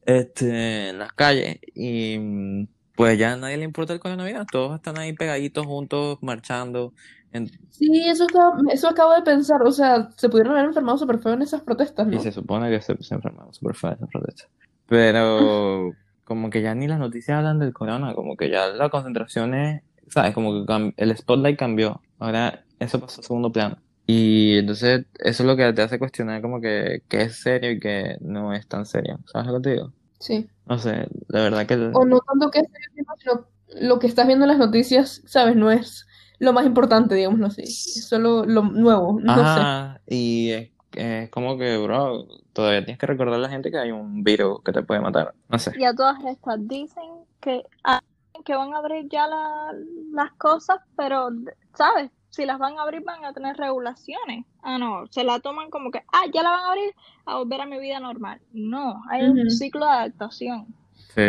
este, 0.05 0.89
en 0.89 0.99
las 0.99 1.13
calles. 1.13 1.57
Y 1.75 2.67
pues 2.95 3.17
ya 3.17 3.33
a 3.33 3.37
nadie 3.37 3.57
le 3.57 3.63
importa 3.65 3.93
el 3.93 3.99
coronavirus, 3.99 4.45
todos 4.47 4.75
están 4.75 4.97
ahí 4.97 5.13
pegaditos 5.13 5.65
juntos, 5.65 6.17
marchando. 6.21 6.93
en- 7.33 7.47
Sí, 7.69 7.89
eso, 8.07 8.25
estaba- 8.25 8.57
eso 8.71 8.87
acabo 8.89 9.13
de 9.13 9.21
pensar. 9.21 9.61
O 9.63 9.71
sea, 9.71 10.09
se 10.15 10.29
pudieron 10.29 10.53
haber 10.53 10.65
enfermado 10.65 10.97
súper 10.97 11.19
feo 11.19 11.33
en 11.33 11.41
esas 11.41 11.61
protestas, 11.61 12.07
Y 12.11 12.19
se 12.19 12.31
supone 12.31 12.69
que 12.69 12.81
se, 12.81 13.01
se 13.03 13.15
enfermaron 13.15 13.53
súper 13.53 13.75
feo 13.75 13.91
esas 13.91 14.09
protestas. 14.09 14.49
Pero 14.87 15.91
como 16.23 16.49
que 16.49 16.61
ya 16.61 16.75
ni 16.75 16.87
las 16.87 16.99
noticias 16.99 17.37
hablan 17.37 17.59
del 17.59 17.73
corona, 17.73 18.13
como 18.13 18.35
que 18.35 18.49
ya 18.49 18.67
la 18.67 18.89
concentración 18.89 19.53
es, 19.53 19.81
¿sabes? 20.09 20.33
Como 20.33 20.65
que 20.65 20.93
el 20.97 21.15
spotlight 21.17 21.57
cambió. 21.57 22.01
Ahora 22.19 22.63
eso 22.79 22.99
pasó 22.99 23.21
a 23.21 23.23
segundo 23.23 23.51
plano. 23.51 23.77
Y 24.05 24.57
entonces 24.57 25.05
eso 25.19 25.43
es 25.43 25.47
lo 25.47 25.57
que 25.57 25.73
te 25.73 25.81
hace 25.81 25.99
cuestionar 25.99 26.41
como 26.41 26.61
que, 26.61 27.03
que 27.09 27.23
es 27.23 27.35
serio 27.35 27.71
y 27.71 27.79
que 27.79 28.17
no 28.21 28.53
es 28.53 28.67
tan 28.67 28.85
serio. 28.85 29.19
¿Sabes 29.25 29.47
lo 29.47 29.55
que 29.55 29.61
te 29.61 29.73
digo? 29.75 29.91
Sí. 30.19 30.49
No 30.65 30.77
sé, 30.77 31.07
la 31.27 31.41
verdad 31.41 31.65
que... 31.65 31.75
O 31.93 32.05
no 32.05 32.19
tanto 32.19 32.49
que 32.49 32.59
es 32.59 32.67
serio, 32.71 33.05
sino 33.17 33.47
lo 33.81 33.99
que 33.99 34.07
estás 34.07 34.25
viendo 34.25 34.45
en 34.45 34.49
las 34.49 34.59
noticias, 34.59 35.21
¿sabes? 35.25 35.55
No 35.55 35.71
es 35.71 36.07
lo 36.39 36.53
más 36.53 36.65
importante, 36.65 37.15
digámoslo 37.15 37.47
así. 37.47 37.63
Es 37.63 38.07
solo 38.07 38.45
lo 38.45 38.63
nuevo, 38.63 39.19
no 39.21 39.35
sé. 39.35 39.41
Ajá, 39.41 40.01
y 40.07 40.71
es, 40.93 41.25
es 41.25 41.29
como 41.29 41.57
que, 41.57 41.77
bro, 41.77 42.27
todavía 42.53 42.83
tienes 42.83 42.99
que 42.99 43.05
recordar 43.07 43.35
a 43.35 43.39
la 43.39 43.49
gente 43.49 43.71
que 43.71 43.77
hay 43.77 43.91
un 43.91 44.23
virus 44.23 44.61
que 44.63 44.71
te 44.71 44.83
puede 44.83 45.01
matar. 45.01 45.33
No 45.49 45.59
sé. 45.59 45.73
Y 45.73 45.83
a 45.85 45.93
todas 45.93 46.23
estas 46.25 46.67
dicen 46.67 47.03
que, 47.41 47.63
ah, 47.83 48.01
que 48.45 48.55
van 48.55 48.73
a 48.73 48.77
abrir 48.79 49.07
ya 49.09 49.27
la- 49.27 49.73
las 50.11 50.31
cosas, 50.33 50.77
pero, 50.95 51.29
¿sabes? 51.73 52.11
Si 52.29 52.45
las 52.45 52.59
van 52.59 52.77
a 52.77 52.83
abrir 52.83 53.03
van 53.03 53.25
a 53.25 53.33
tener 53.33 53.55
regulaciones. 53.57 54.45
Ah, 54.61 54.77
no, 54.77 55.07
se 55.07 55.23
la 55.23 55.39
toman 55.39 55.69
como 55.69 55.91
que, 55.91 55.99
ah, 56.13 56.25
ya 56.33 56.43
la 56.43 56.51
van 56.51 56.63
a 56.65 56.67
abrir 56.69 56.93
a 57.25 57.37
volver 57.37 57.61
a 57.61 57.65
mi 57.65 57.79
vida 57.79 57.99
normal. 57.99 58.41
No, 58.51 59.01
hay 59.09 59.27
un 59.29 59.49
ciclo 59.49 59.85
de 59.85 59.91
adaptación. 59.91 60.75
Sí, 60.93 61.21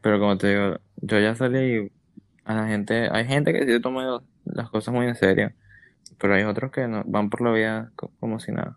pero 0.00 0.18
como 0.18 0.38
te 0.38 0.48
digo, 0.48 0.78
yo 0.96 1.18
ya 1.20 1.34
salí 1.34 1.58
y 1.86 1.92
a 2.44 2.54
la 2.54 2.66
gente, 2.68 3.08
hay 3.12 3.26
gente 3.26 3.52
que 3.52 3.64
sí 3.64 3.72
se 3.72 3.80
toma 3.80 4.22
las 4.44 4.70
cosas 4.70 4.94
muy 4.94 5.06
en 5.06 5.14
serio, 5.14 5.52
pero 6.18 6.34
hay 6.34 6.44
otros 6.44 6.72
que 6.72 6.88
no, 6.88 7.04
van 7.06 7.30
por 7.30 7.42
la 7.42 7.52
vida 7.52 7.92
co- 7.96 8.12
como 8.20 8.40
si 8.40 8.52
nada. 8.52 8.76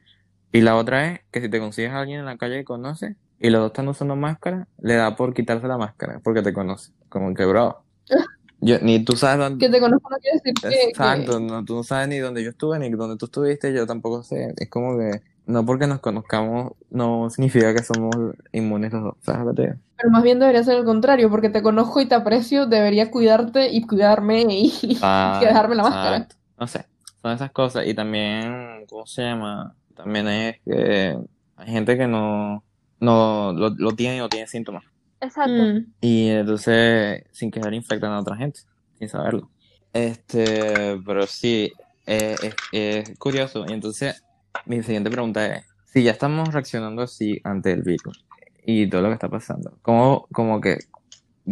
Y 0.53 0.61
la 0.61 0.75
otra 0.77 1.11
es 1.11 1.21
que 1.31 1.41
si 1.41 1.49
te 1.49 1.59
consigues 1.59 1.91
a 1.91 1.99
alguien 1.99 2.19
en 2.19 2.25
la 2.25 2.37
calle 2.37 2.57
que 2.57 2.63
conoces 2.63 3.15
y 3.39 3.49
los 3.49 3.59
dos 3.59 3.71
están 3.71 3.87
usando 3.87 4.15
máscara, 4.15 4.67
le 4.79 4.93
da 4.93 5.15
por 5.15 5.33
quitarse 5.33 5.67
la 5.67 5.79
máscara 5.79 6.21
porque 6.23 6.43
te 6.43 6.53
conoce. 6.53 6.91
Como 7.09 7.33
que, 7.33 7.43
bro, 7.43 7.83
yo, 8.61 8.77
ni 8.81 9.03
tú 9.03 9.17
sabes 9.17 9.39
dónde... 9.39 9.65
Que 9.65 9.71
te 9.71 9.79
conozco 9.79 10.11
no 10.11 10.17
quiere 10.17 10.37
decir 10.37 10.53
que, 10.53 10.89
Exacto, 10.89 11.39
no, 11.39 11.65
tú 11.65 11.75
no 11.75 11.83
sabes 11.83 12.07
ni 12.07 12.19
dónde 12.19 12.43
yo 12.43 12.51
estuve 12.51 12.77
ni 12.77 12.87
dónde 12.91 13.17
tú 13.17 13.25
estuviste, 13.25 13.73
yo 13.73 13.87
tampoco 13.87 14.21
sé. 14.21 14.53
Es 14.55 14.69
como 14.69 14.95
que 14.99 15.23
no 15.47 15.65
porque 15.65 15.87
nos 15.87 15.99
conozcamos 15.99 16.73
no 16.91 17.29
significa 17.31 17.73
que 17.73 17.81
somos 17.81 18.15
inmunes 18.51 18.93
los 18.93 19.03
dos. 19.03 19.15
¿Sabes 19.21 19.45
lo 19.47 19.55
que 19.55 19.61
digo? 19.63 19.73
Pero 19.97 20.11
más 20.11 20.21
bien 20.21 20.37
debería 20.37 20.63
ser 20.63 20.77
el 20.77 20.85
contrario, 20.85 21.31
porque 21.31 21.49
te 21.49 21.63
conozco 21.63 21.99
y 21.99 22.07
te 22.07 22.13
aprecio, 22.13 22.67
debería 22.67 23.09
cuidarte 23.09 23.71
y 23.71 23.81
cuidarme 23.81 24.43
y, 24.47 24.99
Ah, 25.01 25.39
dejarme 25.41 25.73
la 25.75 25.83
máscara. 25.83 26.17
exacto. 26.17 26.35
No 26.59 26.67
sé, 26.67 26.85
son 27.23 27.31
esas 27.31 27.51
cosas. 27.51 27.87
Y 27.87 27.95
también, 27.95 28.85
¿cómo 28.87 29.07
se 29.07 29.23
llama? 29.23 29.75
También 29.95 30.27
es 30.27 30.55
que 30.65 31.17
hay 31.55 31.67
gente 31.67 31.97
que 31.97 32.07
no, 32.07 32.63
no 32.99 33.53
lo, 33.53 33.69
lo 33.69 33.91
tiene 33.91 34.17
y 34.17 34.19
no 34.19 34.29
tiene 34.29 34.47
síntomas. 34.47 34.83
Exacto. 35.21 35.51
Mm. 35.51 35.93
Y 36.01 36.29
entonces, 36.29 37.23
sin 37.31 37.49
querer, 37.51 37.73
infectan 37.73 38.11
a 38.11 38.19
otra 38.19 38.35
gente, 38.35 38.61
sin 38.99 39.07
saberlo. 39.07 39.49
Este, 39.93 40.99
pero 41.05 41.25
sí, 41.27 41.71
eh, 42.05 42.35
es, 42.41 42.55
es 42.71 43.17
curioso. 43.19 43.65
Y 43.67 43.73
entonces, 43.73 44.23
mi 44.65 44.81
siguiente 44.83 45.09
pregunta 45.09 45.45
es, 45.45 45.65
si 45.85 46.03
ya 46.03 46.11
estamos 46.11 46.51
reaccionando 46.51 47.03
así 47.03 47.39
ante 47.43 47.71
el 47.71 47.83
virus 47.83 48.25
y 48.65 48.87
todo 48.87 49.01
lo 49.01 49.09
que 49.09 49.13
está 49.13 49.29
pasando, 49.29 49.77
¿cómo, 49.81 50.27
como 50.31 50.59
que 50.59 50.79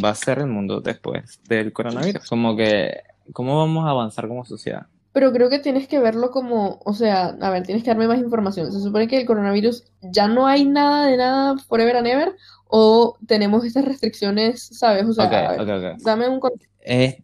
va 0.04 0.10
a 0.10 0.16
ser 0.16 0.40
el 0.40 0.48
mundo 0.48 0.82
después 0.82 1.40
del 1.48 1.72
coronavirus? 1.72 2.28
Como 2.28 2.56
que, 2.56 3.02
¿cómo 3.34 3.58
vamos 3.58 3.86
a 3.86 3.92
avanzar 3.92 4.28
como 4.28 4.44
sociedad? 4.44 4.88
Pero 5.14 5.34
creo 5.34 5.50
que 5.50 5.60
tienes 5.60 5.88
que 5.88 6.00
verlo 6.00 6.32
como, 6.32 6.80
o 6.86 6.94
sea, 6.94 7.36
a 7.42 7.50
ver, 7.50 7.64
tienes 7.64 7.84
que 7.84 7.90
darme 7.90 8.08
más 8.08 8.20
información. 8.20 8.72
Se 8.72 8.80
supone 8.80 9.08
que 9.08 9.18
el 9.20 9.26
coronavirus 9.26 9.84
ya 10.02 10.28
no 10.28 10.48
hay 10.48 10.66
nada 10.66 11.08
de 11.08 11.18
nada 11.18 11.58
forever 11.68 11.98
and 11.98 12.08
ever, 12.08 12.36
o 12.68 13.18
tenemos 13.28 13.66
estas 13.66 13.84
restricciones, 13.86 14.62
¿sabes? 14.72 15.06
O 15.06 15.14
sea, 15.14 15.26
Ok, 15.26 15.34
a 15.34 15.52
ver, 15.52 15.62
dame 16.04 16.30
un 16.30 16.40
contexto. 16.40 16.72
Es 16.80 17.16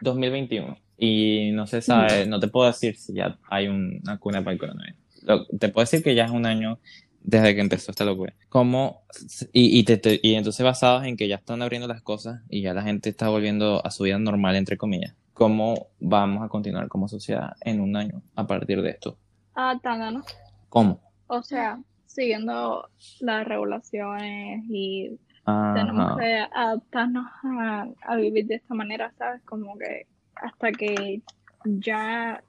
2021 0.00 0.76
y 0.98 1.50
no 1.52 1.66
se 1.66 1.80
sabe, 1.82 2.26
no 2.26 2.38
te 2.40 2.48
puedo 2.48 2.66
decir 2.66 2.96
si 2.96 3.14
ya 3.14 3.38
hay 3.48 3.68
una 3.68 4.18
cuna 4.18 4.42
para 4.42 4.52
el 4.52 4.58
coronavirus. 4.58 4.98
Lo- 5.22 5.46
te 5.46 5.68
puedo 5.68 5.84
decir 5.84 6.02
que 6.02 6.14
ya 6.14 6.24
es 6.26 6.30
un 6.30 6.46
año 6.46 6.78
desde 7.22 7.54
que 7.54 7.60
empezó 7.60 7.90
esta 7.92 8.04
locura. 8.04 8.34
¿Cómo? 8.48 9.02
Y, 9.52 9.78
y, 9.78 9.84
te- 9.84 9.96
te- 9.96 10.20
y 10.22 10.34
entonces 10.34 10.64
basados 10.64 11.04
en 11.04 11.16
que 11.16 11.28
ya 11.28 11.36
están 11.36 11.62
abriendo 11.62 11.86
las 11.88 12.02
cosas 12.02 12.40
y 12.48 12.62
ya 12.62 12.74
la 12.74 12.82
gente 12.82 13.08
está 13.10 13.28
volviendo 13.28 13.84
a 13.86 13.90
su 13.90 14.02
vida 14.04 14.18
normal, 14.18 14.56
entre 14.56 14.76
comillas. 14.76 15.14
¿Cómo 15.32 15.88
vamos 15.98 16.42
a 16.42 16.48
continuar 16.48 16.88
como 16.88 17.08
sociedad 17.08 17.54
en 17.60 17.80
un 17.80 17.96
año 17.96 18.22
a 18.36 18.46
partir 18.46 18.82
de 18.82 18.90
esto? 18.90 19.16
Adaptándonos. 19.54 20.26
¿Cómo? 20.68 21.00
O 21.26 21.42
sea, 21.42 21.80
siguiendo 22.06 22.88
las 23.20 23.46
regulaciones 23.46 24.64
y 24.68 25.18
tenemos 25.44 26.18
que 26.18 26.46
adaptarnos 26.52 27.26
a, 27.42 27.86
a 28.02 28.16
vivir 28.16 28.46
de 28.46 28.56
esta 28.56 28.74
manera, 28.74 29.12
¿sabes? 29.18 29.42
Como 29.44 29.76
que 29.78 30.06
hasta 30.36 30.70
que 30.72 31.22
ya 31.64 32.42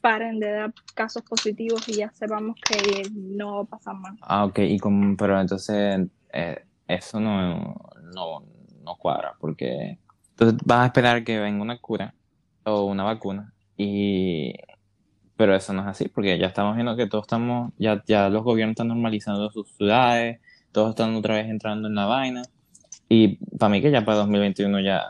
paren 0.00 0.38
de 0.38 0.50
dar 0.50 0.74
casos 0.94 1.22
positivos 1.22 1.88
y 1.88 1.94
ya 1.94 2.10
sepamos 2.10 2.56
que 2.60 3.08
no 3.12 3.56
va 3.56 3.62
a 3.62 3.64
pasar 3.64 3.94
más. 3.94 4.14
Ah, 4.20 4.44
ok, 4.44 4.58
y 4.58 4.78
como, 4.78 5.16
pero 5.16 5.40
entonces 5.40 6.06
eh, 6.32 6.64
eso 6.86 7.20
no, 7.20 7.74
no, 8.14 8.44
no 8.82 8.96
cuadra, 8.96 9.34
porque 9.38 9.98
entonces 10.30 10.58
vas 10.66 10.80
a 10.80 10.86
esperar 10.86 11.24
que 11.24 11.38
venga 11.38 11.62
una 11.62 11.78
cura 11.78 12.12
o 12.64 12.84
una 12.84 13.04
vacuna, 13.04 13.52
y 13.76 14.54
pero 15.36 15.54
eso 15.54 15.72
no 15.72 15.82
es 15.82 15.88
así, 15.88 16.08
porque 16.08 16.38
ya 16.38 16.46
estamos 16.46 16.74
viendo 16.76 16.96
que 16.96 17.06
todos 17.08 17.24
estamos, 17.24 17.72
ya, 17.76 18.02
ya 18.06 18.28
los 18.28 18.44
gobiernos 18.44 18.72
están 18.74 18.88
normalizando 18.88 19.50
sus 19.50 19.68
ciudades, 19.76 20.40
todos 20.72 20.90
están 20.90 21.14
otra 21.16 21.34
vez 21.36 21.48
entrando 21.48 21.88
en 21.88 21.94
la 21.96 22.06
vaina, 22.06 22.42
y 23.08 23.36
para 23.58 23.70
mí 23.70 23.82
que 23.82 23.90
ya 23.90 24.04
para 24.04 24.18
2021 24.18 24.80
ya, 24.80 25.02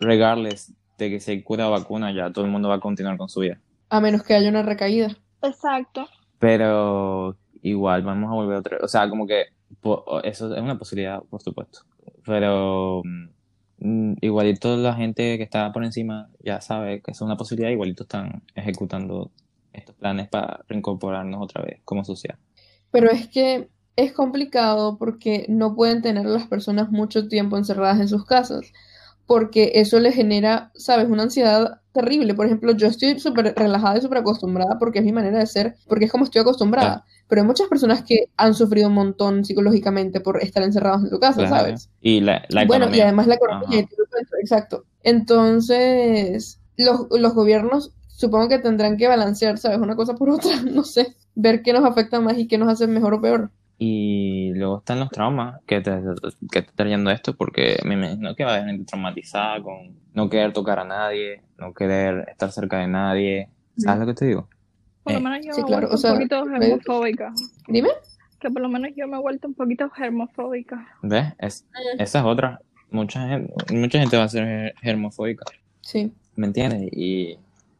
regardless 0.00 0.72
de 0.98 1.10
que 1.10 1.20
se 1.20 1.42
cura 1.44 1.68
o 1.68 1.72
vacuna, 1.72 2.12
ya 2.12 2.32
todo 2.32 2.44
el 2.44 2.50
mundo 2.50 2.68
va 2.68 2.76
a 2.76 2.80
continuar 2.80 3.16
con 3.16 3.28
su 3.28 3.40
vida. 3.40 3.58
A 3.88 4.00
menos 4.00 4.22
que 4.22 4.34
haya 4.34 4.48
una 4.48 4.62
recaída. 4.62 5.16
Exacto. 5.42 6.08
Pero 6.38 7.36
igual 7.62 8.02
vamos 8.02 8.30
a 8.30 8.34
volver 8.34 8.56
otra 8.58 8.76
vez. 8.76 8.84
O 8.84 8.88
sea, 8.88 9.08
como 9.08 9.26
que 9.26 9.46
po- 9.80 10.20
eso 10.22 10.54
es 10.54 10.60
una 10.62 10.78
posibilidad, 10.78 11.22
por 11.22 11.40
supuesto. 11.42 11.80
Pero 12.24 13.02
mm, 13.04 13.28
igualito 14.20 14.76
la 14.76 14.94
gente 14.94 15.36
que 15.36 15.44
está 15.44 15.72
por 15.72 15.84
encima 15.84 16.28
ya 16.44 16.60
sabe 16.60 17.00
que 17.00 17.10
es 17.10 17.20
una 17.20 17.36
posibilidad, 17.36 17.70
igualito 17.70 18.04
están 18.04 18.42
ejecutando 18.54 19.30
estos 19.72 19.94
planes 19.96 20.28
para 20.28 20.60
reincorporarnos 20.68 21.42
otra 21.42 21.62
vez 21.62 21.80
como 21.84 22.04
sociedad. 22.04 22.38
Pero 22.90 23.10
es 23.10 23.28
que 23.28 23.68
es 23.96 24.12
complicado 24.12 24.98
porque 24.98 25.46
no 25.48 25.74
pueden 25.74 26.02
tener 26.02 26.26
a 26.26 26.30
las 26.30 26.46
personas 26.46 26.90
mucho 26.90 27.28
tiempo 27.28 27.56
encerradas 27.56 28.00
en 28.00 28.08
sus 28.08 28.24
casas. 28.24 28.72
Porque 29.32 29.72
eso 29.76 29.98
le 29.98 30.12
genera, 30.12 30.70
¿sabes? 30.74 31.08
Una 31.08 31.22
ansiedad 31.22 31.80
terrible. 31.92 32.34
Por 32.34 32.44
ejemplo, 32.44 32.72
yo 32.72 32.86
estoy 32.86 33.18
súper 33.18 33.54
relajada 33.56 33.96
y 33.96 34.02
súper 34.02 34.18
acostumbrada 34.18 34.78
porque 34.78 34.98
es 34.98 35.06
mi 35.06 35.12
manera 35.12 35.38
de 35.38 35.46
ser, 35.46 35.74
porque 35.88 36.04
es 36.04 36.12
como 36.12 36.24
estoy 36.24 36.42
acostumbrada. 36.42 37.06
Pero 37.28 37.40
hay 37.40 37.46
muchas 37.46 37.66
personas 37.66 38.02
que 38.02 38.26
han 38.36 38.52
sufrido 38.52 38.88
un 38.88 38.94
montón 38.94 39.42
psicológicamente 39.42 40.20
por 40.20 40.42
estar 40.42 40.62
encerrados 40.62 41.04
en 41.04 41.08
su 41.08 41.18
casa, 41.18 41.46
Claro. 41.46 41.56
¿sabes? 41.56 41.88
Y 42.02 42.20
la, 42.20 42.42
la 42.50 42.66
Bueno, 42.66 42.94
y 42.94 43.00
además 43.00 43.26
la 43.26 43.36
economía, 43.36 43.80
y 43.80 43.86
todo 43.86 44.04
eso, 44.20 44.36
exacto. 44.38 44.84
Entonces, 45.02 46.60
los, 46.76 47.06
los 47.18 47.32
gobiernos 47.32 47.94
supongo 48.08 48.50
que 48.50 48.58
tendrán 48.58 48.98
que 48.98 49.08
balancear, 49.08 49.56
¿sabes? 49.56 49.78
Una 49.78 49.96
cosa 49.96 50.14
por 50.14 50.28
otra, 50.28 50.60
no 50.70 50.84
sé, 50.84 51.16
ver 51.34 51.62
qué 51.62 51.72
nos 51.72 51.86
afecta 51.86 52.20
más 52.20 52.36
y 52.36 52.48
qué 52.48 52.58
nos 52.58 52.68
hace 52.68 52.86
mejor 52.86 53.14
o 53.14 53.22
peor. 53.22 53.50
Y 53.84 54.52
luego 54.54 54.78
están 54.78 55.00
los 55.00 55.10
traumas 55.10 55.60
que 55.66 55.80
te, 55.80 55.90
que 56.52 56.60
te 56.62 56.68
está 56.68 56.72
trayendo 56.76 57.10
esto, 57.10 57.34
porque 57.34 57.78
me 57.84 57.94
imagino 57.94 58.34
que 58.36 58.44
va 58.44 58.52
a 58.52 58.54
haber 58.56 58.68
gente 58.68 58.84
traumatizada 58.84 59.60
con 59.60 59.96
no 60.14 60.30
querer 60.30 60.52
tocar 60.52 60.78
a 60.78 60.84
nadie, 60.84 61.42
no 61.58 61.74
querer 61.74 62.28
estar 62.30 62.52
cerca 62.52 62.78
de 62.78 62.86
nadie. 62.86 63.48
¿Sabes 63.76 64.00
lo 64.00 64.06
que 64.06 64.14
te 64.14 64.26
digo? 64.26 64.48
Por 65.02 65.14
lo 65.14 65.18
Eh, 65.18 65.22
menos 65.22 65.44
yo 65.44 65.52
sí, 65.52 65.62
me 65.62 65.66
he 65.68 65.70
vuelto 65.72 65.94
o 65.94 65.96
sea, 65.96 66.12
un 66.12 66.18
poquito 66.18 66.44
me- 66.46 66.58
germofóbica. 66.66 67.32
Dime. 67.66 67.88
Que 68.38 68.50
por 68.50 68.62
lo 68.62 68.68
menos 68.68 68.90
yo 68.96 69.08
me 69.08 69.16
he 69.16 69.20
vuelto 69.20 69.48
un 69.48 69.54
poquito 69.54 69.90
germofóbica. 69.90 70.86
¿Ves? 71.02 71.26
Es, 71.38 71.66
esa 71.98 72.18
es 72.20 72.24
otra. 72.24 72.60
Mucha 72.90 73.26
gente, 73.28 73.52
mucha 73.74 73.98
gente 73.98 74.16
va 74.16 74.24
a 74.24 74.28
ser 74.28 74.44
ger- 74.44 74.74
germofóbica, 74.80 75.44
Sí. 75.80 76.12
¿me 76.36 76.46
entiendes? 76.46 76.88
Y 76.92 77.36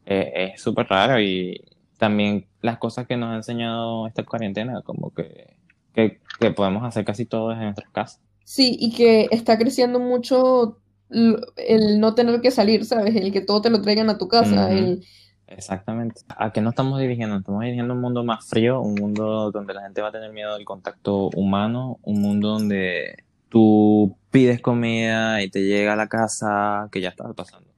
eh, 0.07 0.51
es 0.55 0.61
súper 0.61 0.87
raro 0.89 1.21
y 1.21 1.63
también 1.99 2.47
las 2.61 2.79
cosas 2.79 3.07
que 3.07 3.17
nos 3.17 3.31
ha 3.31 3.37
enseñado 3.37 4.09
esta 4.09 4.25
cuarentena, 4.25 4.83
como 4.83 5.13
que, 5.15 5.55
que, 5.95 6.20
que 6.40 6.51
podemos 6.51 6.84
hacer 6.84 7.05
casi 7.05 7.24
todo 7.26 7.51
desde 7.51 7.64
nuestras 7.64 7.90
casas. 7.90 8.20
Sí, 8.45 8.76
y 8.78 8.93
que 8.93 9.28
está 9.30 9.59
creciendo 9.59 10.01
mucho 10.01 10.78
el 11.11 12.01
no 12.01 12.14
tener 12.14 12.40
que 12.40 12.51
salir, 12.51 12.84
¿sabes? 12.84 13.14
El 13.14 13.32
que 13.32 13.40
todo 13.40 13.61
te 13.61 13.70
lo 13.70 13.82
traigan 13.82 14.09
a 14.11 14.18
tu 14.18 14.28
casa, 14.28 14.72
el... 14.72 15.05
Exactamente. 15.47 16.22
¿A 16.38 16.51
qué 16.53 16.62
nos 16.62 16.72
estamos 16.72 16.99
dirigiendo? 16.99 17.36
Estamos 17.36 17.61
dirigiendo 17.62 17.93
un 17.93 18.01
mundo 18.01 18.24
más 18.24 18.47
frío, 18.49 18.80
un 18.80 18.95
mundo 18.95 19.51
donde 19.51 19.74
la 19.74 19.82
gente 19.82 20.01
va 20.01 20.09
a 20.09 20.12
tener 20.12 20.32
miedo 20.32 20.55
del 20.55 20.64
contacto 20.64 21.28
humano, 21.34 21.99
un 22.03 22.22
mundo 22.22 22.49
donde 22.49 23.24
tú 23.51 24.16
pides 24.30 24.62
comida 24.62 25.43
y 25.43 25.51
te 25.51 25.62
llega 25.62 25.93
a 25.93 25.97
la 25.97 26.09
casa, 26.09 26.88
que 26.90 27.03
ya 27.03 27.11
estaba 27.11 27.34
pasando. 27.34 27.68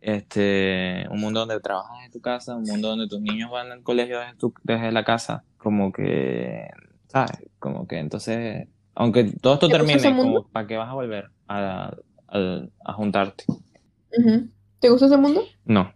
Este, 0.00 1.06
un 1.10 1.20
mundo 1.20 1.40
donde 1.40 1.60
trabajas 1.60 2.04
en 2.04 2.10
tu 2.10 2.20
casa, 2.20 2.56
un 2.56 2.64
mundo 2.64 2.88
donde 2.88 3.06
tus 3.06 3.20
niños 3.20 3.50
van 3.50 3.70
al 3.70 3.82
colegio 3.82 4.18
desde, 4.18 4.34
tu- 4.34 4.54
desde 4.64 4.90
la 4.90 5.04
casa, 5.04 5.44
como 5.58 5.92
que, 5.92 6.68
¿sabes? 7.10 7.48
Como 7.58 7.86
que 7.86 7.98
entonces, 7.98 8.68
aunque 8.94 9.24
todo 9.40 9.54
esto 9.54 9.68
¿Te 9.68 9.78
gusta 9.78 9.96
ese 9.96 10.08
termine, 10.08 10.22
como, 10.22 10.48
¿para 10.48 10.66
qué 10.66 10.76
vas 10.76 10.88
a 10.88 10.94
volver 10.94 11.30
a, 11.48 11.94
a- 12.28 12.66
a 12.84 12.92
juntarte? 12.94 13.44
¿Te 14.80 14.88
gusta 14.88 15.06
ese 15.06 15.16
mundo? 15.16 15.42
No. 15.64 15.92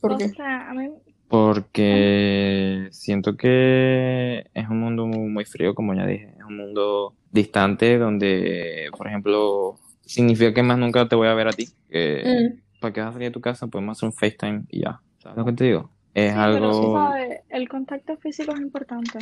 ¿Por 0.00 0.12
o 0.12 0.18
qué? 0.18 0.28
sea, 0.28 0.70
a 0.70 0.74
mí 0.74 0.88
Porque 1.28 2.88
siento 2.90 3.36
que 3.36 4.44
es 4.54 4.68
un 4.68 4.80
mundo 4.80 5.06
muy, 5.06 5.44
frío, 5.44 5.74
como 5.74 5.94
ya 5.94 6.06
dije. 6.06 6.32
Es 6.38 6.44
un 6.44 6.56
mundo 6.56 7.14
distante 7.30 7.98
donde, 7.98 8.88
por 8.96 9.06
ejemplo, 9.08 9.76
significa 10.04 10.52
que 10.54 10.62
más 10.62 10.78
nunca 10.78 11.08
te 11.08 11.16
voy 11.16 11.28
a 11.28 11.34
ver 11.34 11.48
a 11.48 11.52
ti. 11.52 11.68
Que, 11.88 12.22
Mm. 12.24 12.60
¿Para 12.80 12.92
qué 12.94 13.00
vas 13.00 13.10
a 13.10 13.12
salir 13.12 13.28
de 13.28 13.32
tu 13.32 13.40
casa? 13.42 13.66
Podemos 13.66 13.98
hacer 13.98 14.06
un 14.08 14.14
FaceTime 14.14 14.62
y 14.70 14.80
ya. 14.82 15.00
¿Sabes 15.18 15.36
lo 15.38 15.44
que 15.44 15.52
te 15.52 15.64
digo? 15.64 15.90
Es 16.14 16.30
Sí, 16.32 16.36
pero 16.36 16.42
algo... 16.42 16.96
¿sabes? 17.06 17.40
El 17.50 17.68
contacto 17.68 18.16
físico 18.16 18.52
es 18.54 18.60
importante. 18.60 19.18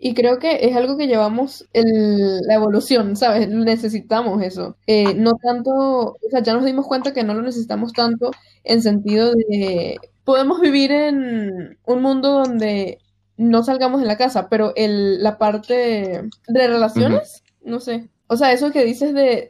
Y 0.00 0.14
creo 0.14 0.38
que 0.38 0.66
es 0.68 0.76
algo 0.76 0.96
que 0.96 1.08
llevamos 1.08 1.68
el- 1.72 2.40
la 2.42 2.54
evolución, 2.54 3.16
¿sabes? 3.16 3.48
Necesitamos 3.48 4.42
eso. 4.42 4.76
Eh, 4.86 5.14
no 5.14 5.34
tanto, 5.34 5.70
o 5.72 6.18
sea, 6.30 6.40
ya 6.40 6.54
nos 6.54 6.64
dimos 6.64 6.86
cuenta 6.86 7.12
que 7.12 7.24
no 7.24 7.34
lo 7.34 7.42
necesitamos 7.42 7.92
tanto 7.92 8.30
en 8.62 8.80
sentido 8.80 9.34
de, 9.34 9.98
podemos 10.24 10.60
vivir 10.60 10.92
en 10.92 11.78
un 11.84 12.02
mundo 12.02 12.30
donde 12.44 12.98
no 13.36 13.64
salgamos 13.64 14.00
de 14.00 14.06
la 14.06 14.16
casa, 14.16 14.48
pero 14.48 14.72
el, 14.76 15.22
la 15.22 15.38
parte 15.38 16.22
de 16.48 16.68
relaciones, 16.68 17.42
no 17.64 17.80
sé. 17.80 18.08
O 18.28 18.36
sea, 18.36 18.52
eso 18.52 18.70
que 18.70 18.84
dices 18.84 19.14
de 19.14 19.48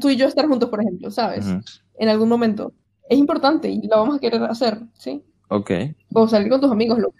tú 0.00 0.10
y 0.10 0.16
yo 0.16 0.26
estar 0.26 0.46
juntos, 0.48 0.68
por 0.70 0.80
ejemplo, 0.80 1.10
¿sabes? 1.10 1.46
Ujú. 1.46 1.60
En 1.98 2.08
algún 2.08 2.28
momento. 2.28 2.72
Es 3.08 3.18
importante 3.18 3.68
y 3.70 3.80
lo 3.86 3.96
vamos 3.96 4.16
a 4.16 4.18
querer 4.18 4.42
hacer, 4.44 4.78
¿sí? 4.94 5.22
Ok. 5.48 5.70
O 6.12 6.28
salir 6.28 6.50
con 6.50 6.60
tus 6.60 6.70
amigos, 6.70 6.98
lo 6.98 7.12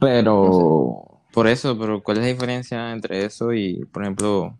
Pero, 0.00 1.15
por 1.36 1.48
eso, 1.48 1.78
pero 1.78 2.02
¿cuál 2.02 2.16
es 2.16 2.22
la 2.22 2.28
diferencia 2.30 2.92
entre 2.92 3.26
eso 3.26 3.52
y, 3.52 3.84
por 3.92 4.02
ejemplo, 4.02 4.56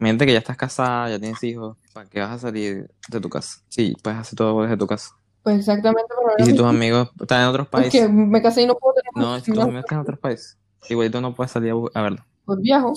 mente 0.00 0.26
que 0.26 0.32
ya 0.32 0.40
estás 0.40 0.56
casada, 0.56 1.08
ya 1.08 1.20
tienes 1.20 1.40
hijos, 1.44 1.76
¿para 1.94 2.10
qué 2.10 2.18
vas 2.18 2.32
a 2.32 2.38
salir 2.40 2.90
de 3.08 3.20
tu 3.20 3.28
casa? 3.28 3.60
Sí, 3.68 3.94
puedes 4.02 4.18
hacer 4.18 4.36
todo 4.36 4.60
desde 4.60 4.76
tu 4.76 4.88
casa. 4.88 5.10
Pues 5.44 5.60
exactamente, 5.60 6.12
pero 6.18 6.34
Y 6.36 6.50
si 6.50 6.56
tus 6.56 6.66
amigos 6.66 7.10
están 7.20 7.42
en 7.42 7.46
otros 7.46 7.66
es 7.66 7.70
países, 7.70 8.00
que 8.00 8.08
me 8.08 8.42
casé 8.42 8.62
y 8.62 8.66
no 8.66 8.74
puedo 8.74 8.94
tener 8.94 9.12
no, 9.14 9.38
si 9.38 9.52
tus 9.52 9.62
amigos 9.62 9.84
están 9.84 9.98
en 9.98 10.02
otros 10.02 10.18
países, 10.18 10.58
igualito 10.88 11.20
no 11.20 11.32
puedes 11.32 11.52
salir 11.52 11.70
a, 11.70 12.00
a 12.00 12.02
verlo. 12.02 12.26
pues 12.44 12.58
viajo. 12.60 12.94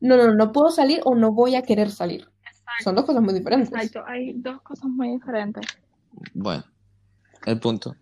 No, 0.00 0.18
no, 0.18 0.34
no 0.34 0.52
puedo 0.52 0.68
salir 0.70 1.00
o 1.06 1.14
no 1.14 1.32
voy 1.32 1.54
a 1.54 1.62
querer 1.62 1.90
salir. 1.90 2.28
Son 2.84 2.94
dos 2.94 3.06
cosas 3.06 3.22
muy 3.22 3.32
diferentes. 3.32 3.72
Exacto, 3.72 4.04
hay 4.06 4.34
dos 4.34 4.60
cosas 4.60 4.84
muy 4.84 5.12
diferentes. 5.12 5.66
Bueno, 6.34 6.62
el 7.46 7.58
punto 7.58 7.96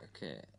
es 0.00 0.10
que 0.10 0.51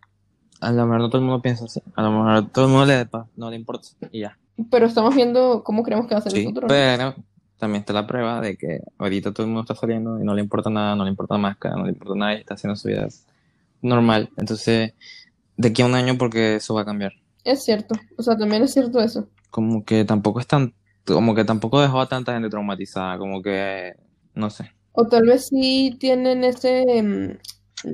a 0.64 0.72
lo 0.72 0.86
mejor 0.86 1.02
no 1.02 1.10
todo 1.10 1.20
el 1.20 1.28
mundo 1.28 1.42
piensa 1.42 1.66
así, 1.66 1.82
a 1.96 2.02
lo 2.02 2.12
mejor 2.12 2.50
todo 2.52 2.66
el 2.66 2.72
mundo 2.72 2.86
le, 2.86 3.08
no 3.36 3.50
le 3.50 3.56
importa 3.56 3.88
y 4.12 4.22
ya. 4.22 4.38
Pero 4.70 4.86
estamos 4.86 5.16
viendo 5.16 5.64
cómo 5.64 5.84
creemos 5.84 6.08
que 6.08 6.16
va 6.16 6.20
a 6.20 6.24
ser 6.24 6.34
el 6.34 6.40
Sí, 6.40 6.46
futuro. 6.46 6.68
¿no? 6.68 6.74
pero 6.74 7.16
también 7.58 7.82
está 7.82 7.94
la 7.94 8.06
prueba 8.06 8.42
de 8.42 8.58
que 8.58 8.82
ahorita 8.98 9.32
todo 9.32 9.44
el 9.44 9.48
mundo 9.48 9.62
está 9.62 9.76
saliendo 9.76 10.20
y 10.20 10.24
no 10.24 10.34
le 10.36 10.42
importa 10.42 10.70
nada, 10.70 10.96
no 10.96 11.04
le 11.06 11.10
importa 11.10 11.36
la 11.36 11.40
máscara, 11.42 11.76
no 11.76 11.86
le 11.86 11.92
importa 11.92 12.16
nada 12.16 12.34
y 12.34 12.40
está 12.40 12.56
haciendo 12.56 12.76
su 12.76 12.88
vida 12.90 13.08
normal. 13.82 14.30
Entonces, 14.38 14.94
de 15.58 15.68
aquí 15.68 15.82
a 15.82 15.86
un 15.86 15.96
año, 15.96 16.18
porque 16.18 16.56
eso 16.56 16.74
va 16.74 16.82
a 16.82 16.86
cambiar. 16.86 17.14
Es 17.44 17.64
cierto. 17.64 17.96
O 18.18 18.24
sea, 18.24 18.38
también 18.38 18.64
es 18.64 18.74
cierto 18.74 19.00
eso. 19.00 19.28
Como 19.50 19.86
que 19.86 20.04
tampoco 20.06 20.40
es 20.40 20.48
tan, 20.48 20.74
como 21.06 21.36
que 21.36 21.46
tampoco 21.46 21.82
dejó 21.82 22.02
a 22.02 22.10
tanta 22.10 22.34
gente 22.34 22.50
traumatizada, 22.50 23.18
como 23.18 23.42
que, 23.42 23.94
no 24.34 24.50
sé. 24.50 24.72
O 24.94 25.08
tal 25.08 25.24
vez 25.26 25.48
sí 25.48 25.96
tienen 26.00 26.44
ese 26.44 27.02
mm, 27.02 27.38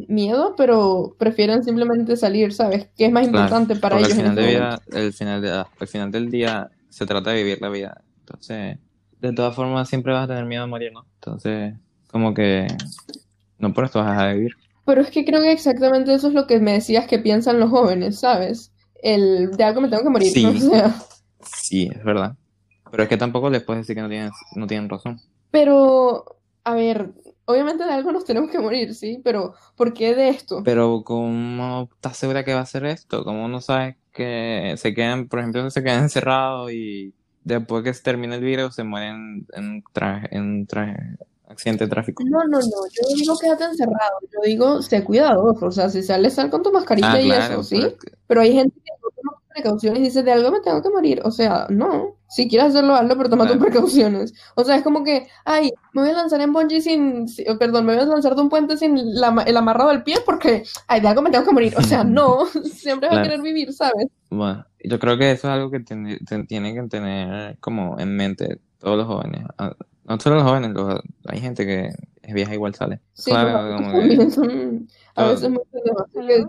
miedo, 0.08 0.56
pero 0.58 1.16
prefieren 1.18 1.64
simplemente 1.64 2.16
salir, 2.16 2.54
¿sabes? 2.54 2.88
Que 2.98 3.06
es 3.06 3.12
más 3.12 3.28
Claro, 3.28 3.38
importante 3.46 3.76
para 3.76 3.98
ellos 4.00 4.12
al 4.14 4.20
en 4.20 4.22
final 4.22 4.36
de 4.36 4.42
este 4.42 4.54
vida, 4.56 4.82
el 4.94 5.14
final 5.14 5.42
de, 5.42 5.52
al 5.52 5.88
final 5.88 6.12
del 6.12 6.32
día 6.32 6.70
se 6.90 7.06
trata 7.06 7.32
de 7.32 7.44
vivir 7.44 7.62
la 7.62 7.70
vida. 7.70 8.02
Entonces, 8.20 8.78
de 9.20 9.34
todas 9.34 9.56
formas 9.56 9.90
siempre 9.90 10.14
vas 10.14 10.26
a 10.26 10.28
tener 10.28 10.46
miedo 10.46 10.64
a 10.64 10.68
morir, 10.68 10.92
¿no? 10.94 11.06
Entonces, 11.16 11.74
como 12.12 12.34
que 12.34 12.68
no 13.58 13.74
por 13.74 13.86
esto 13.86 14.00
vas 14.00 14.18
a 14.20 14.34
vivir. 14.34 14.54
Pero 14.86 15.02
es 15.02 15.10
que 15.12 15.26
creo 15.26 15.42
que 15.42 15.52
exactamente 15.52 16.14
eso 16.14 16.28
es 16.30 16.34
lo 16.34 16.48
que 16.48 16.60
me 16.60 16.74
decías 16.74 17.06
que 17.08 17.20
piensan 17.20 17.60
los 17.60 17.70
jóvenes, 17.70 18.20
¿sabes? 18.20 18.72
El 19.02 19.52
de 19.52 19.64
algo 19.64 19.82
me 19.82 19.88
tengo 19.90 20.04
que 20.04 20.10
morir, 20.10 20.32
Sí. 20.32 20.44
¿no? 20.44 20.50
O 20.60 20.60
sea, 20.72 20.96
Sí, 21.44 21.90
es 21.94 22.04
verdad. 22.04 22.36
Pero 22.92 23.04
es 23.04 23.10
que 23.10 23.18
tampoco 23.18 23.50
les 23.50 23.64
puedes 23.64 23.84
decir 23.84 23.96
que 23.96 24.02
no 24.02 24.10
tienen, 24.10 24.32
no 24.56 24.68
tienen 24.68 24.90
razón. 24.90 25.20
pero, 25.52 26.38
a 26.64 26.74
ver, 26.74 27.12
obviamente 27.50 27.84
de 27.84 27.92
algo 27.92 28.12
nos 28.12 28.26
tenemos 28.26 28.52
que 28.52 28.60
morir, 28.60 28.94
¿sí? 28.94 29.20
Pero, 29.24 29.56
¿por 29.76 29.92
qué 29.94 30.14
de 30.14 30.30
esto? 30.30 30.62
Pero 30.64 31.02
¿cómo 31.04 31.90
estás 31.96 32.16
segura 32.16 32.44
que 32.46 32.54
va 32.54 32.62
a 32.62 32.66
ser 32.68 32.86
esto? 32.86 33.24
¿Cómo 33.24 33.48
no 33.48 33.60
sabes 33.60 33.96
que 34.14 34.76
se 34.78 34.94
quedan, 34.94 35.28
por 35.28 35.40
ejemplo, 35.40 35.68
se 35.72 35.82
quedan 35.84 36.04
encerrados 36.04 36.72
y 36.72 37.12
después 37.44 37.84
que 37.84 37.94
se 37.94 38.04
termine 38.04 38.36
el 38.36 38.44
virus 38.44 38.76
se 38.76 38.84
mueren 38.84 39.48
en 39.54 39.84
traje, 39.94 40.28
en 40.36 40.68
traje, 40.68 40.96
accidente 41.48 41.86
de 41.86 41.90
tráfico? 41.90 42.24
No, 42.24 42.40
no, 42.44 42.60
no, 42.60 42.62
yo 42.62 43.02
no 43.10 43.16
digo 43.16 43.34
quédate 43.40 43.64
encerrado, 43.64 44.20
yo 44.32 44.40
digo 44.46 44.82
sé 44.84 45.04
cuidadoso, 45.04 45.66
o 45.66 45.72
sea, 45.72 45.90
si 45.90 46.04
sales, 46.04 46.36
sal 46.36 46.52
con 46.52 46.62
tu 46.62 46.72
mascarilla 46.72 47.14
Ah, 47.14 47.22
y 47.22 47.26
claro, 47.26 47.54
eso, 47.56 47.64
¿sí? 47.64 47.76
pero 47.78 47.88
es 47.88 47.94
que- 48.00 48.12
Pero 48.28 48.42
hay 48.42 48.54
gente 48.54 48.76
que 48.76 48.92
no 49.24 49.39
precauciones 49.54 50.00
y 50.00 50.04
dice, 50.04 50.24
de 50.24 50.32
algo 50.32 50.52
me 50.52 50.60
tengo 50.62 50.82
que 50.82 50.90
morir. 50.90 51.22
O 51.24 51.32
sea, 51.32 51.68
no. 51.70 52.16
Si 52.30 52.48
quieres 52.48 52.70
hacerlo, 52.70 52.94
hazlo, 52.96 53.18
pero 53.18 53.30
toma 53.30 53.48
tus 53.48 53.58
precauciones. 53.58 54.34
O 54.56 54.64
sea, 54.64 54.76
es 54.76 54.84
como 54.84 55.04
que, 55.04 55.28
ay, 55.46 55.72
me 55.94 56.02
voy 56.04 56.12
a 56.12 56.14
lanzar 56.14 56.40
en 56.42 56.54
bungee 56.54 56.80
sin, 56.82 57.28
si- 57.28 57.44
oh, 57.50 57.58
perdón, 57.58 57.86
me 57.86 57.96
voy 57.96 58.04
a 58.04 58.06
lanzar 58.06 58.36
de 58.36 58.42
un 58.42 58.50
puente 58.50 58.78
sin 58.78 59.16
la 59.20 59.44
el 59.48 59.58
amarrado 59.58 59.90
del 59.90 60.04
pie 60.04 60.18
porque, 60.26 60.64
ay, 60.88 61.02
de 61.02 61.08
algo 61.08 61.22
me 61.24 61.32
tengo 61.32 61.46
que 61.46 61.52
morir. 61.54 61.74
O 61.78 61.82
sea, 61.82 62.04
no. 62.04 62.46
Siempre 62.64 63.10
vas 63.10 63.18
a 63.18 63.24
querer 63.24 63.42
vivir, 63.42 63.74
¿sabes? 63.74 64.08
Bueno, 64.30 64.66
yo 64.84 65.00
creo 65.00 65.18
que 65.18 65.32
eso 65.32 65.48
es 65.48 65.54
algo 65.54 65.72
que 65.72 65.80
tienen 65.80 66.76
que 66.76 66.88
tener 66.90 67.58
como 67.60 68.00
en 68.00 68.16
mente 68.16 68.60
todos 68.80 68.98
los 68.98 69.08
jóvenes. 69.08 69.44
Ah, 69.58 69.74
No 70.06 70.20
solo 70.20 70.36
los 70.38 70.44
jóvenes, 70.46 70.72
los- 70.72 71.02
hay 71.28 71.40
gente 71.42 71.66
que 71.66 71.90
vieja 72.34 72.54
igual 72.54 72.74
sale. 72.76 73.00
Sí, 73.14 73.32
Claro, 73.32 73.76
como 73.78 73.92
que- 74.02 74.32
son 74.32 74.88
a 75.16 75.24
todo- 75.24 75.30
veces 75.32 75.52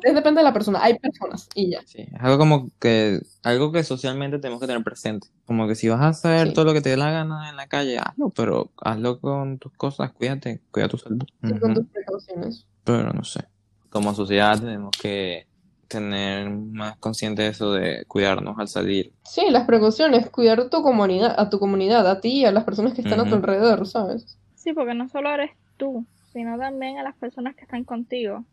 es 0.04 0.14
depende 0.14 0.40
de 0.40 0.44
la 0.44 0.52
persona. 0.52 0.78
Hay 0.82 0.98
personas 0.98 1.48
y 1.54 1.70
ya. 1.70 1.80
Sí, 1.86 2.02
es 2.02 2.20
algo 2.20 2.38
como 2.38 2.68
que, 2.78 3.20
algo 3.42 3.72
que 3.72 3.82
socialmente 3.84 4.38
tenemos 4.38 4.60
que 4.60 4.66
tener 4.66 4.82
presente. 4.84 5.28
Como 5.46 5.66
que 5.66 5.74
si 5.74 5.88
vas 5.88 6.00
a 6.00 6.08
hacer 6.08 6.48
Sí. 6.48 6.54
todo 6.54 6.64
lo 6.66 6.72
que 6.72 6.80
te 6.80 6.90
dé 6.90 6.96
la 6.96 7.10
gana 7.10 7.50
en 7.50 7.56
la 7.56 7.66
calle, 7.66 7.98
hazlo, 7.98 8.30
pero 8.30 8.70
hazlo 8.82 9.20
con 9.20 9.58
tus 9.58 9.72
cosas, 9.72 10.12
cuídate, 10.12 10.60
cuida 10.70 10.88
tu 10.88 10.98
salud. 10.98 11.22
Sí, 11.42 11.58
con 11.58 11.72
Ujú. 11.72 11.80
tus 11.80 11.90
precauciones. 11.92 12.66
Pero 12.84 13.12
no 13.12 13.24
sé. 13.24 13.44
Como 13.90 14.14
sociedad 14.14 14.58
tenemos 14.60 14.90
que 15.00 15.46
tener 15.88 16.48
más 16.50 16.96
consciente 16.98 17.42
de 17.42 17.48
eso 17.48 17.72
de 17.72 18.04
cuidarnos 18.06 18.56
al 18.60 18.68
salir. 18.68 19.12
Sí, 19.24 19.42
las 19.50 19.66
precauciones, 19.66 20.30
cuidar 20.30 20.68
tu 20.70 20.82
comunidad, 20.82 21.34
a 21.36 21.50
tu 21.50 21.58
comunidad, 21.58 22.06
a 22.08 22.20
ti 22.20 22.28
y 22.42 22.44
a 22.44 22.52
las 22.52 22.62
personas 22.62 22.94
que 22.94 23.00
están 23.00 23.18
a 23.18 23.28
tu 23.28 23.34
alrededor, 23.34 23.84
¿sabes? 23.88 24.38
Sí, 24.54 24.72
porque 24.72 24.94
no 24.94 25.08
solo 25.08 25.30
eres 25.30 25.50
tú, 25.80 26.06
sino 26.32 26.56
también 26.58 26.98
a 26.98 27.02
las 27.02 27.16
personas 27.16 27.56
que 27.56 27.62
están 27.62 27.82
contigo. 27.84 28.44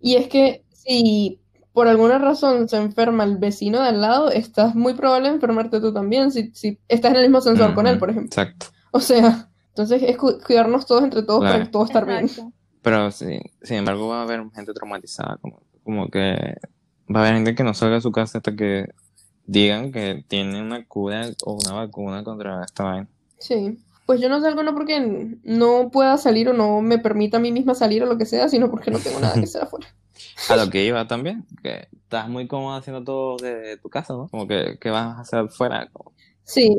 Y 0.00 0.16
es 0.16 0.28
que 0.28 0.64
si 0.70 1.40
por 1.72 1.88
alguna 1.88 2.18
razón 2.18 2.68
se 2.68 2.76
enferma 2.76 3.24
el 3.24 3.36
vecino 3.38 3.80
de 3.82 3.88
al 3.88 4.00
lado, 4.00 4.30
estás 4.30 4.74
muy 4.74 4.94
probable 4.94 5.28
de 5.28 5.34
enfermarte 5.34 5.80
tú 5.80 5.92
también 5.92 6.30
si, 6.30 6.50
si 6.54 6.78
estás 6.88 7.10
en 7.12 7.16
el 7.18 7.22
mismo 7.24 7.40
sensor 7.40 7.74
con 7.74 7.86
él, 7.86 7.98
por 7.98 8.10
ejemplo. 8.10 8.28
Exacto. 8.28 8.66
O 8.92 9.00
sea, 9.00 9.48
entonces 9.68 10.02
es 10.04 10.16
cu- 10.16 10.38
cuidarnos 10.46 10.86
todos 10.86 11.02
entre 11.02 11.22
todos 11.24 11.40
para 11.40 11.50
Claro. 11.54 11.64
que 11.64 11.70
todo 11.72 11.84
estar 11.84 12.06
bien. 12.06 12.28
Pero 12.82 13.10
sí, 13.10 13.40
sin 13.62 13.78
embargo 13.78 14.08
va 14.08 14.20
a 14.20 14.22
haber 14.22 14.42
gente 14.54 14.72
traumatizada, 14.72 15.38
como, 15.38 15.62
como 15.82 16.08
que 16.10 16.54
va 17.14 17.20
a 17.20 17.22
haber 17.22 17.34
gente 17.34 17.54
que 17.56 17.64
no 17.64 17.74
salga 17.74 17.96
de 17.96 18.00
su 18.02 18.12
casa 18.12 18.38
hasta 18.38 18.54
que 18.54 18.86
digan 19.46 19.90
que 19.90 20.24
tiene 20.28 20.60
una 20.62 20.84
cura 20.86 21.26
o 21.44 21.54
una 21.54 21.72
vacuna 21.72 22.22
contra 22.22 22.62
esta 22.64 22.84
vaina. 22.84 23.08
Sí. 23.38 23.78
Pues 24.06 24.20
yo 24.20 24.28
no 24.28 24.40
salgo 24.40 24.62
no 24.62 24.74
porque 24.74 25.38
no 25.44 25.90
pueda 25.90 26.18
salir 26.18 26.48
o 26.50 26.52
no 26.52 26.82
me 26.82 26.98
permita 26.98 27.38
a 27.38 27.40
mí 27.40 27.52
misma 27.52 27.74
salir 27.74 28.02
o 28.02 28.06
lo 28.06 28.18
que 28.18 28.26
sea, 28.26 28.48
sino 28.48 28.70
porque 28.70 28.90
no 28.90 28.98
tengo 28.98 29.18
nada 29.20 29.34
que 29.34 29.40
hacer 29.44 29.62
afuera. 29.62 29.86
A 30.50 30.56
lo 30.56 30.68
que 30.70 30.84
iba 30.84 31.06
también, 31.06 31.46
que 31.62 31.88
estás 31.92 32.28
muy 32.28 32.46
cómodo 32.46 32.76
haciendo 32.76 33.02
todo 33.02 33.36
de 33.38 33.78
tu 33.78 33.88
casa, 33.88 34.12
¿no? 34.12 34.28
Como 34.28 34.46
que, 34.46 34.76
que 34.80 34.90
vas 34.90 35.16
a 35.16 35.20
hacer 35.20 35.48
fuera. 35.48 35.88
como- 35.92 36.12
Sí. 36.44 36.76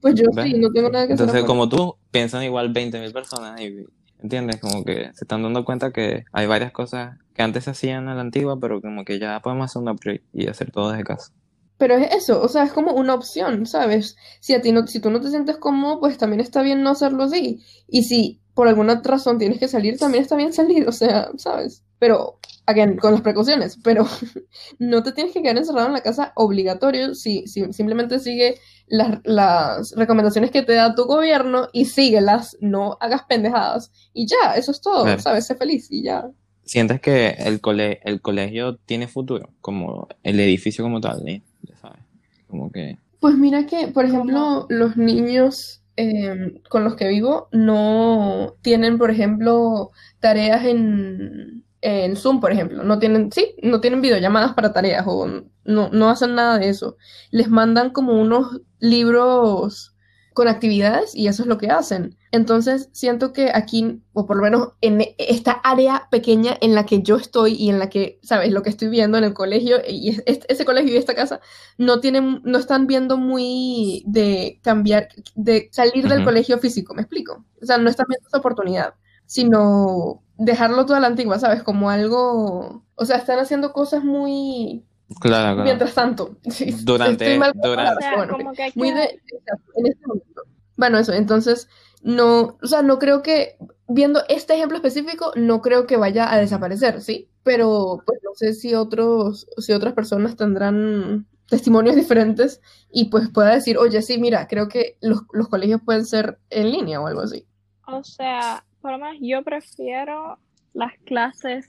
Pues 0.00 0.16
yo 0.16 0.26
¿Ves? 0.32 0.44
sí, 0.46 0.54
no 0.58 0.70
tengo 0.70 0.90
nada 0.90 1.06
que 1.06 1.14
hacer 1.14 1.24
Entonces, 1.24 1.44
afuera. 1.44 1.46
como 1.46 1.68
tú, 1.68 1.96
piensan 2.10 2.42
igual 2.42 2.72
20.000 2.74 3.12
personas 3.12 3.58
y, 3.60 3.86
¿entiendes? 4.22 4.60
Como 4.60 4.84
que 4.84 5.04
se 5.14 5.24
están 5.24 5.42
dando 5.42 5.64
cuenta 5.64 5.92
que 5.92 6.24
hay 6.32 6.46
varias 6.46 6.72
cosas 6.72 7.16
que 7.34 7.42
antes 7.42 7.64
se 7.64 7.70
hacían 7.70 8.08
a 8.08 8.14
la 8.14 8.20
antigua, 8.20 8.58
pero 8.60 8.82
como 8.82 9.04
que 9.04 9.18
ya 9.18 9.40
podemos 9.40 9.64
hacer 9.70 9.80
un 9.80 9.88
upgrade 9.88 10.22
y 10.34 10.48
hacer 10.48 10.70
todo 10.72 10.90
desde 10.90 11.04
casa. 11.04 11.32
Pero 11.76 11.96
es 11.96 12.14
eso, 12.14 12.40
o 12.40 12.48
sea, 12.48 12.62
es 12.64 12.72
como 12.72 12.92
una 12.92 13.14
opción, 13.14 13.66
¿sabes? 13.66 14.16
Si 14.40 14.54
a 14.54 14.60
ti 14.62 14.70
no, 14.70 14.86
si 14.86 15.00
tú 15.00 15.10
no 15.10 15.20
te 15.20 15.30
sientes 15.30 15.56
cómodo, 15.56 15.98
pues 16.00 16.18
también 16.18 16.40
está 16.40 16.62
bien 16.62 16.82
no 16.82 16.90
hacerlo 16.90 17.24
así. 17.24 17.60
Y 17.88 18.04
si 18.04 18.40
por 18.54 18.68
alguna 18.68 19.00
razón 19.04 19.38
tienes 19.38 19.58
que 19.58 19.66
salir, 19.68 19.98
también 19.98 20.22
está 20.22 20.36
bien 20.36 20.52
salir, 20.52 20.86
o 20.88 20.92
sea, 20.92 21.30
¿sabes? 21.36 21.82
Pero, 21.98 22.38
again, 22.66 22.96
con 22.96 23.12
las 23.12 23.22
precauciones, 23.22 23.78
pero 23.82 24.06
no 24.78 25.02
te 25.02 25.12
tienes 25.12 25.32
que 25.32 25.42
quedar 25.42 25.56
encerrado 25.58 25.88
en 25.88 25.94
la 25.94 26.02
casa 26.02 26.32
obligatorio 26.36 27.14
si, 27.16 27.46
si 27.48 27.72
simplemente 27.72 28.20
sigue 28.20 28.60
las, 28.86 29.18
las 29.24 29.92
recomendaciones 29.96 30.52
que 30.52 30.62
te 30.62 30.74
da 30.74 30.94
tu 30.94 31.04
gobierno 31.06 31.68
y 31.72 31.86
síguelas, 31.86 32.56
no 32.60 32.96
hagas 33.00 33.22
pendejadas. 33.24 33.90
Y 34.12 34.26
ya, 34.26 34.54
eso 34.56 34.70
es 34.70 34.80
todo, 34.80 35.04
Claro. 35.04 35.20
¿sabes? 35.20 35.46
Sé 35.46 35.56
feliz 35.56 35.88
y 35.90 36.04
ya. 36.04 36.30
¿Sientes 36.62 37.00
que 37.00 37.30
el, 37.30 37.60
cole 37.60 38.00
el 38.04 38.20
colegio 38.20 38.76
tiene 38.76 39.08
futuro? 39.08 39.50
Como 39.60 40.08
el 40.22 40.38
edificio 40.40 40.84
como 40.84 41.00
tal, 41.00 41.22
¿sí? 41.24 41.42
Ya 41.68 41.76
sabes. 41.76 42.00
Como 42.48 42.70
que... 42.70 42.98
Pues 43.20 43.36
mira 43.36 43.66
que, 43.66 43.88
por 43.88 44.04
ejemplo, 44.04 44.66
los 44.68 44.96
niños 44.96 45.82
eh, 45.96 46.60
con 46.68 46.84
los 46.84 46.96
que 46.96 47.08
vivo 47.08 47.48
no 47.52 48.54
tienen, 48.62 48.98
por 48.98 49.10
ejemplo, 49.10 49.92
tareas 50.20 50.64
en, 50.64 51.64
en 51.80 52.16
Zoom, 52.16 52.40
por 52.40 52.52
ejemplo. 52.52 52.84
No 52.84 52.98
tienen, 52.98 53.32
sí, 53.32 53.54
no 53.62 53.80
tienen 53.80 54.02
videollamadas 54.02 54.54
para 54.54 54.72
tareas 54.72 55.04
o 55.06 55.26
no, 55.64 55.88
no 55.90 56.10
hacen 56.10 56.34
nada 56.34 56.58
de 56.58 56.68
eso. 56.68 56.96
Les 57.30 57.48
mandan 57.48 57.90
como 57.90 58.20
unos 58.20 58.60
libros 58.78 59.93
con 60.34 60.48
actividades 60.48 61.14
y 61.14 61.28
eso 61.28 61.42
es 61.44 61.48
lo 61.48 61.56
que 61.58 61.70
hacen. 61.70 62.18
Entonces, 62.32 62.90
siento 62.92 63.32
que 63.32 63.50
aquí, 63.54 64.02
o 64.12 64.26
por 64.26 64.36
lo 64.36 64.42
menos 64.42 64.72
en 64.82 65.02
esta 65.18 65.52
área 65.52 66.08
pequeña 66.10 66.56
en 66.60 66.74
la 66.74 66.84
que 66.84 67.02
yo 67.02 67.16
estoy 67.16 67.54
y 67.54 67.70
en 67.70 67.78
la 67.78 67.88
que, 67.88 68.18
¿sabes? 68.22 68.52
Lo 68.52 68.62
que 68.62 68.70
estoy 68.70 68.88
viendo 68.88 69.16
en 69.16 69.24
el 69.24 69.32
colegio 69.34 69.78
y 69.88 70.10
es- 70.10 70.22
es- 70.26 70.40
ese 70.48 70.64
colegio 70.66 70.92
y 70.92 70.96
esta 70.98 71.14
casa 71.14 71.40
no 71.78 72.00
tienen, 72.00 72.42
no 72.44 72.58
están 72.58 72.86
viendo 72.86 73.16
muy 73.16 74.02
de 74.06 74.60
cambiar, 74.62 75.08
de 75.36 75.68
salir 75.72 76.08
del 76.08 76.18
colegio 76.24 76.58
físico, 76.58 76.94
¿me 76.94 77.02
explico? 77.02 77.44
O 77.62 77.66
sea, 77.66 77.78
no 77.78 77.88
están 77.88 78.06
viendo 78.08 78.26
esa 78.28 78.38
oportunidad, 78.38 78.94
sino 79.26 80.22
dejarlo 80.36 80.84
todo 80.86 80.96
a 80.96 81.00
la 81.00 81.06
antigua, 81.08 81.38
¿sabes? 81.38 81.62
Como 81.62 81.90
algo, 81.90 82.84
o 82.94 83.04
sea, 83.04 83.16
están 83.18 83.38
haciendo 83.38 83.72
cosas 83.72 84.04
muy, 84.04 84.84
Claro, 85.20 85.54
claro. 85.54 85.64
mientras 85.64 85.94
tanto. 85.94 86.36
Durante- 86.84 87.24
Estoy 87.24 87.38
mal 87.38 87.52
durante- 87.54 87.96
O 87.96 88.00
sea, 88.00 88.16
bueno, 88.16 88.36
como 88.36 88.52
que 88.52 88.62
hay 88.64 88.72
muy 88.74 88.88
que- 88.88 88.94
de, 88.94 89.04
exacto, 89.04 89.72
en 89.76 89.86
este 89.86 90.06
momento. 90.06 90.42
Bueno, 90.76 90.98
eso, 90.98 91.12
entonces, 91.12 91.68
no, 92.02 92.58
o 92.62 92.66
sea, 92.66 92.82
no 92.82 92.98
creo 92.98 93.22
que, 93.22 93.56
viendo 93.88 94.20
este 94.28 94.54
ejemplo 94.54 94.76
específico, 94.76 95.32
no 95.36 95.60
creo 95.62 95.86
que 95.86 95.96
vaya 95.96 96.32
a 96.32 96.38
desaparecer, 96.38 97.00
¿sí? 97.00 97.28
Pero, 97.44 98.02
pues, 98.06 98.20
no 98.24 98.30
sé 98.34 98.54
si 98.54 98.74
otros, 98.74 99.46
si 99.58 99.72
otras 99.72 99.94
personas 99.94 100.36
tendrán 100.36 101.26
testimonios 101.48 101.94
diferentes 101.96 102.60
y 102.90 103.06
pues 103.10 103.28
pueda 103.28 103.54
decir, 103.54 103.78
oye, 103.78 104.02
sí, 104.02 104.18
mira, 104.18 104.48
creo 104.48 104.68
que 104.68 104.96
los, 105.00 105.22
los 105.32 105.48
colegios 105.48 105.80
pueden 105.84 106.04
ser 106.06 106.38
en 106.50 106.72
línea 106.72 107.00
o 107.00 107.06
algo 107.06 107.20
así. 107.20 107.46
O 107.86 108.02
sea, 108.02 108.64
por 108.80 108.92
lo 108.92 108.98
menos 108.98 109.16
yo 109.20 109.42
prefiero 109.44 110.38
las 110.72 110.92
clases 111.04 111.68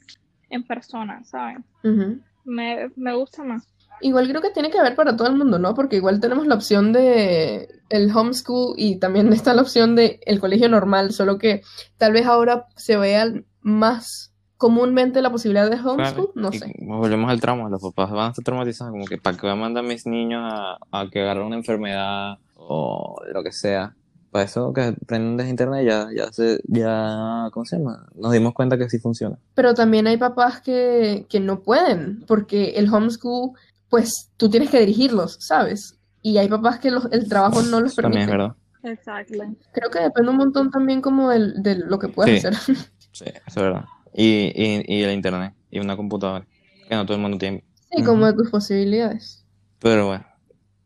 en 0.50 0.66
persona, 0.66 1.24
¿saben? 1.26 1.64
Ujú. 1.84 2.20
Me, 2.46 2.90
me 2.96 3.14
gusta 3.16 3.44
más. 3.44 3.68
Igual 4.02 4.28
creo 4.28 4.42
que 4.42 4.50
tiene 4.52 4.70
que 4.72 4.78
haber 4.78 4.96
para 4.96 5.16
todo 5.16 5.28
el 5.30 5.36
mundo, 5.38 5.58
¿no? 5.58 5.74
Porque 5.74 5.96
igual 5.96 6.20
tenemos 6.20 6.46
la 6.48 6.56
opción 6.56 6.92
de 6.94 7.70
el 7.90 8.12
homeschool 8.16 8.74
y 8.78 9.00
también 9.00 9.32
está 9.34 9.54
la 9.54 9.62
opción 9.62 9.96
de 9.96 10.20
el 10.26 10.40
colegio 10.40 10.70
normal, 10.70 11.12
solo 11.12 11.38
que 11.38 11.62
tal 11.98 12.12
vez 12.14 12.26
ahora 12.26 12.66
se 12.76 12.98
vea 12.98 13.32
más 13.62 14.34
comúnmente 14.58 15.22
la 15.22 15.32
posibilidad 15.32 15.70
de 15.70 15.76
homeschool, 15.78 16.32
Claro, 16.32 16.32
no 16.36 16.50
y 16.52 16.60
sé. 16.60 16.74
volvemos 16.82 17.30
al 17.30 17.42
trauma, 17.42 17.70
los 17.70 17.82
papás 17.82 18.10
van 18.12 18.28
a 18.28 18.30
estar 18.30 18.44
traumatizados, 18.46 18.92
como 18.92 19.06
que 19.06 19.18
para 19.18 19.36
qué 19.36 19.42
voy 19.44 19.52
a 19.52 19.56
mandar 19.56 19.84
a 19.84 19.88
mis 19.88 20.06
niños 20.06 20.42
a, 20.44 20.78
a 20.92 21.10
que 21.10 21.22
agarren 21.22 21.46
una 21.48 21.56
enfermedad 21.58 22.38
o 22.56 23.16
lo 23.34 23.44
que 23.44 23.52
sea. 23.52 23.96
Para 24.36 24.44
eso 24.44 24.74
que 24.74 24.82
aprendan 24.82 25.38
desde 25.38 25.50
internet 25.52 25.86
ya, 25.88 26.10
ya 26.14 26.30
se, 26.34 26.60
ya, 26.68 27.48
¿cómo 27.54 27.64
se 27.66 27.78
llama? 27.78 28.06
Nos 28.16 28.34
dimos 28.34 28.54
cuenta 28.54 28.78
que 28.78 28.90
sí 28.90 29.00
funciona. 29.00 29.38
Pero 29.54 29.74
también 29.74 30.08
hay 30.08 30.18
papás 30.18 30.60
que, 30.60 31.26
que 31.30 31.40
no 31.40 31.62
pueden, 31.62 32.26
porque 32.28 32.72
el 32.72 32.94
homeschool, 32.94 33.52
pues 33.88 34.32
tú 34.36 34.50
tienes 34.50 34.70
que 34.70 34.82
dirigirlos, 34.82 35.38
¿sabes? 35.40 35.96
Y 36.22 36.38
hay 36.38 36.50
papás 36.50 36.80
que 36.80 36.92
los- 36.92 37.08
el 37.14 37.30
trabajo 37.30 37.62
no 37.62 37.80
los 37.80 37.94
Eso 37.94 38.02
también 38.02 38.28
permite. 38.28 38.50
es 38.50 38.56
verdad. 38.84 38.94
Exactly. 39.00 39.58
Creo 39.72 39.90
que 39.90 40.00
depende 40.00 40.30
un 40.32 40.36
montón 40.38 40.70
también 40.70 41.00
como 41.02 41.30
del- 41.30 41.64
de, 41.64 41.76
lo 41.76 41.98
que 41.98 42.10
puedas 42.10 42.42
Sí. 42.42 42.46
hacer. 42.46 42.54
Sí, 43.14 43.24
eso 43.28 43.42
es 43.48 43.56
verdad. 43.56 43.86
Y, 44.14 44.52
y, 44.54 44.84
y 44.98 45.04
el 45.04 45.14
internet, 45.14 45.54
y 45.72 45.80
una 45.80 45.96
computadora, 45.96 46.46
que 46.90 46.94
no 46.96 47.06
todo 47.06 47.16
el 47.16 47.22
mundo 47.24 47.38
tiene. 47.38 47.64
Sí, 47.90 48.04
como 48.04 48.26
de 48.26 48.34
tus 48.34 48.50
posibilidades. 48.50 49.46
Pero 49.80 50.08
bueno, 50.08 50.26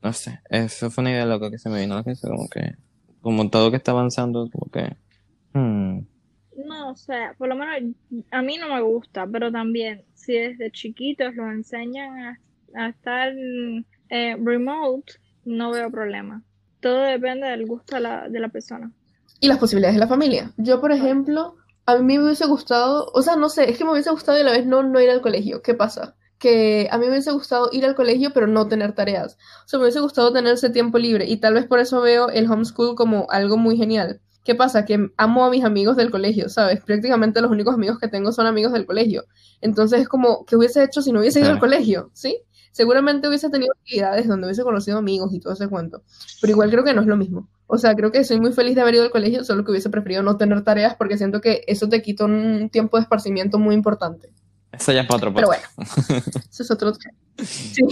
no 0.04 0.14
sé, 0.14 0.40
eso 0.52 0.92
fue 0.92 1.02
una 1.02 1.10
idea 1.14 1.26
loca 1.26 1.50
que 1.50 1.58
se 1.58 1.68
me 1.70 1.80
vino 1.82 1.96
a 1.96 1.98
la 1.98 2.04
cabeza, 2.04 2.28
como 2.28 2.48
que, 2.48 2.76
como 3.22 3.50
todo 3.50 3.72
que 3.72 3.78
está 3.78 3.92
avanzando, 3.92 4.50
como 4.52 4.72
que, 4.72 4.98
hmm, 5.54 6.00
No, 6.68 6.92
o 6.92 6.96
sea, 6.96 7.34
por 7.38 7.48
lo 7.48 7.56
menos 7.56 7.96
a 8.32 8.42
mí 8.42 8.58
no 8.58 8.68
me 8.74 8.82
gusta, 8.82 9.26
pero 9.28 9.52
también 9.52 10.06
si 10.14 10.34
desde 10.34 10.72
chiquitos 10.72 11.34
los 11.36 11.48
enseñan 11.52 12.20
a, 12.20 12.40
a 12.76 12.90
estar 12.90 13.34
eh, 14.10 14.36
remote, 14.44 15.14
no 15.46 15.72
veo 15.72 15.90
problema. 15.92 16.44
Todo 16.82 17.04
depende 17.04 17.48
del 17.48 17.66
gusto 17.66 17.96
de 17.96 18.02
la, 18.02 18.30
de 18.30 18.40
la 18.40 18.50
persona. 18.50 18.92
y 19.40 19.48
las 19.48 19.58
posibilidades 19.60 19.96
de 19.96 20.00
la 20.02 20.08
familia. 20.08 20.54
Yo, 20.58 20.82
por 20.82 20.92
ejemplo, 20.92 21.56
a 21.86 21.98
mí 21.98 22.18
me 22.18 22.26
hubiese 22.26 22.46
gustado, 22.46 23.10
o 23.14 23.22
sea, 23.22 23.36
no 23.36 23.50
sé, 23.50 23.70
es 23.70 23.78
que 23.78 23.84
me 23.86 23.92
hubiese 23.92 24.12
gustado 24.12 24.38
y 24.38 24.42
a 24.42 24.44
la 24.44 24.52
vez 24.52 24.66
no, 24.66 24.84
no 24.84 25.00
ir 25.02 25.10
al 25.10 25.22
colegio. 25.22 25.62
¿Qué 25.62 25.74
pasa? 25.74 26.16
Que 26.40 26.88
a 26.90 26.98
mí 26.98 27.06
me 27.06 27.12
hubiese 27.12 27.32
gustado 27.32 27.70
ir 27.72 27.86
al 27.86 27.96
colegio, 27.96 28.32
pero 28.34 28.48
no 28.48 28.68
tener 28.68 28.94
tareas. 28.94 29.38
O 29.66 29.68
sea, 29.68 29.78
me 29.78 29.86
hubiese 29.86 30.00
gustado 30.00 30.34
tener 30.34 30.54
ese 30.54 30.70
tiempo 30.70 30.98
libre 30.98 31.26
y 31.26 31.38
tal 31.38 31.54
vez 31.54 31.66
por 31.68 31.80
eso 31.80 32.02
veo 32.02 32.30
el 32.30 32.50
homeschool 32.50 32.96
como 32.96 33.28
algo 33.30 33.58
muy 33.58 33.78
genial. 33.78 34.22
¿Qué 34.44 34.56
pasa? 34.56 34.86
Que 34.86 35.12
amo 35.18 35.46
a 35.46 35.52
mis 35.52 35.64
amigos 35.64 35.98
del 35.98 36.10
colegio, 36.10 36.50
¿sabes? 36.50 36.82
Prácticamente 36.84 37.42
los 37.42 37.52
únicos 37.52 37.76
amigos 37.76 38.00
que 38.00 38.08
tengo 38.08 38.32
son 38.32 38.46
amigos 38.48 38.72
del 38.72 38.86
colegio. 38.86 39.26
Entonces 39.62 40.02
es 40.02 40.08
como, 40.08 40.46
¿qué 40.46 40.56
hubiese 40.56 40.84
hecho 40.84 41.02
si 41.02 41.12
no 41.12 41.20
hubiese 41.20 41.42
ido 41.42 41.52
al 41.52 41.60
colegio? 41.60 42.10
¿Sí? 42.14 42.42
Seguramente 42.72 43.28
hubiese 43.28 43.50
tenido 43.50 43.74
actividades 43.74 44.28
donde 44.28 44.48
hubiese 44.48 44.64
conocido 44.64 44.98
amigos 44.98 45.34
y 45.34 45.40
todo 45.40 45.54
ese 45.54 45.68
cuento. 45.68 46.04
Pero 46.42 46.52
igual 46.52 46.72
creo 46.72 46.84
que 46.84 46.94
no 46.94 47.02
es 47.02 47.08
lo 47.08 47.18
mismo. 47.18 47.50
O 47.68 47.78
sea, 47.78 47.94
creo 47.96 48.12
que 48.12 48.24
soy 48.24 48.40
muy 48.40 48.54
feliz 48.54 48.76
de 48.76 48.82
haber 48.82 48.96
ido 48.96 49.04
al 49.04 49.12
colegio, 49.12 49.44
solo 49.44 49.64
que 49.64 49.72
hubiese 49.72 49.90
preferido 49.90 50.24
no 50.24 50.38
tener 50.38 50.64
tareas 50.64 50.96
porque 50.96 51.18
siento 51.18 51.42
que 51.42 51.64
eso 51.68 51.90
te 51.90 52.02
quita 52.02 52.26
un 52.26 52.70
tiempo 52.72 52.98
de 52.98 53.04
esparcimiento 53.04 53.60
muy 53.60 53.76
importante. 53.76 54.32
Eso 54.72 54.92
ya 54.92 55.02
es 55.02 55.08
para 55.08 55.18
otro 55.18 55.34
Pero 55.34 55.48
podcast. 55.48 55.76
bueno, 55.76 56.22
eso 56.50 56.64
es 56.64 56.72
otro 56.72 56.94
tema. 56.94 57.14
Sí. 57.46 57.84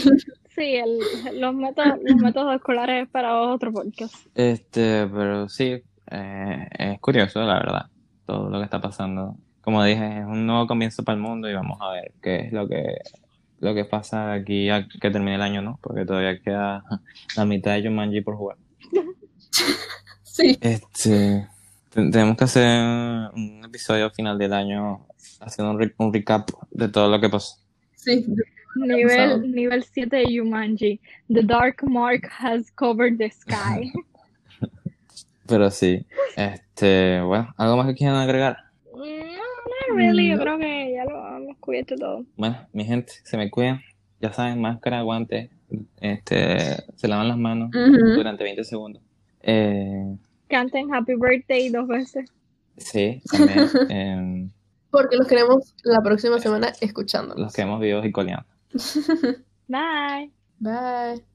Sí, 0.56 0.76
el, 0.76 1.40
los, 1.40 1.54
métodos, 1.54 2.00
los 2.04 2.16
métodos 2.18 2.56
escolares 2.56 3.04
es 3.06 3.10
para 3.10 3.40
otro 3.42 3.72
podcast. 3.72 4.14
Este, 4.34 5.08
pero 5.08 5.48
sí, 5.48 5.84
eh, 6.10 6.68
es 6.80 7.00
curioso, 7.00 7.40
la 7.42 7.54
verdad, 7.60 7.86
todo 8.26 8.50
lo 8.50 8.58
que 8.58 8.66
está 8.66 8.82
pasando. 8.82 9.38
Como 9.62 9.84
dije, 9.84 10.20
es 10.20 10.26
un 10.26 10.48
nuevo 10.48 10.66
comienzo 10.66 11.04
para 11.04 11.16
el 11.16 11.22
mundo 11.22 11.48
y 11.50 11.54
vamos 11.54 11.78
a 11.80 11.92
ver 11.92 12.14
qué 12.24 12.40
es 12.48 12.54
lo 12.54 12.68
que, 12.68 12.98
lo 13.60 13.76
que 13.76 13.86
pasa 13.86 14.34
aquí 14.34 14.70
a 14.70 14.88
que 14.88 15.12
termine 15.12 15.36
el 15.36 15.42
año, 15.44 15.62
¿no? 15.62 15.78
Porque 15.82 16.06
todavía 16.06 16.40
queda 16.42 16.84
la 17.38 17.46
mitad 17.46 17.74
de 17.76 17.88
Jumanji 17.88 18.22
por 18.22 18.36
jugar. 18.36 18.58
Sí. 20.24 20.56
Este, 20.62 21.10
te- 21.10 21.48
tenemos 22.12 22.38
que 22.38 22.43
hacer 22.43 22.68
un 23.36 23.62
episodio 23.66 24.10
final 24.12 24.38
del 24.38 24.54
año 24.54 25.06
haciendo 25.39 25.72
un, 25.74 25.80
re- 25.80 25.93
un 25.98 26.14
recap 26.14 26.50
de 26.72 26.88
todo 26.89 27.10
lo 27.10 27.20
que 27.20 27.30
pasó. 27.30 27.58
Sí. 27.95 28.26
Nivel, 28.76 29.52
nivel 29.52 29.84
7 29.84 30.16
de 30.16 30.38
Jumanji. 30.38 31.00
The 31.34 31.41
dark 31.43 31.84
mark 31.84 32.30
has 32.39 32.70
covered 32.72 33.18
the 33.18 33.32
sky. 33.32 33.91
Pero 35.48 35.72
sí, 35.72 36.06
este, 36.36 37.22
bueno, 37.22 37.54
¿algo 37.58 37.78
más 37.78 37.88
que 37.88 37.95
quieran 37.95 38.18
agregar? 38.18 38.58
no, 38.93 39.00
no, 39.06 39.95
really, 39.95 40.30
yo 40.30 40.38
creo 40.39 40.58
que 40.60 40.93
ya 40.93 41.06
lo 41.06 41.38
hemos 41.38 41.58
cubierto 41.58 41.95
todo. 41.95 42.26
Bueno, 42.36 42.58
mi 42.74 42.84
gente, 42.84 43.14
se 43.24 43.38
me 43.38 43.50
cuidan. 43.50 43.82
Ya 44.20 44.34
saben, 44.34 44.60
máscara, 44.60 45.02
guantes, 45.04 45.50
este, 46.02 46.84
se 46.95 47.08
lavan 47.08 47.30
las 47.30 47.38
manos 47.38 47.72
durante 47.72 48.43
20 48.43 48.64
segundos. 48.66 49.02
Eh, 49.41 50.18
Canten 50.50 50.93
Happy 50.93 51.14
Birthday 51.16 51.70
dos 51.70 51.88
veces. 51.88 52.30
sí, 52.78 53.22
también. 53.32 53.70
em, 53.89 54.50
Porque 54.91 55.18
los 55.18 55.28
queremos 55.28 55.76
la 55.84 56.02
próxima 56.02 56.39
semana 56.39 56.74
escuchándonos. 56.82 57.39
los 57.39 57.54
que 57.54 57.62
hemos 57.62 57.80
vivos 57.80 58.06
y 58.06 58.12
coleando. 58.12 58.45
Bye. 59.68 60.32
Bye. 60.60 61.28